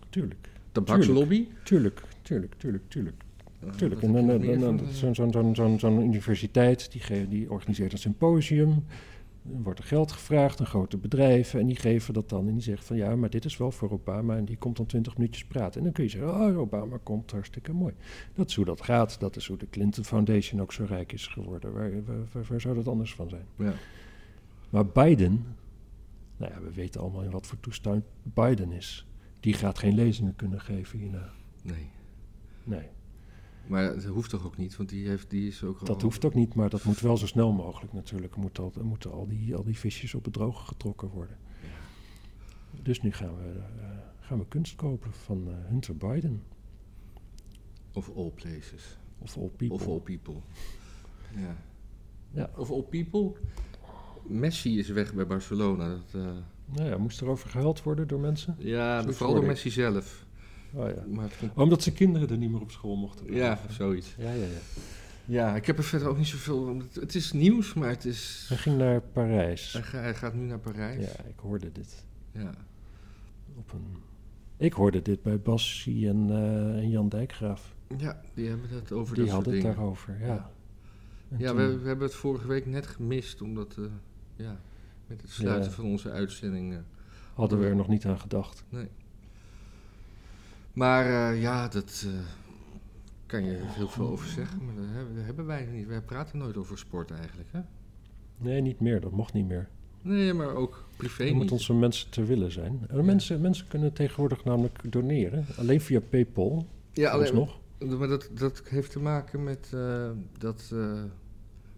Tuurlijk. 0.08 0.48
Tabakslobby? 0.72 1.46
Tuurlijk, 1.64 2.02
tuurlijk, 2.22 2.54
tuurlijk, 2.54 2.84
tuurlijk. 2.88 3.22
Eh, 3.60 3.70
tuurlijk. 3.70 4.00
wat 4.00 4.10
En 4.10 4.26
dan, 4.26 4.26
dan, 4.26 4.58
dan, 4.60 4.78
van, 4.78 4.94
zo'n 4.94 5.14
zo'n 5.14 5.32
zo'n 5.32 5.54
zo'n 5.54 5.78
zo'n 5.78 6.00
universiteit, 6.02 6.92
die, 6.92 7.28
die 7.28 7.50
organiseert 7.50 7.92
een 7.92 7.98
symposium. 7.98 8.84
Er 9.56 9.62
wordt 9.62 9.78
er 9.78 9.84
geld 9.84 10.12
gevraagd 10.12 10.60
aan 10.60 10.66
grote 10.66 10.96
bedrijven 10.96 11.60
en 11.60 11.66
die 11.66 11.76
geven 11.76 12.14
dat 12.14 12.28
dan. 12.28 12.46
En 12.48 12.52
die 12.52 12.62
zeggen 12.62 12.86
van 12.86 12.96
ja, 12.96 13.16
maar 13.16 13.30
dit 13.30 13.44
is 13.44 13.56
wel 13.56 13.70
voor 13.70 13.90
Obama 13.90 14.36
en 14.36 14.44
die 14.44 14.56
komt 14.56 14.76
dan 14.76 14.86
twintig 14.86 15.16
minuutjes 15.16 15.44
praten. 15.44 15.78
En 15.78 15.82
dan 15.84 15.92
kun 15.92 16.04
je 16.04 16.10
zeggen, 16.10 16.30
oh, 16.34 16.58
Obama 16.58 16.98
komt, 17.02 17.30
hartstikke 17.30 17.72
mooi. 17.72 17.94
Dat 18.34 18.48
is 18.48 18.54
hoe 18.56 18.64
dat 18.64 18.82
gaat. 18.82 19.20
Dat 19.20 19.36
is 19.36 19.46
hoe 19.46 19.56
de 19.56 19.68
Clinton 19.70 20.04
Foundation 20.04 20.60
ook 20.60 20.72
zo 20.72 20.84
rijk 20.88 21.12
is 21.12 21.26
geworden. 21.26 21.72
Waar, 21.72 21.90
waar, 22.04 22.16
waar- 22.32 22.44
waar 22.48 22.60
zou 22.60 22.74
dat 22.74 22.88
anders 22.88 23.14
van 23.14 23.28
zijn? 23.28 23.44
Ja. 23.56 23.72
Maar 24.70 24.86
Biden, 24.86 25.44
nou 26.36 26.52
ja, 26.52 26.60
we 26.60 26.72
weten 26.72 27.00
allemaal 27.00 27.22
in 27.22 27.30
wat 27.30 27.46
voor 27.46 27.60
toestand 27.60 28.04
Biden 28.22 28.72
is. 28.72 29.06
Die 29.40 29.52
gaat 29.54 29.78
geen 29.78 29.94
lezingen 29.94 30.36
kunnen 30.36 30.60
geven 30.60 30.98
hierna. 30.98 31.30
Nee. 31.62 31.86
Nee. 32.64 32.86
Maar 33.66 33.94
dat 33.94 34.04
hoeft 34.04 34.30
toch 34.30 34.46
ook 34.46 34.56
niet, 34.56 34.76
want 34.76 34.88
die, 34.88 35.08
heeft, 35.08 35.30
die 35.30 35.48
is 35.48 35.64
ook 35.64 35.78
al... 35.78 35.86
Dat 35.86 36.02
hoeft 36.02 36.24
ook 36.24 36.34
niet, 36.34 36.54
maar 36.54 36.70
dat 36.70 36.84
moet 36.84 37.00
wel 37.00 37.16
zo 37.16 37.26
snel 37.26 37.52
mogelijk 37.52 37.92
natuurlijk. 37.92 38.34
Er 38.34 38.40
moeten 38.40 38.62
al, 38.62 38.72
moeten 38.82 39.12
al, 39.12 39.26
die, 39.28 39.54
al 39.54 39.64
die 39.64 39.78
visjes 39.78 40.14
op 40.14 40.24
het 40.24 40.32
droge 40.32 40.66
getrokken 40.66 41.08
worden. 41.08 41.36
Dus 42.82 43.02
nu 43.02 43.12
gaan 43.12 43.36
we, 43.36 43.50
eh, 43.80 43.88
gaan 44.20 44.38
we 44.38 44.46
kunst 44.48 44.74
kopen 44.74 45.12
van 45.12 45.48
eh, 45.48 45.54
Hunter 45.68 45.96
Biden. 45.96 46.42
Of 47.92 48.10
all 48.16 48.30
places. 48.34 48.98
Of 49.18 49.36
all 49.36 49.50
people. 49.56 49.76
Of 49.76 49.86
all 49.86 50.00
people. 50.00 50.34
Ja. 51.36 51.56
Ja. 52.30 52.50
Of 52.56 52.70
all 52.70 52.82
people. 52.82 53.32
Messi 54.26 54.78
is 54.78 54.88
weg 54.88 55.14
bij 55.14 55.26
Barcelona. 55.26 55.88
Dat, 55.88 56.22
eh, 56.22 56.30
Nou 56.74 56.88
ja, 56.88 56.98
moest 56.98 57.20
erover 57.20 57.50
gehuild 57.50 57.82
worden 57.82 58.08
door 58.08 58.20
mensen? 58.20 58.56
ja, 58.58 59.02
vooral 59.02 59.34
door. 59.34 59.44
Messi 59.44 59.70
zelf. 59.70 60.25
Oh 60.76 60.88
ja. 60.88 61.04
Maar 61.08 61.30
omdat 61.54 61.82
zijn 61.82 61.94
kinderen 61.94 62.28
er 62.28 62.36
niet 62.36 62.50
meer 62.50 62.60
op 62.60 62.70
school 62.70 62.96
mochten 62.96 63.26
ja, 63.26 63.30
blijven. 63.32 63.72
zoiets. 63.72 64.14
Ja, 64.18 64.30
ja, 64.32 64.34
ja. 64.44 64.46
Ja, 65.24 65.56
ik 65.56 65.66
heb 65.66 65.78
er 65.78 65.84
verder 65.84 66.08
ook 66.08 66.16
niet 66.16 66.26
zoveel... 66.26 66.82
Het, 66.92 67.14
is 67.14 67.32
nieuws, 67.32 67.74
maar 67.74 67.88
het 67.88 68.04
is... 68.04 68.44
Hij 68.48 68.56
ging 68.56 68.78
naar 68.78 69.00
Parijs. 69.00 69.72
Hij, 69.72 69.82
ga- 69.82 69.98
hij 70.00 70.14
gaat 70.14 70.34
nu 70.34 70.42
naar 70.46 70.58
Parijs. 70.58 71.04
Ja, 71.04 71.24
ik 71.24 71.38
hoorde 71.38 71.72
dit. 71.72 72.04
Ja. 72.32 72.50
Op 73.56 73.72
een... 73.72 73.96
Ik 74.56 74.72
hoorde 74.72 75.02
dit 75.02 75.22
bij 75.22 75.40
Bassi 75.40 76.08
en, 76.08 76.26
eh, 76.30 76.76
en 76.76 76.90
Jan 76.90 77.08
Dijkgraaf. 77.08 77.74
Ja, 77.98 78.20
die 78.34 78.48
hebben 78.48 78.68
het 78.70 78.92
over 78.92 79.14
Die 79.14 79.24
dat 79.24 79.32
soort 79.32 79.44
hadden 79.44 79.52
het 79.52 79.62
dingen. 79.62 79.76
daarover, 79.76 80.16
ja. 80.20 80.26
Ja. 80.26 80.50
En 81.30 81.38
Ja, 81.38 81.48
toen- 81.48 81.56
we, 81.56 81.78
we 81.78 81.86
hebben 81.88 82.06
het 82.06 82.16
vorige 82.16 82.46
week 82.46 82.66
net 82.66 82.86
gemist, 82.86 83.42
omdat... 83.42 83.74
eh, 83.78 83.84
ja, 84.36 84.60
met 85.06 85.20
het 85.20 85.30
sluiten 85.30 85.68
Ja. 85.70 85.76
van 85.76 85.84
onze 85.84 86.10
uitzending... 86.10 86.72
eh, 86.72 86.78
hadden 87.34 87.58
we 87.58 87.66
er 87.66 87.76
nog 87.76 87.88
niet 87.88 88.04
aan 88.06 88.20
gedacht. 88.20 88.64
Maar 90.76 91.32
eh, 91.32 91.40
ja, 91.40 91.68
dat 91.68 92.04
eh, 92.06 92.12
kan 93.26 93.44
je 93.44 93.58
heel 93.62 93.88
veel 93.88 94.08
over 94.08 94.26
zeggen, 94.28 94.64
maar 94.64 94.74
dat 94.74 95.24
hebben, 95.24 95.46
wij 95.46 95.64
niet. 95.72 95.86
Wij 95.86 96.00
praten 96.00 96.38
nooit 96.38 96.56
over 96.56 96.78
sport 96.78 97.10
eigenlijk, 97.10 97.48
hè? 97.52 97.60
Nee, 98.38 98.60
niet 98.60 98.80
meer. 98.80 99.00
Dat 99.00 99.12
mocht 99.12 99.32
niet 99.32 99.46
meer. 99.48 99.68
Nee, 100.02 100.32
maar 100.32 100.54
ook 100.54 100.84
privé 100.96 101.22
Je 101.22 101.30
niet. 101.30 101.38
moet 101.42 101.52
onze 101.52 101.74
mensen 101.74 102.10
te 102.10 102.24
willen 102.24 102.52
zijn. 102.52 102.84
En 102.88 103.04
mensen, 103.04 103.40
mensen 103.40 103.68
kunnen 103.68 103.92
tegenwoordig 103.92 104.44
namelijk 104.44 104.92
doneren. 104.92 105.44
Alleen 105.58 105.80
via 105.80 106.00
Paypal. 106.00 106.66
ja, 106.92 107.10
alleen, 107.10 107.34
nog. 107.34 107.58
maar 107.98 108.08
dat, 108.08 108.30
dat 108.34 108.62
heeft 108.68 108.90
te 108.90 108.98
maken 109.00 109.44
met 109.44 109.70
eh, 109.74 110.10
dat 110.38 110.70
eh, 110.72 111.02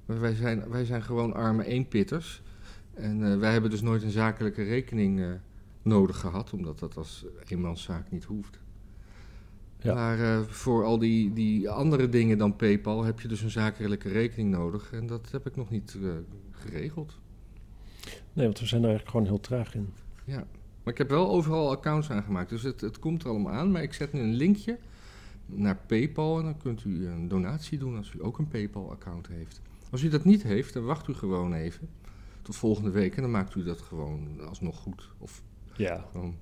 wij, 0.07 0.35
zijn, 0.35 0.69
wij 0.69 0.85
zijn 0.85 1.03
gewoon 1.03 1.35
arme 1.35 1.65
eenpitters. 1.65 2.43
En 2.95 3.33
eh, 3.33 3.39
wij 3.39 3.53
hebben 3.53 3.71
dus 3.71 3.81
nooit 3.81 4.03
een 4.03 4.11
zakelijke 4.11 4.63
rekening 4.63 5.21
eh, 5.21 5.31
nodig 5.83 6.19
gehad, 6.19 6.53
omdat 6.53 6.79
dat 6.79 6.97
als 6.97 7.25
eenmanszaak 7.49 8.11
niet 8.11 8.25
hoeft. 8.25 8.59
Ja. 9.81 9.95
Maar 9.95 10.21
eh, 10.21 10.41
voor 10.47 10.85
al 10.85 10.99
die, 10.99 11.33
die 11.33 11.71
andere 11.71 12.09
dingen 12.09 12.39
dan 12.39 12.57
PayPal 12.57 13.05
heb 13.05 13.21
je 13.21 13.29
dus 13.29 13.41
een 13.41 13.51
zakelijke 13.51 14.09
rekening 14.09 14.51
nodig. 14.51 14.93
En 14.93 15.07
dat 15.07 15.31
heb 15.31 15.47
ik 15.47 15.57
nog 15.57 15.71
niet 15.71 15.97
eh, 16.03 16.11
geregeld. 16.51 17.19
Nee, 18.33 18.45
want 18.47 18.59
we 18.59 18.67
zijn 18.67 18.83
er 18.83 18.89
eigenlijk 18.89 19.17
gewoon 19.17 19.27
heel 19.33 19.41
traag 19.41 19.75
in. 19.75 19.93
Ja. 20.25 20.47
Maar 20.83 20.93
ik 20.93 20.99
heb 20.99 21.09
wel 21.09 21.31
overal 21.31 21.71
accounts 21.71 22.11
aangemaakt. 22.11 22.51
Dus 22.51 22.63
het, 22.63 22.81
het 22.81 22.99
komt 22.99 23.23
er 23.23 23.29
allemaal 23.29 23.53
aan. 23.53 23.71
Maar 23.71 23.83
ik 23.83 23.95
zet 23.95 24.13
nu 24.13 24.21
een 24.21 24.35
linkje 24.35 24.79
naar 25.47 25.77
PayPal. 25.87 26.39
En 26.39 26.45
dan 26.45 26.59
kunt 26.59 26.85
u 26.85 27.07
een 27.07 27.29
donatie 27.29 27.79
doen 27.79 27.97
als 27.97 28.13
u 28.13 28.25
ook 28.25 28.39
een 28.39 28.49
PayPal-account 28.49 29.27
heeft. 29.29 29.61
Als 29.91 30.03
u 30.03 30.09
dat 30.09 30.25
niet 30.25 30.43
heeft, 30.43 30.75
dan 30.75 30.85
wacht 30.85 31.09
u 31.09 31.15
gewoon 31.15 31.53
even. 31.53 31.89
Tot 32.43 32.57
volgende 32.57 32.91
week. 32.91 33.17
En 33.17 33.23
dan 33.23 33.31
maakt 33.31 33.55
u 33.55 33.65
dat 33.65 33.81
gewoon 33.81 34.41
alsnog 34.49 34.77
goed. 34.77 35.11
Of 35.19 35.43
Ja, 35.77 36.05
gewoon 36.11 36.37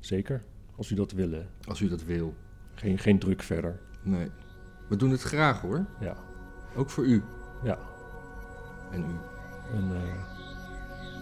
zeker. 0.00 0.42
Als 0.76 0.90
u 0.90 0.94
dat 0.94 1.12
willen. 1.12 1.48
als 1.64 1.80
u 1.80 1.88
dat 1.88 2.04
wil. 2.04 2.34
Geen, 2.74 2.98
geen 2.98 3.18
druk 3.18 3.42
verder. 3.42 3.78
Nee. 4.02 4.30
We 4.86 4.96
doen 4.96 5.10
het 5.10 5.22
graag 5.22 5.60
hoor. 5.60 5.84
Ja, 6.00 6.14
Ook 6.76 6.90
voor 6.90 7.04
u. 7.06 7.22
ja. 7.62 7.78
En 8.90 9.00
u. 9.00 9.14
En 9.76 9.90
eh, 9.96 10.02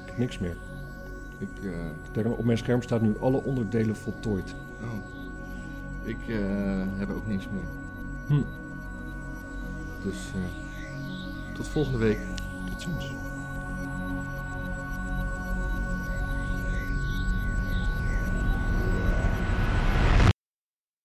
ik 0.03 0.07
heb 0.07 0.19
niks 0.19 0.39
meer. 0.39 0.57
Ik, 1.39 1.49
eh, 2.17 2.31
Op 2.39 2.45
mijn 2.45 2.59
scherm 2.59 2.83
staat 2.83 3.01
nu 3.03 3.19
alle 3.19 3.43
onderdelen 3.43 3.97
voltooid. 3.97 4.55
oh. 4.83 6.09
ik 6.09 6.29
eh, 6.29 6.39
heb 6.97 7.11
ook 7.11 7.27
niks 7.27 7.49
meer. 7.49 7.69
Dus 10.03 10.33
uh, 10.37 10.43
tot 11.55 11.69
volgende 11.69 11.99
week. 11.99 12.19
Tot 12.71 12.83
ziens. 12.83 13.13